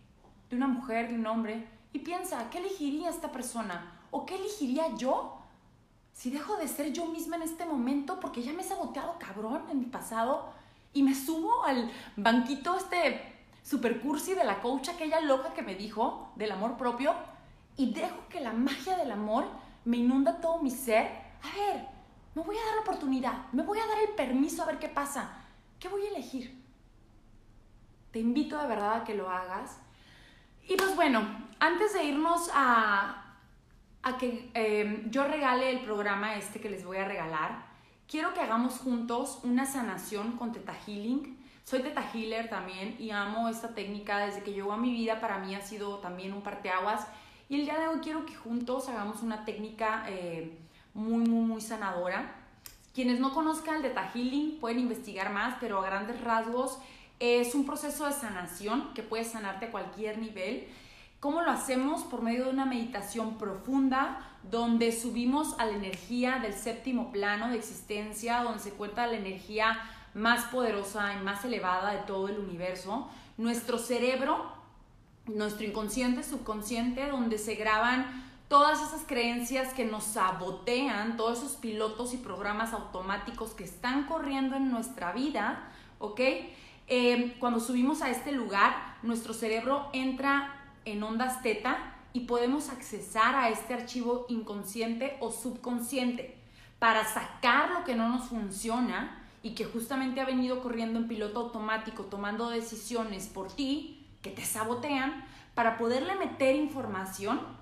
de 0.49 0.55
una 0.55 0.67
mujer, 0.67 1.09
de 1.09 1.15
un 1.15 1.27
hombre, 1.27 1.67
y 1.93 1.99
piensa, 1.99 2.49
¿qué 2.49 2.57
elegiría 2.57 3.09
esta 3.09 3.31
persona? 3.31 3.99
¿O 4.11 4.25
qué 4.25 4.35
elegiría 4.35 4.95
yo 4.95 5.37
si 6.13 6.29
dejo 6.29 6.55
de 6.57 6.67
ser 6.67 6.91
yo 6.91 7.05
misma 7.05 7.37
en 7.37 7.43
este 7.43 7.65
momento 7.65 8.19
porque 8.19 8.43
ya 8.43 8.53
me 8.53 8.61
he 8.61 8.65
saboteado 8.65 9.17
cabrón 9.17 9.63
en 9.71 9.79
mi 9.79 9.85
pasado 9.85 10.51
y 10.93 11.03
me 11.03 11.15
subo 11.15 11.63
al 11.63 11.89
banquito 12.17 12.75
este 12.75 13.39
super 13.63 14.01
cursi 14.01 14.33
de 14.33 14.43
la 14.43 14.59
coach, 14.59 14.89
aquella 14.89 15.21
loca 15.21 15.53
que 15.53 15.61
me 15.61 15.75
dijo 15.75 16.29
del 16.35 16.51
amor 16.51 16.77
propio 16.77 17.13
y 17.77 17.93
dejo 17.93 18.27
que 18.29 18.41
la 18.41 18.53
magia 18.53 18.97
del 18.97 19.11
amor 19.11 19.45
me 19.85 19.97
inunda 19.97 20.41
todo 20.41 20.61
mi 20.61 20.69
ser? 20.69 21.07
A 21.41 21.55
ver, 21.55 21.87
me 22.35 22.41
voy 22.41 22.57
a 22.57 22.65
dar 22.65 22.75
la 22.75 22.81
oportunidad, 22.81 23.51
me 23.51 23.63
voy 23.63 23.79
a 23.79 23.87
dar 23.87 23.99
el 23.99 24.15
permiso 24.15 24.63
a 24.63 24.67
ver 24.67 24.79
qué 24.79 24.89
pasa. 24.89 25.37
¿Qué 25.79 25.89
voy 25.89 26.05
a 26.05 26.09
elegir? 26.09 26.61
Te 28.11 28.19
invito 28.19 28.57
de 28.57 28.67
verdad 28.67 29.01
a 29.01 29.03
que 29.03 29.15
lo 29.15 29.29
hagas. 29.29 29.79
Y 30.67 30.75
pues 30.75 30.95
bueno, 30.95 31.21
antes 31.59 31.93
de 31.93 32.03
irnos 32.03 32.49
a, 32.53 33.35
a 34.03 34.17
que 34.17 34.51
eh, 34.53 35.03
yo 35.09 35.25
regale 35.25 35.71
el 35.71 35.79
programa 35.79 36.35
este 36.35 36.61
que 36.61 36.69
les 36.69 36.85
voy 36.85 36.97
a 36.97 37.05
regalar, 37.05 37.65
quiero 38.07 38.33
que 38.33 38.41
hagamos 38.41 38.79
juntos 38.79 39.39
una 39.43 39.65
sanación 39.65 40.37
con 40.37 40.51
Teta 40.51 40.73
Healing. 40.73 41.39
Soy 41.63 41.81
Teta 41.81 42.03
Healer 42.13 42.49
también 42.49 42.95
y 42.99 43.11
amo 43.11 43.49
esta 43.49 43.73
técnica 43.73 44.19
desde 44.19 44.43
que 44.43 44.53
llegó 44.53 44.73
a 44.73 44.77
mi 44.77 44.91
vida. 44.91 45.19
Para 45.19 45.39
mí 45.39 45.55
ha 45.55 45.61
sido 45.61 45.97
también 45.97 46.33
un 46.33 46.43
parteaguas. 46.43 47.07
Y 47.49 47.59
el 47.59 47.65
día 47.65 47.79
de 47.79 47.87
hoy 47.87 47.99
quiero 48.01 48.25
que 48.25 48.35
juntos 48.35 48.87
hagamos 48.87 49.21
una 49.21 49.45
técnica 49.45 50.05
eh, 50.07 50.57
muy, 50.93 51.27
muy, 51.27 51.45
muy 51.45 51.61
sanadora. 51.61 52.35
Quienes 52.93 53.19
no 53.19 53.33
conozcan 53.33 53.75
el 53.77 53.81
Teta 53.83 54.09
Healing 54.09 54.59
pueden 54.59 54.79
investigar 54.79 55.31
más, 55.31 55.55
pero 55.59 55.79
a 55.79 55.85
grandes 55.85 56.21
rasgos 56.21 56.77
es 57.19 57.55
un 57.55 57.65
proceso 57.65 58.05
de 58.05 58.13
sanación 58.13 58.93
que 58.93 59.03
puede 59.03 59.23
sanarte 59.23 59.65
a 59.67 59.71
cualquier 59.71 60.17
nivel 60.17 60.67
¿Cómo 61.21 61.43
lo 61.43 61.51
hacemos? 61.51 62.01
Por 62.01 62.23
medio 62.23 62.45
de 62.45 62.49
una 62.49 62.65
meditación 62.65 63.37
profunda, 63.37 64.27
donde 64.49 64.91
subimos 64.91 65.53
a 65.59 65.65
la 65.67 65.73
energía 65.73 66.39
del 66.39 66.55
séptimo 66.55 67.11
plano 67.11 67.49
de 67.49 67.57
existencia, 67.57 68.41
donde 68.41 68.57
se 68.57 68.69
encuentra 68.69 69.05
la 69.05 69.17
energía 69.17 69.79
más 70.15 70.45
poderosa 70.45 71.13
y 71.13 71.23
más 71.23 71.45
elevada 71.45 71.91
de 71.91 71.99
todo 72.07 72.27
el 72.27 72.39
universo. 72.39 73.07
Nuestro 73.37 73.77
cerebro, 73.77 74.51
nuestro 75.27 75.63
inconsciente, 75.63 76.23
subconsciente, 76.23 77.07
donde 77.07 77.37
se 77.37 77.53
graban 77.53 78.30
todas 78.51 78.81
esas 78.81 79.03
creencias 79.07 79.73
que 79.73 79.85
nos 79.85 80.03
sabotean, 80.03 81.15
todos 81.15 81.37
esos 81.37 81.53
pilotos 81.53 82.13
y 82.13 82.17
programas 82.17 82.73
automáticos 82.73 83.51
que 83.51 83.63
están 83.63 84.07
corriendo 84.07 84.57
en 84.57 84.69
nuestra 84.69 85.13
vida, 85.13 85.71
¿ok? 85.99 86.19
Eh, 86.87 87.37
cuando 87.39 87.61
subimos 87.61 88.01
a 88.01 88.09
este 88.09 88.33
lugar, 88.33 88.97
nuestro 89.03 89.33
cerebro 89.33 89.87
entra 89.93 90.53
en 90.83 91.01
ondas 91.01 91.41
teta 91.41 91.95
y 92.11 92.25
podemos 92.25 92.67
accesar 92.67 93.35
a 93.35 93.47
este 93.47 93.73
archivo 93.73 94.25
inconsciente 94.27 95.15
o 95.21 95.31
subconsciente 95.31 96.37
para 96.77 97.05
sacar 97.05 97.71
lo 97.71 97.85
que 97.85 97.95
no 97.95 98.09
nos 98.09 98.27
funciona 98.27 99.17
y 99.43 99.51
que 99.55 99.63
justamente 99.63 100.19
ha 100.19 100.25
venido 100.25 100.61
corriendo 100.61 100.99
en 100.99 101.07
piloto 101.07 101.39
automático, 101.39 102.03
tomando 102.03 102.49
decisiones 102.49 103.27
por 103.27 103.49
ti 103.49 104.05
que 104.21 104.29
te 104.29 104.43
sabotean, 104.43 105.25
para 105.55 105.77
poderle 105.77 106.15
meter 106.15 106.57
información 106.57 107.60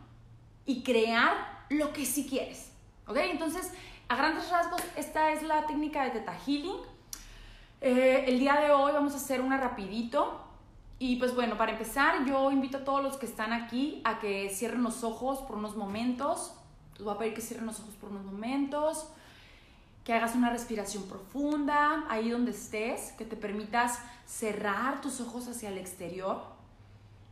y 0.70 0.84
crear 0.84 1.66
lo 1.70 1.92
que 1.94 2.06
sí 2.06 2.28
quieres. 2.30 2.72
¿Ok? 3.08 3.18
Entonces, 3.18 3.72
a 4.08 4.16
grandes 4.16 4.52
rasgos, 4.52 4.80
esta 4.96 5.32
es 5.32 5.42
la 5.42 5.66
técnica 5.66 6.04
de 6.04 6.12
Teta 6.12 6.36
Healing. 6.46 6.78
Eh, 7.82 8.26
el 8.28 8.38
día 8.38 8.54
de 8.62 8.70
hoy 8.70 8.92
vamos 8.92 9.14
a 9.14 9.16
hacer 9.16 9.42
una 9.42 9.58
rapidito 9.58 10.46
y 11.00 11.16
pues 11.16 11.34
bueno, 11.34 11.58
para 11.58 11.72
empezar, 11.72 12.24
yo 12.28 12.52
invito 12.52 12.78
a 12.78 12.84
todos 12.84 13.02
los 13.02 13.18
que 13.18 13.26
están 13.26 13.52
aquí 13.52 14.00
a 14.04 14.20
que 14.20 14.52
cierren 14.52 14.84
los 14.84 15.04
ojos 15.04 15.40
por 15.40 15.58
unos 15.58 15.76
momentos. 15.76 16.54
Les 16.98 17.04
voy 17.04 17.16
a 17.16 17.18
pedir 17.18 17.34
que 17.34 17.42
cierren 17.42 17.66
los 17.66 17.80
ojos 17.80 17.96
por 17.96 18.12
unos 18.12 18.26
momentos, 18.26 19.08
que 20.04 20.14
hagas 20.14 20.36
una 20.36 20.52
respiración 20.52 21.02
profunda 21.08 22.06
ahí 22.10 22.30
donde 22.30 22.52
estés, 22.52 23.14
que 23.14 23.26
te 23.26 23.36
permitas 23.36 23.98
cerrar 24.28 25.02
tus 25.02 25.20
ojos 25.20 25.48
hacia 25.48 25.70
el 25.70 25.80
exterior 25.80 26.44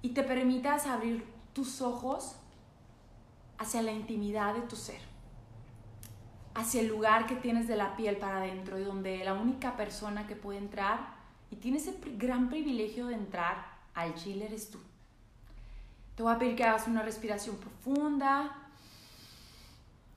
y 0.01 0.09
te 0.09 0.23
permitas 0.23 0.87
abrir 0.87 1.23
tus 1.53 1.81
ojos 1.83 2.37
hacia 3.57 3.81
la 3.81 3.91
intimidad 3.91 4.53
de 4.53 4.61
tu 4.61 4.75
ser, 4.75 5.01
hacia 6.53 6.81
el 6.81 6.87
lugar 6.87 7.25
que 7.25 7.35
tienes 7.35 7.67
de 7.67 7.75
la 7.75 7.95
piel 7.95 8.17
para 8.17 8.37
adentro 8.37 8.79
y 8.79 8.83
donde 8.83 9.23
la 9.23 9.33
única 9.33 9.75
persona 9.75 10.27
que 10.27 10.35
puede 10.35 10.59
entrar 10.59 11.15
y 11.49 11.55
tienes 11.55 11.87
el 11.87 12.17
gran 12.17 12.49
privilegio 12.49 13.07
de 13.07 13.15
entrar 13.15 13.77
al 13.93 14.15
chile 14.15 14.45
eres 14.45 14.69
tú. 14.69 14.79
Te 16.15 16.23
voy 16.23 16.33
a 16.33 16.39
pedir 16.39 16.55
que 16.55 16.63
hagas 16.63 16.87
una 16.87 17.03
respiración 17.03 17.57
profunda, 17.57 18.55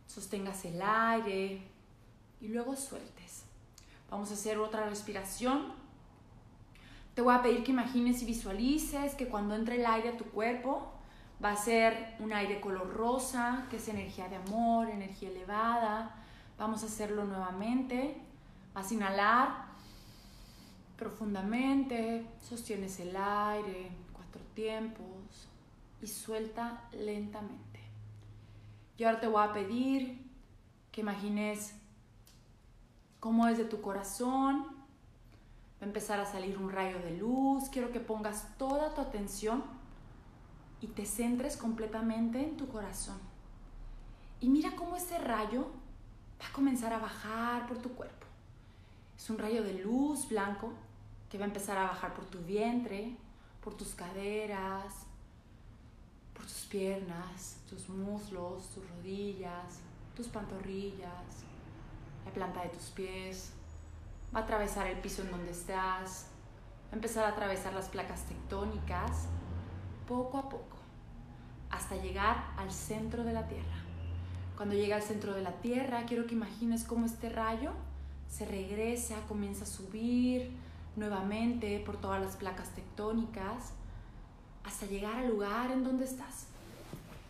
sostengas 0.07 0.65
el 0.65 0.81
aire 0.83 1.63
y 2.41 2.49
luego 2.49 2.75
sueltes. 2.75 3.45
Vamos 4.11 4.31
a 4.31 4.35
hacer 4.35 4.59
otra 4.59 4.89
respiración. 4.89 5.73
Te 7.15 7.23
voy 7.23 7.35
a 7.35 7.43
pedir 7.43 7.63
que 7.63 7.71
imagines 7.71 8.23
y 8.23 8.25
visualices 8.25 9.15
que 9.15 9.29
cuando 9.29 9.55
entre 9.55 9.77
el 9.77 9.87
aire 9.87 10.09
a 10.09 10.17
tu 10.17 10.25
cuerpo 10.25 10.91
va 11.43 11.53
a 11.53 11.57
ser 11.57 12.17
un 12.19 12.33
aire 12.33 12.61
color 12.61 12.93
rosa, 12.93 13.67
que 13.71 13.77
es 13.77 13.89
energía 13.89 14.29
de 14.29 14.37
amor, 14.37 14.89
energía 14.89 15.31
elevada. 15.31 16.15
Vamos 16.59 16.83
a 16.83 16.87
hacerlo 16.87 17.25
nuevamente. 17.25 18.21
Vas 18.75 18.91
a 18.91 18.95
inhalar 18.95 19.71
profundamente, 20.97 22.27
sostienes 22.47 23.01
el 23.01 23.17
aire, 23.17 23.91
cuatro 24.13 24.43
tiempos 24.55 25.49
y 26.03 26.07
suelta 26.07 26.85
lentamente. 26.93 27.81
Y 28.99 29.05
ahora 29.05 29.21
te 29.21 29.27
voy 29.27 29.43
a 29.43 29.53
pedir 29.53 30.31
que 30.93 31.01
imagines 31.01 31.75
cómo 33.19 33.47
desde 33.47 33.65
tu 33.65 33.81
corazón 33.81 34.81
Va 35.81 35.87
a 35.87 35.89
empezar 35.89 36.21
a 36.21 36.27
salir 36.27 36.59
un 36.59 36.71
rayo 36.71 36.99
de 36.99 37.17
luz. 37.17 37.71
Quiero 37.71 37.91
que 37.91 38.01
pongas 38.01 38.47
toda 38.59 38.95
tu 38.95 39.01
atención 39.01 39.65
y 40.81 40.89
te 40.89 41.07
centres 41.07 41.57
completamente 41.57 42.43
en 42.43 42.57
tu 42.57 42.69
corazón. 42.69 43.19
Y 44.41 44.49
mira 44.49 44.75
cómo 44.77 44.97
ese 44.97 45.19
rayo 45.19 45.67
va 46.41 46.47
a 46.47 46.53
comenzar 46.53 46.93
a 46.93 46.99
bajar 46.99 47.67
por 47.67 47.79
tu 47.79 47.91
cuerpo. 47.91 48.27
Es 49.17 49.29
un 49.29 49.39
rayo 49.39 49.63
de 49.63 49.75
luz 49.75 50.29
blanco 50.29 50.73
que 51.29 51.37
va 51.37 51.45
a 51.45 51.49
empezar 51.49 51.77
a 51.77 51.85
bajar 51.85 52.15
por 52.15 52.25
tu 52.25 52.39
vientre, 52.39 53.17
por 53.63 53.75
tus 53.75 53.95
caderas, 53.95 54.95
por 56.33 56.45
tus 56.45 56.65
piernas, 56.65 57.59
tus 57.69 57.89
muslos, 57.91 58.71
tus 58.71 58.89
rodillas, 58.89 59.81
tus 60.17 60.29
pantorrillas, 60.29 61.45
la 62.25 62.33
planta 62.33 62.63
de 62.63 62.71
tus 62.71 62.85
pies. 62.91 63.53
Va 64.35 64.41
a 64.41 64.43
atravesar 64.45 64.87
el 64.87 64.99
piso 65.01 65.21
en 65.21 65.31
donde 65.31 65.51
estás, 65.51 66.29
va 66.89 66.93
a 66.93 66.95
empezar 66.95 67.25
a 67.25 67.29
atravesar 67.29 67.75
las 67.75 67.91
placas 67.91 68.25
tectónicas 68.25 69.27
poco 70.09 70.39
a 70.39 70.49
poco 70.49 70.70
hasta 71.71 71.97
llegar 71.97 72.53
al 72.57 72.71
centro 72.71 73.25
de 73.25 73.33
la 73.33 73.47
Tierra. 73.47 73.85
Cuando 74.57 74.75
llega 74.75 74.97
al 74.97 75.03
centro 75.03 75.35
de 75.35 75.43
la 75.43 75.53
Tierra, 75.53 76.05
quiero 76.07 76.27
que 76.27 76.35
imagines 76.35 76.85
cómo 76.85 77.07
este 77.07 77.31
rayo 77.31 77.73
se 78.29 78.45
regresa, 78.45 79.17
comienza 79.27 79.65
a 79.65 79.67
subir 79.67 80.51
nuevamente 80.97 81.81
por 81.81 81.97
todas 81.97 82.21
las 82.21 82.37
placas 82.37 82.69
tectónicas 82.75 83.73
hasta 84.65 84.87
llegar 84.87 85.17
al 85.17 85.29
lugar 85.29 85.71
en 85.71 85.85
donde 85.85 86.05
estás. 86.05 86.47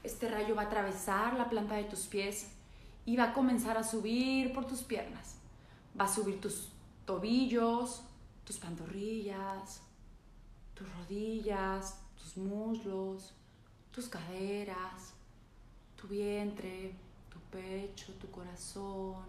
Este 0.03 0.29
rayo 0.29 0.55
va 0.55 0.63
a 0.63 0.67
atravesar 0.67 1.35
la 1.35 1.49
planta 1.49 1.77
de 1.77 1.85
tus 1.85 2.07
pies 2.07 2.49
y 3.07 3.17
va 3.17 3.31
a 3.31 3.33
comenzar 3.33 3.77
a 3.77 3.83
subir 3.83 4.53
por 4.53 4.67
tus 4.67 4.83
piernas. 4.83 5.37
Va 5.99 6.05
a 6.05 6.09
subir 6.09 6.41
tus 6.41 6.69
tobillos, 7.05 8.03
tus 8.45 8.57
pantorrillas, 8.57 9.83
tus 10.75 10.87
rodillas, 10.97 12.01
tus 12.17 12.37
muslos, 12.37 13.33
tus 13.93 14.09
caderas, 14.09 15.13
tu 15.97 16.07
vientre, 16.09 16.95
tu 17.29 17.39
pecho, 17.51 18.13
tu 18.15 18.31
corazón, 18.31 19.25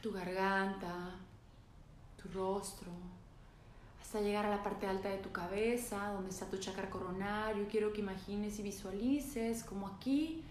tu 0.00 0.12
garganta, 0.12 1.10
tu 2.20 2.28
rostro, 2.28 2.90
hasta 4.00 4.20
llegar 4.20 4.44
a 4.44 4.50
la 4.50 4.62
parte 4.62 4.86
alta 4.86 5.08
de 5.08 5.18
tu 5.18 5.32
cabeza, 5.32 6.08
donde 6.12 6.30
está 6.30 6.46
tu 6.46 6.58
chakra 6.58 6.90
coronario. 6.90 7.66
Quiero 7.68 7.92
que 7.92 8.00
imagines 8.00 8.58
y 8.58 8.62
visualices 8.62 9.64
como 9.64 9.88
aquí 9.88 10.44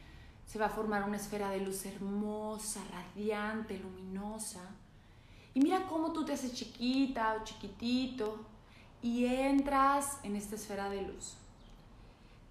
se 0.47 0.57
va 0.57 0.65
a 0.65 0.69
formar 0.69 1.03
una 1.03 1.17
esfera 1.17 1.49
de 1.51 1.59
luz 1.59 1.86
hermosa, 1.86 2.82
radiante, 2.91 3.77
luminosa. 3.77 4.61
Y 5.53 5.59
mira 5.59 5.86
cómo 5.88 6.11
tú 6.11 6.25
te 6.25 6.34
haces 6.34 6.53
chiquita 6.53 7.36
o 7.36 7.43
chiquitito 7.43 8.39
y 9.01 9.25
entras 9.25 10.19
en 10.23 10.36
esta 10.36 10.55
esfera 10.55 10.89
de 10.89 11.03
luz. 11.03 11.36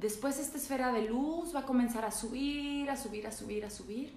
Después 0.00 0.38
esta 0.38 0.56
esfera 0.56 0.92
de 0.92 1.02
luz 1.02 1.54
va 1.54 1.60
a 1.60 1.66
comenzar 1.66 2.06
a 2.06 2.10
subir, 2.10 2.88
a 2.88 2.96
subir, 2.96 3.26
a 3.26 3.32
subir, 3.32 3.66
a 3.66 3.70
subir. 3.70 4.14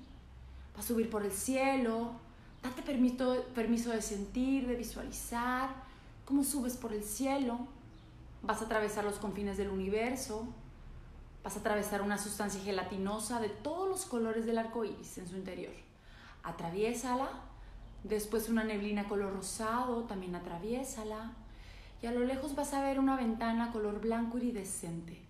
Va 0.74 0.80
a 0.80 0.84
subir 0.84 1.10
por 1.10 1.26
el 1.26 1.32
cielo. 1.34 2.12
Date 2.62 2.82
permiso, 2.82 3.92
de 3.92 4.02
sentir, 4.02 4.66
de 4.66 4.78
visualizar 4.78 5.72
cómo 6.24 6.46
subes 6.46 6.78
por 6.78 6.94
el 6.94 7.04
cielo. 7.04 7.68
Vas 8.44 8.62
a 8.62 8.66
atravesar 8.66 9.04
los 9.04 9.16
confines 9.16 9.58
del 9.58 9.72
universo. 9.72 10.48
Vas 11.44 11.58
a 11.58 11.60
atravesar 11.60 12.02
una 12.02 12.18
sustancia 12.18 12.62
gelatinosa 12.62 13.42
de 13.42 13.50
todos 13.50 13.90
los 13.90 14.06
colores 14.06 14.46
del 14.46 14.60
arco 14.60 14.86
iris 14.86 15.18
en 15.18 15.28
su 15.28 15.36
interior. 15.36 15.74
Atraviésala. 16.44 17.28
Después 18.06 18.48
una 18.48 18.64
neblina 18.64 19.10
color 19.10 19.34
rosado, 19.34 20.04
también 20.04 20.34
atraviésala. 20.36 21.34
Y 22.02 22.06
a 22.06 22.14
lo 22.14 22.22
lejos 22.22 22.56
vas 22.56 22.74
a 22.74 22.82
ver 22.82 23.02
una 23.02 23.18
ventana 23.18 23.74
color 23.74 24.00
blanco 24.00 24.38
iridescente 24.38 25.23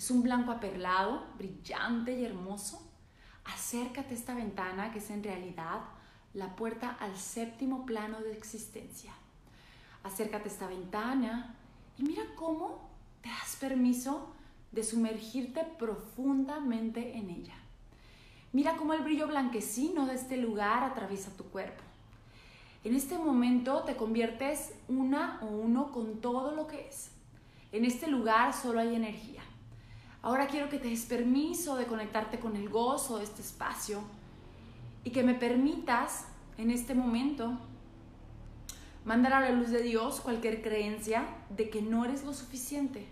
es 0.00 0.10
un 0.10 0.22
blanco 0.22 0.50
aperlado, 0.50 1.26
brillante 1.36 2.18
y 2.18 2.24
hermoso. 2.24 2.80
Acércate 3.44 4.14
a 4.14 4.16
esta 4.16 4.34
ventana 4.34 4.92
que 4.92 4.98
es 4.98 5.10
en 5.10 5.22
realidad 5.22 5.82
la 6.32 6.56
puerta 6.56 6.96
al 7.00 7.14
séptimo 7.18 7.84
plano 7.84 8.18
de 8.22 8.32
existencia. 8.32 9.12
Acércate 10.02 10.48
a 10.48 10.52
esta 10.52 10.68
ventana 10.68 11.54
y 11.98 12.04
mira 12.04 12.22
cómo 12.34 12.88
te 13.20 13.28
das 13.28 13.56
permiso 13.60 14.32
de 14.72 14.84
sumergirte 14.84 15.64
profundamente 15.78 17.18
en 17.18 17.28
ella. 17.28 17.56
Mira 18.54 18.78
cómo 18.78 18.94
el 18.94 19.02
brillo 19.02 19.26
blanquecino 19.26 20.06
de 20.06 20.14
este 20.14 20.38
lugar 20.38 20.82
atraviesa 20.82 21.36
tu 21.36 21.44
cuerpo. 21.44 21.82
En 22.84 22.94
este 22.94 23.18
momento 23.18 23.82
te 23.82 23.96
conviertes 23.96 24.72
una 24.88 25.40
o 25.42 25.48
uno 25.48 25.92
con 25.92 26.22
todo 26.22 26.52
lo 26.52 26.66
que 26.66 26.88
es. 26.88 27.10
En 27.70 27.84
este 27.84 28.06
lugar 28.06 28.54
solo 28.54 28.80
hay 28.80 28.94
energía. 28.94 29.39
Ahora 30.22 30.48
quiero 30.48 30.68
que 30.68 30.78
te 30.78 30.88
des 30.88 31.06
permiso 31.06 31.76
de 31.76 31.86
conectarte 31.86 32.38
con 32.38 32.54
el 32.56 32.68
gozo 32.68 33.18
de 33.18 33.24
este 33.24 33.40
espacio 33.40 34.02
y 35.02 35.10
que 35.10 35.22
me 35.22 35.34
permitas 35.34 36.26
en 36.58 36.70
este 36.70 36.94
momento 36.94 37.58
mandar 39.04 39.32
a 39.32 39.40
la 39.40 39.50
luz 39.50 39.70
de 39.70 39.82
Dios 39.82 40.20
cualquier 40.20 40.60
creencia 40.60 41.26
de 41.48 41.70
que 41.70 41.80
no 41.80 42.04
eres 42.04 42.24
lo 42.24 42.34
suficiente. 42.34 43.06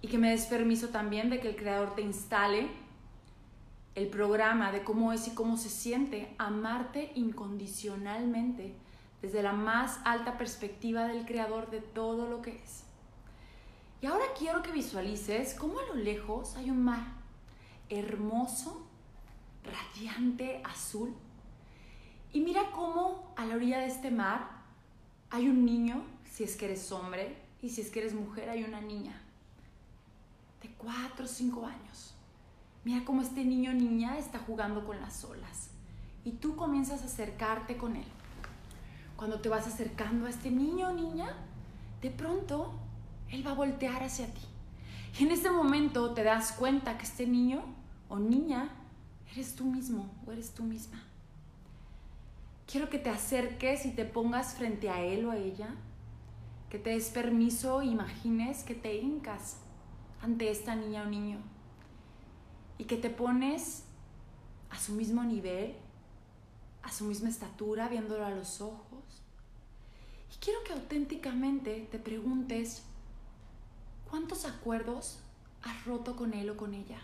Y 0.00 0.08
que 0.08 0.18
me 0.18 0.30
des 0.30 0.46
permiso 0.46 0.88
también 0.88 1.30
de 1.30 1.40
que 1.40 1.48
el 1.48 1.56
Creador 1.56 1.94
te 1.94 2.02
instale 2.02 2.68
el 3.94 4.08
programa 4.08 4.72
de 4.72 4.82
cómo 4.82 5.12
es 5.12 5.28
y 5.28 5.30
cómo 5.30 5.56
se 5.56 5.68
siente 5.68 6.34
amarte 6.38 7.12
incondicionalmente 7.14 8.74
desde 9.22 9.42
la 9.42 9.52
más 9.52 10.00
alta 10.04 10.36
perspectiva 10.36 11.06
del 11.06 11.24
Creador 11.24 11.70
de 11.70 11.80
todo 11.80 12.28
lo 12.28 12.42
que 12.42 12.56
es. 12.62 12.83
Y 14.04 14.06
ahora 14.06 14.26
quiero 14.38 14.62
que 14.62 14.70
visualices 14.70 15.54
cómo 15.54 15.78
a 15.80 15.86
lo 15.86 15.94
lejos 15.94 16.56
hay 16.56 16.68
un 16.68 16.84
mar 16.84 17.06
hermoso, 17.88 18.86
radiante, 19.64 20.60
azul. 20.62 21.14
Y 22.30 22.40
mira 22.40 22.70
cómo 22.72 23.32
a 23.34 23.46
la 23.46 23.54
orilla 23.54 23.78
de 23.78 23.86
este 23.86 24.10
mar 24.10 24.46
hay 25.30 25.48
un 25.48 25.64
niño, 25.64 26.04
si 26.30 26.44
es 26.44 26.54
que 26.54 26.66
eres 26.66 26.92
hombre, 26.92 27.38
y 27.62 27.70
si 27.70 27.80
es 27.80 27.88
que 27.88 28.00
eres 28.00 28.12
mujer 28.12 28.50
hay 28.50 28.62
una 28.64 28.82
niña 28.82 29.22
de 30.60 30.68
4 30.76 31.24
o 31.24 31.26
5 31.26 31.66
años. 31.66 32.14
Mira 32.84 33.06
cómo 33.06 33.22
este 33.22 33.42
niño 33.42 33.70
o 33.70 33.74
niña 33.74 34.18
está 34.18 34.38
jugando 34.38 34.84
con 34.84 35.00
las 35.00 35.24
olas. 35.24 35.70
Y 36.26 36.32
tú 36.32 36.56
comienzas 36.56 37.00
a 37.00 37.06
acercarte 37.06 37.78
con 37.78 37.96
él. 37.96 38.08
Cuando 39.16 39.40
te 39.40 39.48
vas 39.48 39.66
acercando 39.66 40.26
a 40.26 40.28
este 40.28 40.50
niño 40.50 40.90
o 40.90 40.92
niña, 40.92 41.34
de 42.02 42.10
pronto 42.10 42.83
él 43.30 43.46
va 43.46 43.52
a 43.52 43.54
voltear 43.54 44.02
hacia 44.02 44.26
ti. 44.26 44.40
Y 45.18 45.24
en 45.24 45.30
ese 45.30 45.50
momento 45.50 46.12
te 46.12 46.24
das 46.24 46.52
cuenta 46.52 46.98
que 46.98 47.04
este 47.04 47.26
niño 47.26 47.62
o 48.08 48.18
niña 48.18 48.70
eres 49.32 49.54
tú 49.54 49.64
mismo 49.64 50.10
o 50.26 50.32
eres 50.32 50.52
tú 50.52 50.64
misma. 50.64 51.02
Quiero 52.66 52.88
que 52.88 52.98
te 52.98 53.10
acerques 53.10 53.86
y 53.86 53.90
te 53.90 54.04
pongas 54.04 54.54
frente 54.54 54.90
a 54.90 55.02
él 55.02 55.26
o 55.26 55.30
a 55.30 55.36
ella, 55.36 55.74
que 56.70 56.78
te 56.78 56.90
des 56.90 57.10
permiso, 57.10 57.82
imagines 57.82 58.64
que 58.64 58.74
te 58.74 58.96
hincas 58.96 59.58
ante 60.22 60.50
esta 60.50 60.74
niña 60.74 61.02
o 61.02 61.06
niño 61.06 61.38
y 62.78 62.84
que 62.84 62.96
te 62.96 63.10
pones 63.10 63.84
a 64.70 64.78
su 64.78 64.92
mismo 64.92 65.22
nivel, 65.22 65.74
a 66.82 66.90
su 66.90 67.04
misma 67.04 67.28
estatura, 67.28 67.88
viéndolo 67.88 68.24
a 68.24 68.30
los 68.30 68.60
ojos. 68.60 69.04
Y 70.34 70.38
quiero 70.38 70.64
que 70.64 70.72
auténticamente 70.72 71.88
te 71.90 71.98
preguntes, 71.98 72.82
¿Cuántos 74.14 74.44
acuerdos 74.44 75.18
has 75.64 75.84
roto 75.86 76.14
con 76.14 76.34
él 76.34 76.48
o 76.48 76.56
con 76.56 76.72
ella? 76.72 77.00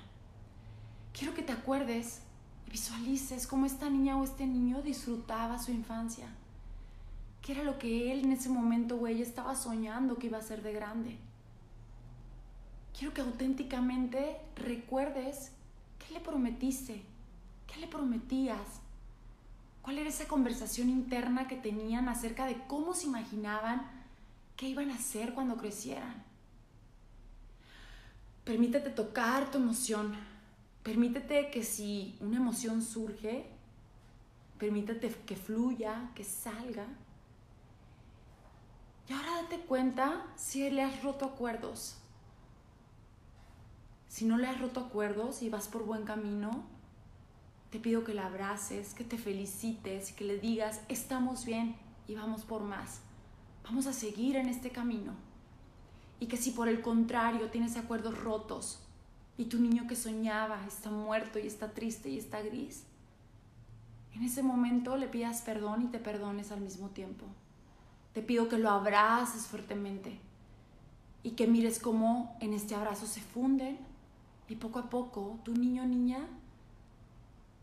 Quiero 1.12 1.34
que 1.34 1.42
te 1.42 1.50
acuerdes 1.50 2.20
y 2.68 2.70
visualices 2.70 3.48
cómo 3.48 3.66
esta 3.66 3.90
niña 3.90 4.16
o 4.16 4.22
este 4.22 4.46
niño 4.46 4.80
disfrutaba 4.80 5.58
su 5.58 5.72
infancia. 5.72 6.28
¿Qué 7.42 7.50
era 7.50 7.64
lo 7.64 7.80
que 7.80 8.12
él 8.12 8.20
en 8.20 8.30
ese 8.30 8.48
momento 8.48 8.94
o 8.94 9.08
ella 9.08 9.24
estaba 9.24 9.56
soñando 9.56 10.18
que 10.18 10.28
iba 10.28 10.38
a 10.38 10.42
ser 10.42 10.62
de 10.62 10.72
grande? 10.72 11.18
Quiero 12.96 13.12
que 13.12 13.22
auténticamente 13.22 14.36
recuerdes 14.54 15.50
qué 15.98 16.14
le 16.14 16.20
prometiste, 16.20 17.02
qué 17.66 17.80
le 17.80 17.88
prometías, 17.88 18.80
cuál 19.82 19.98
era 19.98 20.11
esa 20.11 20.28
conversación 20.28 20.88
interna 20.88 21.48
que 21.48 21.56
tenían 21.56 22.08
acerca 22.08 22.46
de 22.46 22.62
cómo 22.68 22.94
se 22.94 23.06
imaginaban 23.06 23.82
qué 24.54 24.68
iban 24.68 24.92
a 24.92 24.94
hacer 24.94 25.34
cuando 25.34 25.56
crecieran. 25.56 26.30
Permítete 28.51 28.90
tocar 28.90 29.48
tu 29.53 29.59
emoción. 29.59 30.12
Permítete 30.82 31.53
que 31.53 31.62
si 31.62 32.18
una 32.20 32.38
emoción 32.38 32.82
surge, 32.82 33.46
permítete 34.59 35.09
que 35.24 35.36
fluya, 35.36 36.11
que 36.16 36.24
salga. 36.24 36.84
Y 39.09 39.12
ahora 39.12 39.42
date 39.42 39.61
cuenta 39.61 40.26
si 40.34 40.68
le 40.68 40.82
has 40.82 41.01
roto 41.05 41.26
acuerdos. 41.26 41.98
Si 44.09 44.24
no 44.24 44.36
le 44.36 44.48
has 44.48 44.61
roto 44.61 44.80
acuerdos 44.80 45.42
y 45.42 45.48
vas 45.48 45.68
por 45.68 45.84
buen 45.84 46.03
camino, 46.03 46.64
te 47.70 47.78
pido 47.78 48.03
que 48.03 48.14
la 48.14 48.26
abraces, 48.26 48.94
que 48.94 49.05
te 49.05 49.16
felicites, 49.16 50.11
que 50.11 50.24
le 50.24 50.40
digas, 50.40 50.80
estamos 50.88 51.44
bien 51.44 51.76
y 52.09 52.16
vamos 52.16 52.42
por 52.44 52.64
más. 52.64 53.03
vamos 53.62 53.86
a 53.86 53.92
seguir 53.92 54.34
en 54.34 54.48
este 54.48 54.70
camino. 54.70 55.30
Y 56.21 56.27
que 56.27 56.37
si 56.37 56.53
por 56.53 56.68
el 56.68 56.83
contrario 56.83 57.51
tienes 57.51 57.77
acuerdos 57.77 58.16
rotos 58.23 58.79
y 59.37 59.47
tu 59.47 59.59
niño 59.59 59.89
que 59.89 59.97
soñaba 59.97 60.64
está 60.66 60.91
muerto 60.91 61.39
y 61.39 61.47
está 61.47 61.73
triste 61.73 62.11
y 62.11 62.18
está 62.18 62.43
gris, 62.43 62.85
en 64.14 64.23
ese 64.23 64.43
momento 64.43 64.97
le 64.97 65.09
pidas 65.09 65.43
perdón 65.43 65.83
y 65.83 65.87
te 65.87 65.99
perdones 65.99 66.53
al 66.53 66.61
mismo 66.61 66.91
tiempo. 66.91 67.27
Te 68.12 68.23
pido 68.23 68.49
que 68.49 68.59
lo 68.59 68.71
abraces 68.71 69.47
fuertemente 69.47 70.18
y 71.23 71.33
que 71.33 71.47
mires 71.47 71.79
cómo 71.79 72.37
en 72.41 72.53
este 72.53 72.75
abrazo 72.75 73.07
se 73.07 73.21
funden 73.21 73.79
y 74.49 74.57
poco 74.57 74.79
a 74.79 74.91
poco 74.91 75.39
tu 75.45 75.55
niño 75.55 75.85
o 75.85 75.87
niña 75.87 76.27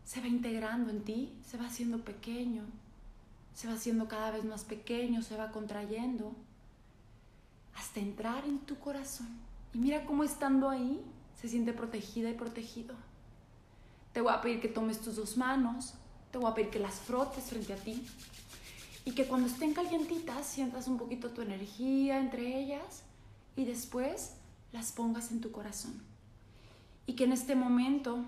se 0.04 0.22
va 0.22 0.26
integrando 0.26 0.90
en 0.90 1.04
ti, 1.04 1.34
se 1.46 1.58
va 1.58 1.66
haciendo 1.66 1.98
pequeño, 1.98 2.62
se 3.52 3.68
va 3.68 3.74
haciendo 3.74 4.08
cada 4.08 4.30
vez 4.30 4.44
más 4.44 4.64
pequeño, 4.64 5.22
se 5.22 5.36
va 5.36 5.50
contrayendo 5.50 6.32
hasta 7.78 8.00
entrar 8.00 8.44
en 8.44 8.58
tu 8.58 8.76
corazón. 8.78 9.28
Y 9.72 9.78
mira 9.78 10.04
cómo 10.04 10.24
estando 10.24 10.68
ahí 10.68 11.00
se 11.40 11.48
siente 11.48 11.72
protegida 11.72 12.28
y 12.28 12.34
protegido. 12.34 12.94
Te 14.12 14.20
voy 14.20 14.32
a 14.32 14.40
pedir 14.40 14.60
que 14.60 14.68
tomes 14.68 15.00
tus 15.00 15.16
dos 15.16 15.36
manos, 15.36 15.94
te 16.32 16.38
voy 16.38 16.50
a 16.50 16.54
pedir 16.54 16.70
que 16.70 16.80
las 16.80 16.96
frotes 16.96 17.44
frente 17.44 17.72
a 17.72 17.76
ti 17.76 18.04
y 19.04 19.12
que 19.12 19.26
cuando 19.26 19.46
estén 19.46 19.74
calientitas 19.74 20.46
sientas 20.46 20.88
un 20.88 20.98
poquito 20.98 21.30
tu 21.30 21.40
energía 21.40 22.18
entre 22.18 22.58
ellas 22.58 23.04
y 23.54 23.64
después 23.64 24.34
las 24.72 24.92
pongas 24.92 25.30
en 25.30 25.40
tu 25.40 25.52
corazón. 25.52 26.02
Y 27.06 27.14
que 27.14 27.24
en 27.24 27.32
este 27.32 27.54
momento 27.54 28.24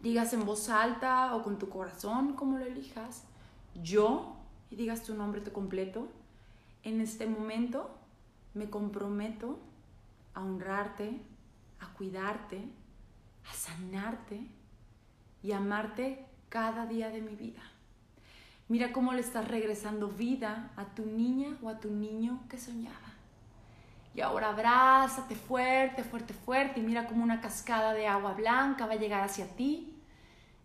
digas 0.00 0.32
en 0.32 0.46
voz 0.46 0.70
alta 0.70 1.34
o 1.34 1.42
con 1.42 1.58
tu 1.58 1.68
corazón, 1.68 2.32
como 2.32 2.58
lo 2.58 2.64
elijas, 2.64 3.22
yo, 3.82 4.36
y 4.70 4.76
digas 4.76 5.02
tu 5.02 5.14
nombre 5.14 5.42
completo, 5.52 6.08
en 6.82 7.00
este 7.00 7.26
momento 7.26 7.90
me 8.56 8.70
comprometo 8.70 9.58
a 10.34 10.40
honrarte, 10.40 11.20
a 11.80 11.86
cuidarte, 11.92 12.64
a 13.48 13.52
sanarte 13.54 14.40
y 15.42 15.52
amarte 15.52 16.24
cada 16.48 16.86
día 16.86 17.10
de 17.10 17.20
mi 17.20 17.36
vida. 17.36 17.62
Mira 18.68 18.92
cómo 18.92 19.12
le 19.12 19.20
estás 19.20 19.46
regresando 19.46 20.08
vida 20.08 20.70
a 20.76 20.86
tu 20.86 21.06
niña 21.06 21.56
o 21.62 21.68
a 21.68 21.78
tu 21.78 21.90
niño 21.90 22.40
que 22.48 22.58
soñaba. 22.58 22.96
Y 24.14 24.22
ahora 24.22 24.48
abrázate 24.48 25.36
fuerte, 25.36 26.02
fuerte, 26.02 26.32
fuerte 26.32 26.80
y 26.80 26.82
mira 26.82 27.06
cómo 27.06 27.22
una 27.22 27.40
cascada 27.40 27.92
de 27.92 28.08
agua 28.08 28.32
blanca 28.32 28.86
va 28.86 28.94
a 28.94 28.96
llegar 28.96 29.22
hacia 29.22 29.46
ti. 29.54 29.94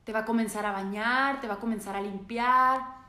Te 0.05 0.13
va 0.13 0.19
a 0.19 0.25
comenzar 0.25 0.65
a 0.65 0.71
bañar, 0.71 1.41
te 1.41 1.47
va 1.47 1.55
a 1.55 1.59
comenzar 1.59 1.95
a 1.95 2.01
limpiar, 2.01 3.00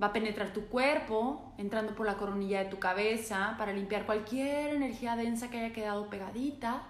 va 0.00 0.08
a 0.08 0.12
penetrar 0.12 0.52
tu 0.52 0.66
cuerpo, 0.66 1.52
entrando 1.58 1.94
por 1.94 2.06
la 2.06 2.16
coronilla 2.16 2.64
de 2.64 2.70
tu 2.70 2.78
cabeza 2.78 3.54
para 3.58 3.72
limpiar 3.72 4.06
cualquier 4.06 4.74
energía 4.74 5.16
densa 5.16 5.50
que 5.50 5.58
haya 5.58 5.74
quedado 5.74 6.08
pegadita. 6.08 6.82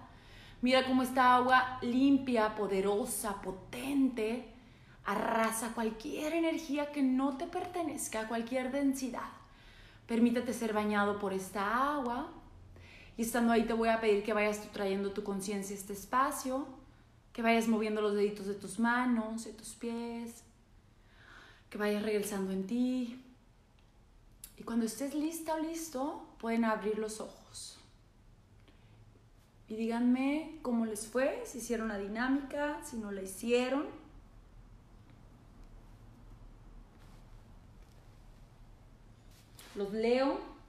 Mira 0.62 0.86
cómo 0.86 1.02
esta 1.02 1.34
agua 1.34 1.78
limpia, 1.82 2.54
poderosa, 2.54 3.40
potente, 3.42 4.44
arrasa 5.04 5.72
cualquier 5.74 6.34
energía 6.34 6.92
que 6.92 7.02
no 7.02 7.36
te 7.36 7.46
pertenezca, 7.46 8.28
cualquier 8.28 8.70
densidad. 8.70 9.30
Permítete 10.06 10.52
ser 10.52 10.72
bañado 10.72 11.18
por 11.18 11.32
esta 11.32 11.94
agua. 11.94 12.28
Y 13.16 13.22
estando 13.22 13.52
ahí 13.52 13.64
te 13.64 13.72
voy 13.72 13.88
a 13.88 14.00
pedir 14.00 14.22
que 14.22 14.32
vayas 14.32 14.60
trayendo 14.72 15.12
tu 15.12 15.24
conciencia 15.24 15.74
a 15.74 15.78
este 15.78 15.94
espacio, 15.94 16.66
que 17.32 17.42
vayas 17.42 17.68
moviendo 17.68 18.00
los 18.00 18.14
deditos 18.14 18.46
de 18.46 18.54
tus 18.54 18.78
manos, 18.78 19.44
de 19.44 19.52
tus 19.52 19.70
pies, 19.74 20.44
que 21.70 21.78
vayas 21.78 22.02
regresando 22.02 22.52
en 22.52 22.66
ti. 22.66 23.24
Y 24.58 24.62
cuando 24.64 24.84
estés 24.84 25.14
lista 25.14 25.54
o 25.54 25.58
listo, 25.58 26.26
pueden 26.38 26.64
abrir 26.64 26.98
los 26.98 27.20
ojos. 27.20 27.78
Y 29.68 29.76
díganme 29.76 30.58
cómo 30.62 30.84
les 30.84 31.06
fue, 31.06 31.42
si 31.46 31.58
hicieron 31.58 31.88
la 31.88 31.96
dinámica, 31.96 32.84
si 32.84 32.96
no 32.96 33.12
la 33.12 33.22
hicieron. 33.22 33.86
Los 39.76 39.92
leo. 39.92 40.59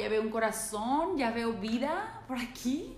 Ya 0.00 0.08
veo 0.08 0.22
un 0.22 0.30
corazón, 0.30 1.16
ya 1.16 1.30
veo 1.30 1.52
vida 1.52 2.22
por 2.26 2.38
aquí. 2.38 2.96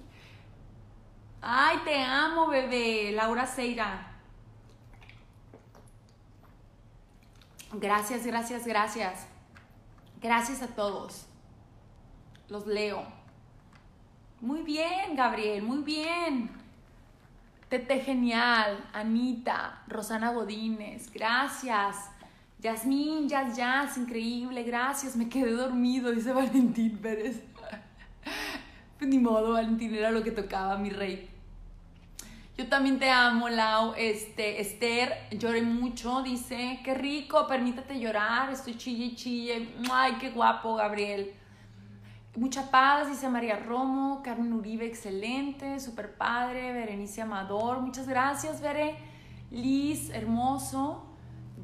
Ay, 1.41 1.79
te 1.85 2.03
amo, 2.03 2.47
bebé. 2.47 3.13
Laura 3.13 3.47
Seira. 3.47 4.13
Gracias, 7.73 8.25
gracias, 8.25 8.67
gracias. 8.67 9.27
Gracias 10.21 10.63
a 10.63 10.69
todos. 10.69 11.27
Los 12.49 12.67
leo. 12.67 13.03
Muy 14.41 14.63
bien, 14.63 15.17
Gabriel, 15.17 15.63
muy 15.63 15.83
bien. 15.83 16.51
Tete 17.69 18.01
Genial, 18.01 18.89
Anita, 18.93 19.83
Rosana 19.89 20.33
Godínez, 20.33 21.11
gracias. 21.11 22.12
Yasmín, 22.63 23.29
Jazz 23.29 23.57
Jazz, 23.57 23.99
increíble, 23.99 24.63
gracias. 24.63 25.17
Me 25.17 25.29
quedé 25.29 25.51
dormido, 25.51 26.13
dice 26.13 26.33
Valentín 26.33 26.97
Pérez. 26.99 27.43
Ni 29.01 29.19
modo, 29.19 29.55
Valentín, 29.55 29.93
era 29.93 30.13
lo 30.13 30.23
que 30.23 30.31
tocaba, 30.31 30.79
mi 30.79 30.91
rey. 30.91 31.29
Yo 32.57 32.69
también 32.69 33.01
te 33.01 33.11
amo, 33.11 33.49
Lau. 33.49 33.95
Este, 33.97 34.61
Esther, 34.61 35.13
lloré 35.33 35.63
mucho, 35.63 36.23
dice, 36.23 36.79
qué 36.85 36.95
rico, 36.95 37.49
permítete 37.49 37.99
llorar, 37.99 38.53
estoy 38.53 38.77
chille 38.77 39.17
chille. 39.17 39.75
Ay, 39.91 40.19
qué 40.21 40.31
guapo, 40.31 40.77
Gabriel. 40.77 41.33
Mucha 42.37 42.71
paz, 42.71 43.09
dice 43.09 43.29
María 43.29 43.57
Romo, 43.57 44.23
Carmen 44.23 44.53
Uribe, 44.53 44.87
excelente, 44.87 45.81
super 45.81 46.15
padre, 46.15 46.73
Berenice 46.73 47.23
Amador, 47.23 47.81
muchas 47.81 48.07
gracias, 48.07 48.61
Bere. 48.61 48.95
Liz, 49.51 50.11
hermoso. 50.11 51.12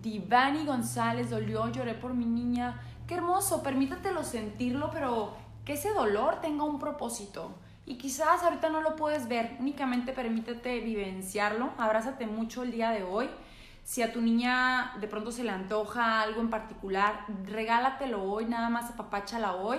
Divani 0.02 0.64
González, 0.64 1.30
dolió, 1.30 1.68
lloré 1.68 1.94
por 1.94 2.14
mi 2.14 2.24
niña. 2.24 2.80
Qué 3.06 3.14
hermoso, 3.14 3.62
permítatelo 3.62 4.22
sentirlo, 4.22 4.90
pero 4.92 5.36
que 5.64 5.74
ese 5.74 5.92
dolor 5.92 6.40
tenga 6.40 6.64
un 6.64 6.78
propósito. 6.78 7.54
Y 7.86 7.96
quizás 7.96 8.42
ahorita 8.42 8.68
no 8.68 8.82
lo 8.82 8.96
puedes 8.96 9.28
ver, 9.28 9.56
únicamente 9.60 10.12
permítete 10.12 10.80
vivenciarlo, 10.80 11.70
abrázate 11.78 12.26
mucho 12.26 12.62
el 12.62 12.70
día 12.70 12.90
de 12.90 13.02
hoy. 13.02 13.30
Si 13.82 14.02
a 14.02 14.12
tu 14.12 14.20
niña 14.20 14.92
de 15.00 15.08
pronto 15.08 15.32
se 15.32 15.42
le 15.42 15.50
antoja 15.50 16.20
algo 16.20 16.42
en 16.42 16.50
particular, 16.50 17.24
regálatelo 17.46 18.22
hoy, 18.22 18.44
nada 18.44 18.68
más 18.68 18.90
apapáchala 18.90 19.54
hoy. 19.54 19.78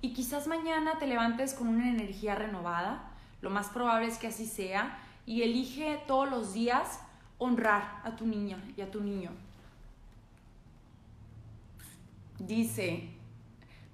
Y 0.00 0.12
quizás 0.12 0.46
mañana 0.46 0.98
te 1.00 1.08
levantes 1.08 1.54
con 1.54 1.66
una 1.66 1.90
energía 1.90 2.36
renovada, 2.36 3.10
lo 3.40 3.50
más 3.50 3.68
probable 3.68 4.06
es 4.06 4.18
que 4.18 4.28
así 4.28 4.46
sea, 4.46 4.98
y 5.26 5.42
elige 5.42 6.00
todos 6.06 6.30
los 6.30 6.52
días 6.52 7.00
honrar 7.38 8.00
a 8.04 8.14
tu 8.16 8.26
niña 8.26 8.62
y 8.76 8.82
a 8.82 8.90
tu 8.90 9.00
niño. 9.00 9.30
Dice 12.40 13.10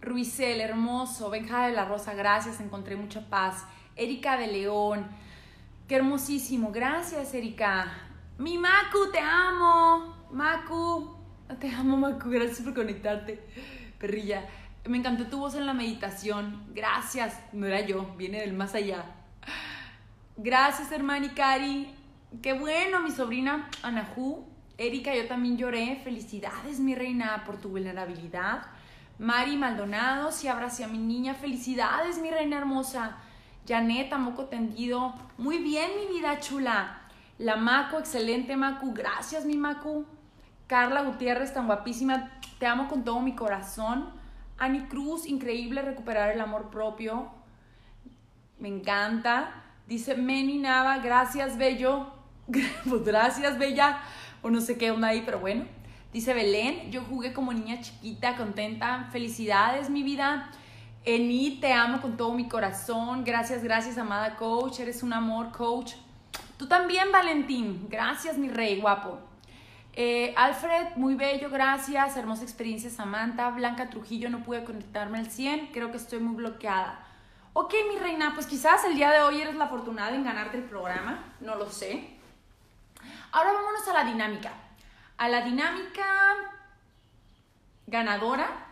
Ruizel, 0.01 0.61
hermoso, 0.61 1.31
Benja 1.31 1.67
de 1.67 1.73
la 1.73 1.85
Rosa, 1.85 2.15
gracias, 2.15 2.61
encontré 2.61 2.95
mucha 2.95 3.29
paz. 3.29 3.67
Erika 3.97 4.37
de 4.37 4.47
León, 4.47 5.05
qué 5.89 5.97
hermosísimo, 5.97 6.71
gracias 6.71 7.35
Erika. 7.35 7.93
Mi 8.39 8.57
Macu, 8.57 9.11
te 9.11 9.19
amo. 9.19 10.15
Macu, 10.31 11.17
te 11.59 11.75
amo 11.75 11.97
Macu, 11.97 12.31
gracias 12.31 12.61
por 12.61 12.73
conectarte. 12.73 13.45
Perrilla, 13.99 14.47
me 14.85 14.99
encantó 14.99 15.27
tu 15.27 15.41
voz 15.41 15.57
en 15.57 15.67
la 15.67 15.75
meditación, 15.75 16.69
gracias. 16.73 17.41
No 17.53 17.67
era 17.67 17.81
yo, 17.81 18.15
viene 18.17 18.43
del 18.43 18.53
más 18.53 18.77
allá. 18.77 19.05
Gracias, 20.37 20.93
hermana 20.93 21.35
Cari. 21.35 21.93
Qué 22.43 22.53
bueno, 22.53 23.01
mi 23.01 23.11
sobrina 23.11 23.69
Anahu. 23.83 24.56
Erika, 24.79 25.15
yo 25.15 25.27
también 25.27 25.57
lloré. 25.57 26.01
Felicidades, 26.05 26.81
mi 26.81 26.95
reina, 26.95 27.45
por 27.47 27.57
tu 27.57 27.71
vulnerabilidad. 27.71 28.67
Mari 29.19 29.57
Maldonado, 29.57 30.31
si 30.33 30.49
abrace 30.49 30.85
a 30.85 30.89
mi 30.89 30.99
niña. 30.99 31.35
Felicidades, 31.35 32.19
mi 32.19 32.31
reina 32.31 32.59
hermosa. 32.59 33.17
Janet, 33.67 34.15
moco 34.19 34.47
tendido. 34.47 35.15
Muy 35.39 35.59
bien, 35.59 35.91
mi 35.99 36.15
vida 36.15 36.39
chula. 36.41 37.01
La 37.39 37.57
Macu, 37.57 37.97
excelente 37.97 38.57
Macu. 38.57 38.93
Gracias, 38.93 39.47
mi 39.47 39.57
Macu. 39.57 40.05
Carla 40.67 41.03
Gutiérrez, 41.03 41.55
tan 41.55 41.67
guapísima. 41.67 42.31
Te 42.59 42.67
amo 42.67 42.89
con 42.89 43.03
todo 43.03 43.21
mi 43.21 43.35
corazón. 43.35 44.11
Ani 44.59 44.81
Cruz, 44.89 45.27
increíble 45.27 45.81
recuperar 45.81 46.33
el 46.33 46.41
amor 46.41 46.69
propio. 46.69 47.31
Me 48.59 48.69
encanta. 48.69 49.63
Dice 49.87 50.17
Meni 50.17 50.59
Nava, 50.59 50.99
gracias, 50.99 51.57
bello. 51.57 52.13
pues 52.47 53.05
gracias, 53.05 53.59
bella 53.59 54.01
o 54.43 54.51
no 54.51 54.61
sé 54.61 54.77
qué 54.79 54.91
onda 54.91 55.09
ahí, 55.09 55.23
pero 55.25 55.41
bueno. 55.41 55.65
Dice 56.13 56.33
Belén, 56.33 56.91
yo 56.91 57.03
jugué 57.03 57.33
como 57.33 57.53
niña 57.53 57.81
chiquita, 57.81 58.37
contenta. 58.37 59.09
Felicidades, 59.13 59.91
mi 59.91 60.03
vida. 60.03 60.51
Eni, 61.05 61.59
te 61.61 61.73
amo 61.73 62.01
con 62.01 62.17
todo 62.17 62.33
mi 62.33 62.49
corazón. 62.49 63.23
Gracias, 63.23 63.63
gracias, 63.63 63.99
amada 63.99 64.37
coach. 64.37 64.81
Eres 64.81 65.03
un 65.03 65.13
amor, 65.13 65.53
coach. 65.53 65.93
Tú 66.57 66.67
también, 66.67 67.13
Valentín. 67.13 67.87
Gracias, 67.89 68.39
mi 68.39 68.49
rey 68.49 68.81
guapo. 68.81 69.19
Eh, 69.93 70.35
Alfred, 70.37 70.97
muy 70.97 71.15
bello, 71.15 71.49
gracias. 71.51 72.17
Hermosa 72.17 72.43
experiencia, 72.43 72.91
Samantha. 72.91 73.51
Blanca 73.51 73.89
Trujillo, 73.89 74.31
no 74.31 74.43
pude 74.43 74.65
conectarme 74.65 75.19
al 75.19 75.31
100. 75.31 75.69
Creo 75.69 75.91
que 75.91 75.97
estoy 75.97 76.19
muy 76.21 76.37
bloqueada. 76.37 77.07
Ok, 77.53 77.75
mi 77.91 77.99
reina, 77.99 78.33
pues 78.35 78.47
quizás 78.47 78.85
el 78.85 78.97
día 78.97 79.11
de 79.11 79.21
hoy 79.21 79.41
eres 79.41 79.55
la 79.55 79.65
afortunada 79.67 80.15
en 80.15 80.25
ganarte 80.25 80.57
el 80.59 80.65
programa. 80.65 81.35
No 81.41 81.55
lo 81.55 81.71
sé. 81.71 82.16
Ahora 83.33 83.53
vámonos 83.53 83.87
a 83.89 83.93
la 83.93 84.05
dinámica. 84.05 84.53
A 85.19 85.29
la 85.29 85.43
dinámica 85.43 86.05
ganadora, 87.87 88.67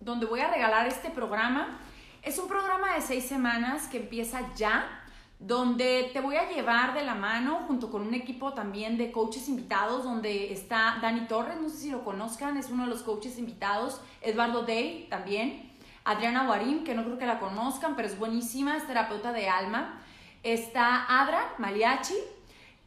donde 0.00 0.26
voy 0.26 0.40
a 0.40 0.50
regalar 0.50 0.86
este 0.86 1.10
programa. 1.10 1.78
Es 2.22 2.38
un 2.38 2.48
programa 2.48 2.94
de 2.94 3.00
seis 3.00 3.26
semanas 3.26 3.86
que 3.88 3.98
empieza 3.98 4.54
ya 4.54 5.04
donde 5.38 6.10
te 6.12 6.20
voy 6.20 6.36
a 6.36 6.50
llevar 6.50 6.94
de 6.94 7.04
la 7.04 7.14
mano 7.14 7.60
junto 7.68 7.90
con 7.90 8.02
un 8.02 8.14
equipo 8.14 8.54
también 8.54 8.98
de 8.98 9.12
coaches 9.12 9.48
invitados, 9.48 10.02
donde 10.02 10.52
está 10.52 10.98
Dani 11.00 11.26
Torres, 11.26 11.60
no 11.60 11.68
sé 11.68 11.76
si 11.76 11.90
lo 11.90 12.02
conozcan, 12.02 12.56
es 12.56 12.70
uno 12.70 12.84
de 12.84 12.90
los 12.90 13.02
coaches 13.02 13.38
invitados, 13.38 14.00
Eduardo 14.20 14.62
Day 14.62 15.06
también, 15.08 15.72
Adriana 16.04 16.46
Guarín, 16.46 16.82
que 16.82 16.94
no 16.94 17.04
creo 17.04 17.18
que 17.18 17.26
la 17.26 17.38
conozcan, 17.38 17.94
pero 17.94 18.08
es 18.08 18.18
buenísima, 18.18 18.76
es 18.76 18.86
terapeuta 18.86 19.32
de 19.32 19.48
alma, 19.48 20.00
está 20.42 21.20
Adra 21.20 21.54
Maliachi, 21.58 22.16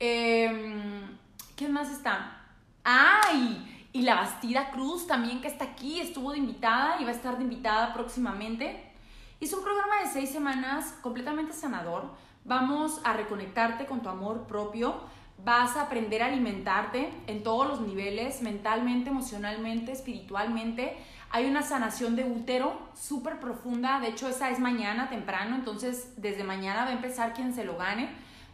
eh, 0.01 1.07
¿quién 1.55 1.71
más 1.71 1.89
está? 1.89 2.41
¡Ay! 2.83 3.87
Y 3.93 4.01
la 4.01 4.15
Bastida 4.15 4.71
Cruz 4.71 5.07
también 5.07 5.39
que 5.39 5.47
está 5.47 5.63
aquí, 5.63 6.01
estuvo 6.01 6.31
de 6.33 6.39
invitada 6.39 6.99
y 6.99 7.05
va 7.05 7.11
a 7.11 7.13
estar 7.13 7.37
de 7.37 7.43
invitada 7.43 7.93
próximamente. 7.93 8.91
Es 9.39 9.53
un 9.53 9.63
programa 9.63 10.01
de 10.03 10.09
seis 10.09 10.29
semanas 10.29 10.97
completamente 11.01 11.53
sanador 11.53 12.11
Vamos 12.43 12.99
a 13.03 13.13
reconectarte 13.13 13.85
con 13.85 14.01
tu 14.01 14.09
amor 14.09 14.47
propio. 14.47 14.95
Vas 15.43 15.75
a 15.77 15.83
aprender 15.83 16.23
a 16.23 16.27
alimentarte 16.27 17.11
en 17.27 17.43
todos 17.43 17.67
los 17.67 17.81
niveles, 17.81 18.41
mentalmente, 18.41 19.09
emocionalmente, 19.09 19.91
espiritualmente. 19.91 20.97
Hay 21.29 21.45
una 21.45 21.61
sanación 21.61 22.15
de 22.15 22.23
útero 22.23 22.79
súper 22.95 23.39
profunda. 23.39 23.99
De 23.99 24.09
hecho, 24.09 24.27
esa 24.27 24.49
es 24.49 24.59
mañana 24.59 25.09
temprano. 25.09 25.55
Entonces, 25.55 26.13
desde 26.17 26.43
mañana 26.43 26.83
va 26.83 26.89
a 26.89 26.93
empezar 26.93 27.33
quien 27.33 27.53
se 27.53 27.63
lo 27.63 27.77
gane. 27.77 28.09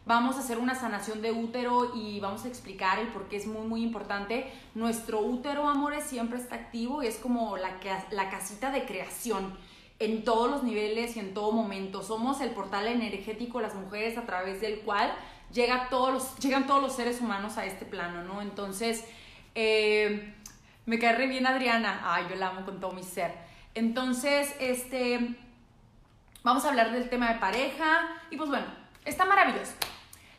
Vamos 0.08 0.38
a 0.38 0.40
hacer 0.40 0.58
una 0.58 0.74
sanación 0.74 1.22
de 1.22 1.34
útero 1.34 1.92
y 1.94 2.22
vamos 2.22 2.46
a 2.46 2.48
explicar 2.48 2.98
el 2.98 3.08
por 3.10 3.28
qué 3.28 3.36
es 3.36 3.46
muy, 3.46 3.68
muy 3.68 3.84
importante. 3.84 4.50
Nuestro 4.74 5.20
útero, 5.20 5.68
amores, 5.68 6.06
siempre 6.06 6.40
está 6.40 6.56
activo 6.56 7.04
y 7.04 7.08
es 7.08 7.18
como 7.18 7.58
la, 7.58 7.78
la 8.12 8.30
casita 8.30 8.72
de 8.72 8.86
creación 8.86 9.58
en 10.00 10.24
todos 10.24 10.50
los 10.50 10.64
niveles 10.64 11.18
y 11.18 11.20
en 11.20 11.34
todo 11.34 11.52
momento. 11.52 12.04
Somos 12.04 12.40
el 12.40 12.52
portal 12.52 12.88
energético, 12.88 13.60
las 13.60 13.76
mujeres, 13.76 14.18
a 14.18 14.26
través 14.26 14.62
del 14.62 14.80
cual 14.80 15.14
llega 15.52 15.90
todos 15.90 16.14
los, 16.14 16.38
llegan 16.38 16.68
todos 16.68 16.82
los 16.82 16.96
seres 16.96 17.20
humanos 17.20 17.58
a 17.58 17.66
este 17.66 17.86
plano, 17.86 18.24
¿no? 18.24 18.42
Entonces, 18.42 19.04
eh, 19.56 20.34
me 20.86 21.00
cae 21.00 21.18
re 21.18 21.28
bien 21.28 21.46
Adriana. 21.46 22.00
Ay, 22.06 22.28
yo 22.30 22.38
la 22.38 22.48
amo 22.48 22.64
con 22.64 22.80
todo 22.80 22.94
mi 22.94 23.04
ser. 23.04 23.34
Entonces, 23.74 24.56
este, 24.62 25.36
vamos 26.44 26.64
a 26.64 26.70
hablar 26.70 26.94
del 26.94 27.10
tema 27.10 27.34
de 27.34 27.40
pareja. 27.40 28.22
Y 28.32 28.38
pues 28.38 28.50
bueno, 28.50 28.68
está 29.04 29.26
maravilloso. 29.26 29.74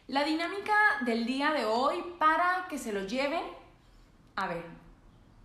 La 0.08 0.24
dinámica 0.24 0.74
del 1.02 1.24
día 1.26 1.52
de 1.52 1.64
hoy 1.64 2.02
para 2.18 2.66
que 2.68 2.78
se 2.78 2.92
lo 2.92 3.06
lleven. 3.06 3.42
A 4.36 4.46
ver, 4.46 4.64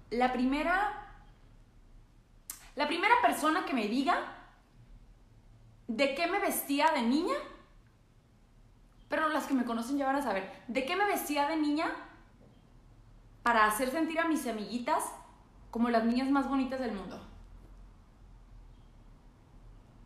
la 0.10 0.32
primera 0.34 1.04
la 2.76 2.88
primera 2.88 3.14
persona 3.22 3.66
que 3.66 3.74
me 3.74 3.88
diga 3.88 4.16
de 5.88 6.16
qué 6.16 6.28
me 6.28 6.40
vestía 6.40 6.92
de 6.92 7.04
niña, 7.04 7.36
pero 9.10 9.30
las 9.30 9.46
que 9.46 9.54
me 9.54 9.66
conocen 9.66 9.98
ya 9.98 10.08
van 10.08 10.16
a 10.16 10.24
saber, 10.24 10.64
de 10.68 10.86
qué 10.86 10.96
me 10.96 11.06
vestía 11.06 11.48
de 11.48 11.58
niña 11.58 11.92
para 13.44 13.66
hacer 13.68 13.92
sentir 13.92 14.20
a 14.20 14.28
mis 14.28 14.48
amiguitas 14.48 15.04
como 15.70 15.90
las 15.90 16.04
niñas 16.04 16.30
más 16.30 16.50
bonitas 16.50 16.80
del 16.80 16.94
mundo. 16.94 17.22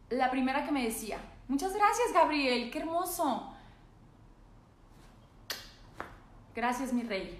La 0.09 0.29
primera 0.29 0.65
que 0.65 0.71
me 0.71 0.83
decía, 0.83 1.19
muchas 1.47 1.73
gracias 1.73 2.11
Gabriel, 2.13 2.69
qué 2.71 2.79
hermoso. 2.79 3.53
Gracias 6.57 6.91
mi 6.91 7.03
rey. 7.03 7.39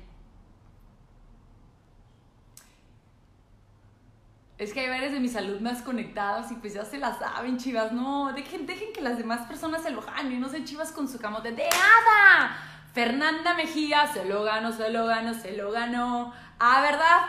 Es 4.59 4.71
que 4.71 4.81
hay 4.81 4.89
varias 4.89 5.11
de 5.11 5.19
mis 5.19 5.35
alumnas 5.35 5.81
conectadas 5.81 6.51
y 6.51 6.55
pues 6.57 6.75
ya 6.75 6.85
se 6.85 6.99
las 6.99 7.17
saben, 7.17 7.57
chivas. 7.57 7.93
No, 7.93 8.31
dejen, 8.33 8.67
dejen 8.67 8.93
que 8.93 9.01
las 9.01 9.17
demás 9.17 9.47
personas 9.47 9.81
se 9.81 9.89
lo 9.89 10.03
ganen. 10.03 10.33
Y 10.33 10.37
no 10.37 10.49
sé, 10.49 10.63
chivas 10.65 10.91
con 10.91 11.07
su 11.07 11.17
camote 11.17 11.51
de 11.51 11.63
hada. 11.63 12.57
Fernanda 12.93 13.55
Mejía, 13.55 14.05
se 14.05 14.23
lo 14.25 14.43
ganó, 14.43 14.71
se 14.71 14.91
lo 14.91 15.07
ganó, 15.07 15.33
se 15.33 15.57
lo 15.57 15.71
ganó. 15.71 16.31
Ah, 16.59 16.81
¿verdad? 16.81 17.21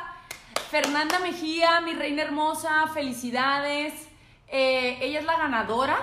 Fernanda 0.70 1.20
Mejía, 1.20 1.80
mi 1.80 1.95
reina 1.95 2.20
hermosa, 2.20 2.86
felicidades. 2.89 3.95
Eh, 4.49 4.99
ella 5.01 5.20
es 5.20 5.24
la 5.24 5.39
ganadora 5.39 5.97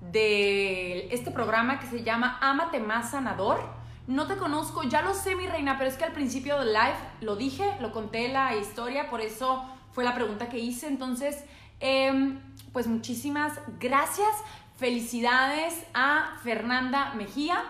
de 0.00 1.06
este 1.14 1.30
programa 1.30 1.78
que 1.78 1.86
se 1.86 2.02
llama 2.02 2.36
Amate 2.40 2.80
Más 2.80 3.12
Sanador. 3.12 3.79
No 4.10 4.26
te 4.26 4.36
conozco, 4.36 4.82
ya 4.82 5.02
lo 5.02 5.14
sé, 5.14 5.36
mi 5.36 5.46
reina, 5.46 5.78
pero 5.78 5.88
es 5.88 5.96
que 5.96 6.02
al 6.02 6.10
principio 6.10 6.58
del 6.58 6.72
live 6.72 6.96
lo 7.20 7.36
dije, 7.36 7.76
lo 7.78 7.92
conté 7.92 8.26
la 8.26 8.56
historia, 8.56 9.08
por 9.08 9.20
eso 9.20 9.64
fue 9.92 10.02
la 10.02 10.16
pregunta 10.16 10.48
que 10.48 10.58
hice. 10.58 10.88
Entonces, 10.88 11.44
em, 11.78 12.40
pues 12.72 12.88
muchísimas 12.88 13.60
gracias. 13.78 14.28
Felicidades 14.76 15.84
a 15.94 16.36
Fernanda 16.42 17.14
Mejía. 17.14 17.62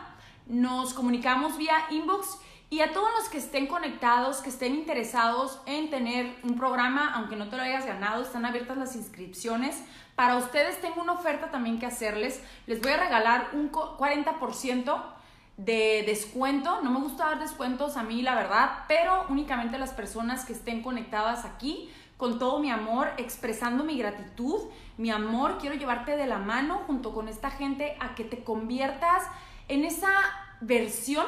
Nos 0.47 0.95
comunicamos 0.95 1.59
vía 1.59 1.76
inbox 1.91 2.38
y 2.70 2.80
a 2.80 2.95
todos 2.95 3.11
los 3.18 3.28
que 3.28 3.36
estén 3.36 3.66
conectados, 3.66 4.38
que 4.38 4.49
estén 4.49 4.74
interesados 4.74 5.61
en 5.66 5.91
tener 5.91 6.34
un 6.43 6.57
programa, 6.57 7.12
aunque 7.16 7.36
no 7.36 7.51
te 7.51 7.59
lo 7.59 7.64
hayas 7.64 7.84
ganado, 7.84 8.22
están 8.22 8.47
abiertas 8.47 8.78
las 8.78 8.97
inscripciones. 8.97 9.84
Para 10.16 10.38
ustedes 10.38 10.80
tengo 10.80 11.03
una 11.03 11.12
oferta 11.12 11.51
también 11.51 11.78
que 11.78 11.84
hacerles. 11.84 12.43
Les 12.66 12.80
voy 12.80 12.93
a 12.93 12.97
regalar 12.97 13.51
un 13.53 13.70
40% 13.70 15.20
de 15.65 16.03
descuento. 16.07 16.81
No 16.83 16.91
me 16.91 17.01
gusta 17.01 17.27
dar 17.27 17.41
descuentos 17.41 17.97
a 17.97 18.03
mí, 18.03 18.23
la 18.23 18.35
verdad, 18.35 18.85
pero 18.89 19.27
únicamente 19.29 19.79
las 19.79 19.93
personas 19.93 20.45
que 20.45 20.53
estén 20.53 20.83
conectadas 20.83 21.45
aquí 21.45 21.91
con 22.17 22.39
todo 22.39 22.59
mi 22.59 22.71
amor, 22.71 23.09
expresando 23.17 23.85
mi 23.85 23.99
gratitud, 23.99 24.61
mi 24.99 25.11
amor, 25.11 25.59
quiero 25.59 25.77
llevarte 25.77 26.17
de 26.17 26.27
la 26.27 26.39
mano 26.39 26.83
junto 26.87 27.13
con 27.13 27.29
esta 27.29 27.51
gente 27.51 27.97
a 28.01 28.15
que 28.15 28.25
te 28.25 28.45
conviertas 28.45 29.25
en 29.69 29.85
esa 29.85 30.13
versión 30.61 31.27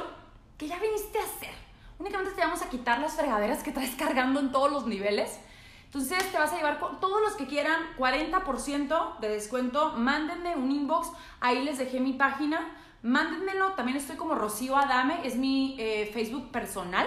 que 0.58 0.68
ya 0.68 0.78
viniste 0.78 1.18
a 1.18 1.40
ser. 1.40 1.54
Únicamente 1.98 2.34
te 2.34 2.42
vamos 2.42 2.62
a 2.62 2.68
quitar 2.68 2.98
las 3.00 3.14
fregaderas 3.14 3.62
que 3.62 3.72
traes 3.72 3.94
cargando 3.96 4.40
en 4.40 4.50
todos 4.50 4.70
los 4.70 4.86
niveles. 4.86 5.38
Entonces 5.84 6.30
te 6.32 6.38
vas 6.38 6.52
a 6.52 6.56
llevar 6.56 6.78
con 6.78 7.00
todos 7.00 7.20
los 7.20 7.34
que 7.34 7.46
quieran 7.46 7.80
40% 7.98 9.18
de 9.18 9.28
descuento. 9.28 9.92
Mándenme 9.92 10.56
un 10.56 10.70
inbox. 10.70 11.08
Ahí 11.40 11.62
les 11.62 11.78
dejé 11.78 12.00
mi 12.00 12.14
página. 12.14 12.66
Mándenmelo. 13.02 13.72
También 13.72 13.96
estoy 13.98 14.16
como 14.16 14.34
Rocío 14.34 14.76
Adame. 14.76 15.26
Es 15.26 15.36
mi 15.36 15.76
eh, 15.78 16.10
Facebook 16.12 16.50
personal. 16.50 17.06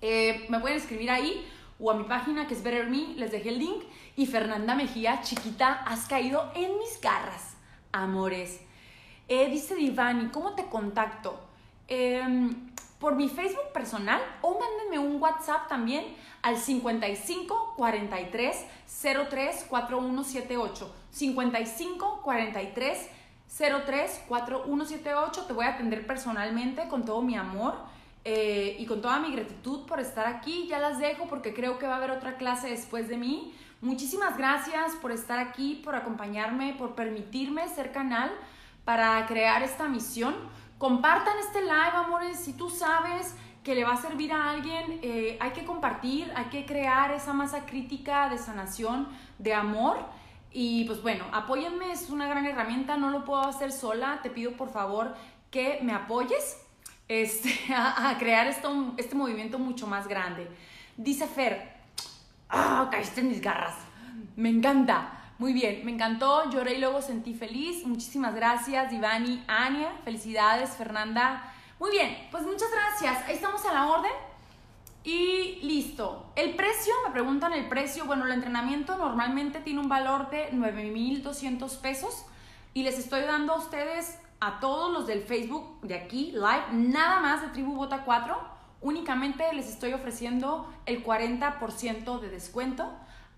Eh, 0.00 0.46
me 0.48 0.60
pueden 0.60 0.78
escribir 0.78 1.10
ahí 1.10 1.46
o 1.80 1.90
a 1.90 1.94
mi 1.94 2.04
página 2.04 2.46
que 2.46 2.54
es 2.54 2.62
Better 2.62 2.88
Me, 2.88 3.14
les 3.14 3.30
dejé 3.30 3.50
el 3.50 3.58
link. 3.58 3.84
Y 4.16 4.26
Fernanda 4.26 4.74
Mejía, 4.74 5.20
chiquita, 5.22 5.72
has 5.72 6.06
caído 6.06 6.50
en 6.54 6.76
mis 6.78 7.00
garras, 7.00 7.56
amores. 7.92 8.60
Eh, 9.28 9.48
dice 9.50 9.74
Divani, 9.74 10.28
¿cómo 10.30 10.54
te 10.54 10.66
contacto? 10.66 11.38
Em, 11.86 12.72
por 12.98 13.14
mi 13.14 13.28
Facebook 13.28 13.72
personal 13.72 14.20
o 14.42 14.58
mándenme 14.58 14.98
un 14.98 15.20
WhatsApp 15.22 15.68
también 15.68 16.04
al 16.42 16.56
55 16.56 17.74
43 17.76 18.64
03 19.30 19.66
4178. 19.68 20.94
55 21.10 22.20
43 22.22 23.10
03 23.48 24.24
4178. 24.28 25.46
Te 25.46 25.52
voy 25.52 25.64
a 25.66 25.70
atender 25.70 26.06
personalmente 26.06 26.88
con 26.88 27.04
todo 27.04 27.22
mi 27.22 27.36
amor 27.36 27.74
eh, 28.24 28.76
y 28.78 28.86
con 28.86 29.00
toda 29.00 29.18
mi 29.18 29.32
gratitud 29.32 29.86
por 29.86 30.00
estar 30.00 30.26
aquí. 30.26 30.66
Ya 30.68 30.78
las 30.78 30.98
dejo 30.98 31.26
porque 31.28 31.54
creo 31.54 31.78
que 31.78 31.86
va 31.86 31.94
a 31.94 31.96
haber 31.96 32.10
otra 32.10 32.36
clase 32.36 32.68
después 32.68 33.08
de 33.08 33.16
mí. 33.16 33.54
Muchísimas 33.80 34.36
gracias 34.36 34.96
por 34.96 35.12
estar 35.12 35.38
aquí, 35.38 35.80
por 35.84 35.94
acompañarme, 35.94 36.74
por 36.76 36.94
permitirme 36.94 37.68
ser 37.68 37.92
canal 37.92 38.30
para 38.84 39.24
crear 39.26 39.62
esta 39.62 39.88
misión. 39.88 40.34
Compartan 40.78 41.38
este 41.38 41.60
live, 41.60 41.92
amores, 41.94 42.38
si 42.38 42.52
tú 42.52 42.70
sabes 42.70 43.34
que 43.62 43.74
le 43.74 43.84
va 43.84 43.92
a 43.92 43.96
servir 43.96 44.32
a 44.32 44.50
alguien, 44.50 44.98
eh, 45.02 45.36
hay 45.40 45.50
que 45.50 45.64
compartir, 45.64 46.32
hay 46.34 46.46
que 46.46 46.64
crear 46.64 47.10
esa 47.12 47.32
masa 47.32 47.66
crítica 47.66 48.28
de 48.28 48.38
sanación, 48.38 49.08
de 49.38 49.54
amor. 49.54 49.98
Y 50.52 50.84
pues 50.84 51.02
bueno, 51.02 51.24
apóyenme, 51.32 51.92
es 51.92 52.10
una 52.10 52.26
gran 52.26 52.46
herramienta, 52.46 52.96
no 52.96 53.10
lo 53.10 53.24
puedo 53.24 53.42
hacer 53.42 53.70
sola, 53.70 54.20
te 54.22 54.30
pido 54.30 54.52
por 54.52 54.70
favor 54.70 55.14
que 55.50 55.78
me 55.82 55.92
apoyes 55.92 56.58
este, 57.08 57.50
a, 57.74 58.14
crear 58.18 58.46
esto, 58.46 58.94
este 58.96 59.14
movimiento 59.14 59.58
mucho 59.58 59.86
más 59.86 60.08
grande. 60.08 60.48
Dice 60.96 61.26
Fer, 61.26 61.76
ah, 62.48 62.88
caíste 62.90 63.20
en 63.20 63.28
mis 63.28 63.40
garras, 63.40 63.74
me 64.36 64.48
encanta. 64.48 65.14
Muy 65.38 65.52
bien, 65.52 65.84
me 65.84 65.92
encantó, 65.92 66.50
lloré 66.50 66.74
y 66.74 66.78
luego 66.78 67.00
sentí 67.00 67.32
feliz. 67.32 67.86
Muchísimas 67.86 68.34
gracias, 68.34 68.92
Ivani, 68.92 69.44
Ania. 69.46 69.92
Felicidades, 70.02 70.70
Fernanda. 70.70 71.54
Muy 71.78 71.92
bien, 71.92 72.26
pues 72.32 72.42
muchas 72.42 72.68
gracias. 72.72 73.24
Ahí 73.28 73.36
estamos 73.36 73.64
a 73.64 73.72
la 73.72 73.86
orden. 73.86 74.27
Y 75.08 75.58
listo. 75.62 76.26
El 76.36 76.54
precio, 76.54 76.92
me 77.06 77.10
preguntan 77.14 77.54
el 77.54 77.66
precio. 77.66 78.04
Bueno, 78.04 78.26
el 78.26 78.32
entrenamiento 78.32 78.98
normalmente 78.98 79.58
tiene 79.60 79.80
un 79.80 79.88
valor 79.88 80.28
de 80.28 80.50
9,200 80.52 81.76
pesos. 81.76 82.26
Y 82.74 82.82
les 82.82 82.98
estoy 82.98 83.22
dando 83.22 83.54
a 83.54 83.56
ustedes, 83.56 84.18
a 84.38 84.60
todos 84.60 84.92
los 84.92 85.06
del 85.06 85.22
Facebook 85.22 85.80
de 85.80 85.94
aquí, 85.94 86.32
live, 86.32 86.64
nada 86.72 87.20
más 87.20 87.40
de 87.40 87.48
Tribu 87.48 87.74
Bota 87.74 88.04
4. 88.04 88.36
Únicamente 88.82 89.50
les 89.54 89.70
estoy 89.70 89.94
ofreciendo 89.94 90.70
el 90.84 91.02
40% 91.02 92.20
de 92.20 92.28
descuento. 92.28 92.92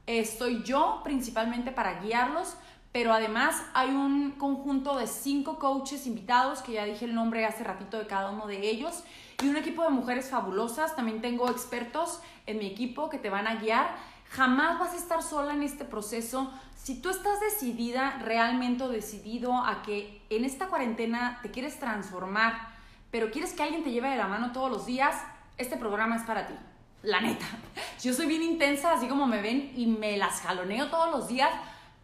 Estoy 0.08 0.64
yo 0.64 1.02
principalmente 1.04 1.70
para 1.70 2.00
guiarlos, 2.00 2.56
pero 2.90 3.12
además 3.12 3.62
hay 3.74 3.90
un 3.90 4.32
conjunto 4.32 4.98
de 4.98 5.06
cinco 5.06 5.60
coaches 5.60 6.08
invitados, 6.08 6.62
que 6.62 6.72
ya 6.72 6.84
dije 6.84 7.04
el 7.04 7.14
nombre 7.14 7.46
hace 7.46 7.62
ratito 7.62 7.96
de 7.96 8.08
cada 8.08 8.30
uno 8.30 8.48
de 8.48 8.68
ellos, 8.68 9.04
y 9.42 9.48
un 9.48 9.56
equipo 9.56 9.82
de 9.84 9.90
mujeres 9.90 10.30
fabulosas. 10.30 10.96
También 10.96 11.20
tengo 11.20 11.50
expertos 11.50 12.20
en 12.46 12.58
mi 12.58 12.66
equipo 12.66 13.08
que 13.08 13.18
te 13.18 13.30
van 13.30 13.46
a 13.46 13.56
guiar. 13.56 13.96
Jamás 14.30 14.78
vas 14.78 14.92
a 14.92 14.96
estar 14.96 15.22
sola 15.22 15.54
en 15.54 15.62
este 15.62 15.84
proceso. 15.84 16.52
Si 16.76 17.00
tú 17.00 17.10
estás 17.10 17.40
decidida, 17.40 18.18
realmente 18.22 18.86
decidido 18.88 19.56
a 19.56 19.82
que 19.82 20.22
en 20.30 20.44
esta 20.44 20.68
cuarentena 20.68 21.38
te 21.42 21.50
quieres 21.50 21.78
transformar, 21.78 22.68
pero 23.10 23.30
quieres 23.30 23.52
que 23.52 23.62
alguien 23.62 23.82
te 23.82 23.90
lleve 23.90 24.08
de 24.08 24.16
la 24.16 24.28
mano 24.28 24.52
todos 24.52 24.70
los 24.70 24.86
días, 24.86 25.16
este 25.58 25.76
programa 25.76 26.16
es 26.16 26.22
para 26.22 26.46
ti 26.46 26.54
la 27.02 27.20
neta. 27.20 27.46
Yo 28.02 28.12
soy 28.12 28.26
bien 28.26 28.42
intensa, 28.42 28.92
así 28.92 29.08
como 29.08 29.26
me 29.26 29.40
ven, 29.42 29.72
y 29.76 29.86
me 29.86 30.16
las 30.16 30.40
jaloneo 30.40 30.88
todos 30.88 31.10
los 31.10 31.28
días 31.28 31.50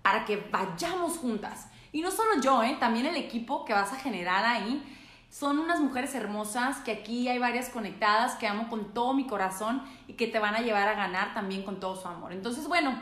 para 0.02 0.24
que 0.24 0.36
vayamos 0.50 1.18
juntas. 1.18 1.68
Y 1.92 2.02
no 2.02 2.10
solo 2.10 2.40
yo, 2.42 2.62
¿eh? 2.62 2.76
también 2.78 3.06
el 3.06 3.16
equipo 3.16 3.64
que 3.64 3.72
vas 3.72 3.92
a 3.92 3.96
generar 3.96 4.44
ahí. 4.44 4.82
Son 5.30 5.58
unas 5.58 5.80
mujeres 5.80 6.14
hermosas 6.14 6.78
que 6.78 6.92
aquí 6.92 7.28
hay 7.28 7.38
varias 7.38 7.68
conectadas 7.68 8.36
que 8.36 8.46
amo 8.46 8.68
con 8.68 8.94
todo 8.94 9.12
mi 9.12 9.26
corazón 9.26 9.82
y 10.08 10.14
que 10.14 10.26
te 10.26 10.38
van 10.38 10.54
a 10.54 10.60
llevar 10.60 10.88
a 10.88 10.94
ganar 10.94 11.34
también 11.34 11.62
con 11.62 11.78
todo 11.78 11.94
su 11.94 12.08
amor. 12.08 12.32
Entonces, 12.32 12.66
bueno, 12.68 12.98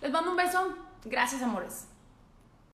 les 0.00 0.12
mando 0.12 0.30
un 0.30 0.36
beso. 0.36 0.74
Gracias, 1.04 1.42
amores. 1.42 1.87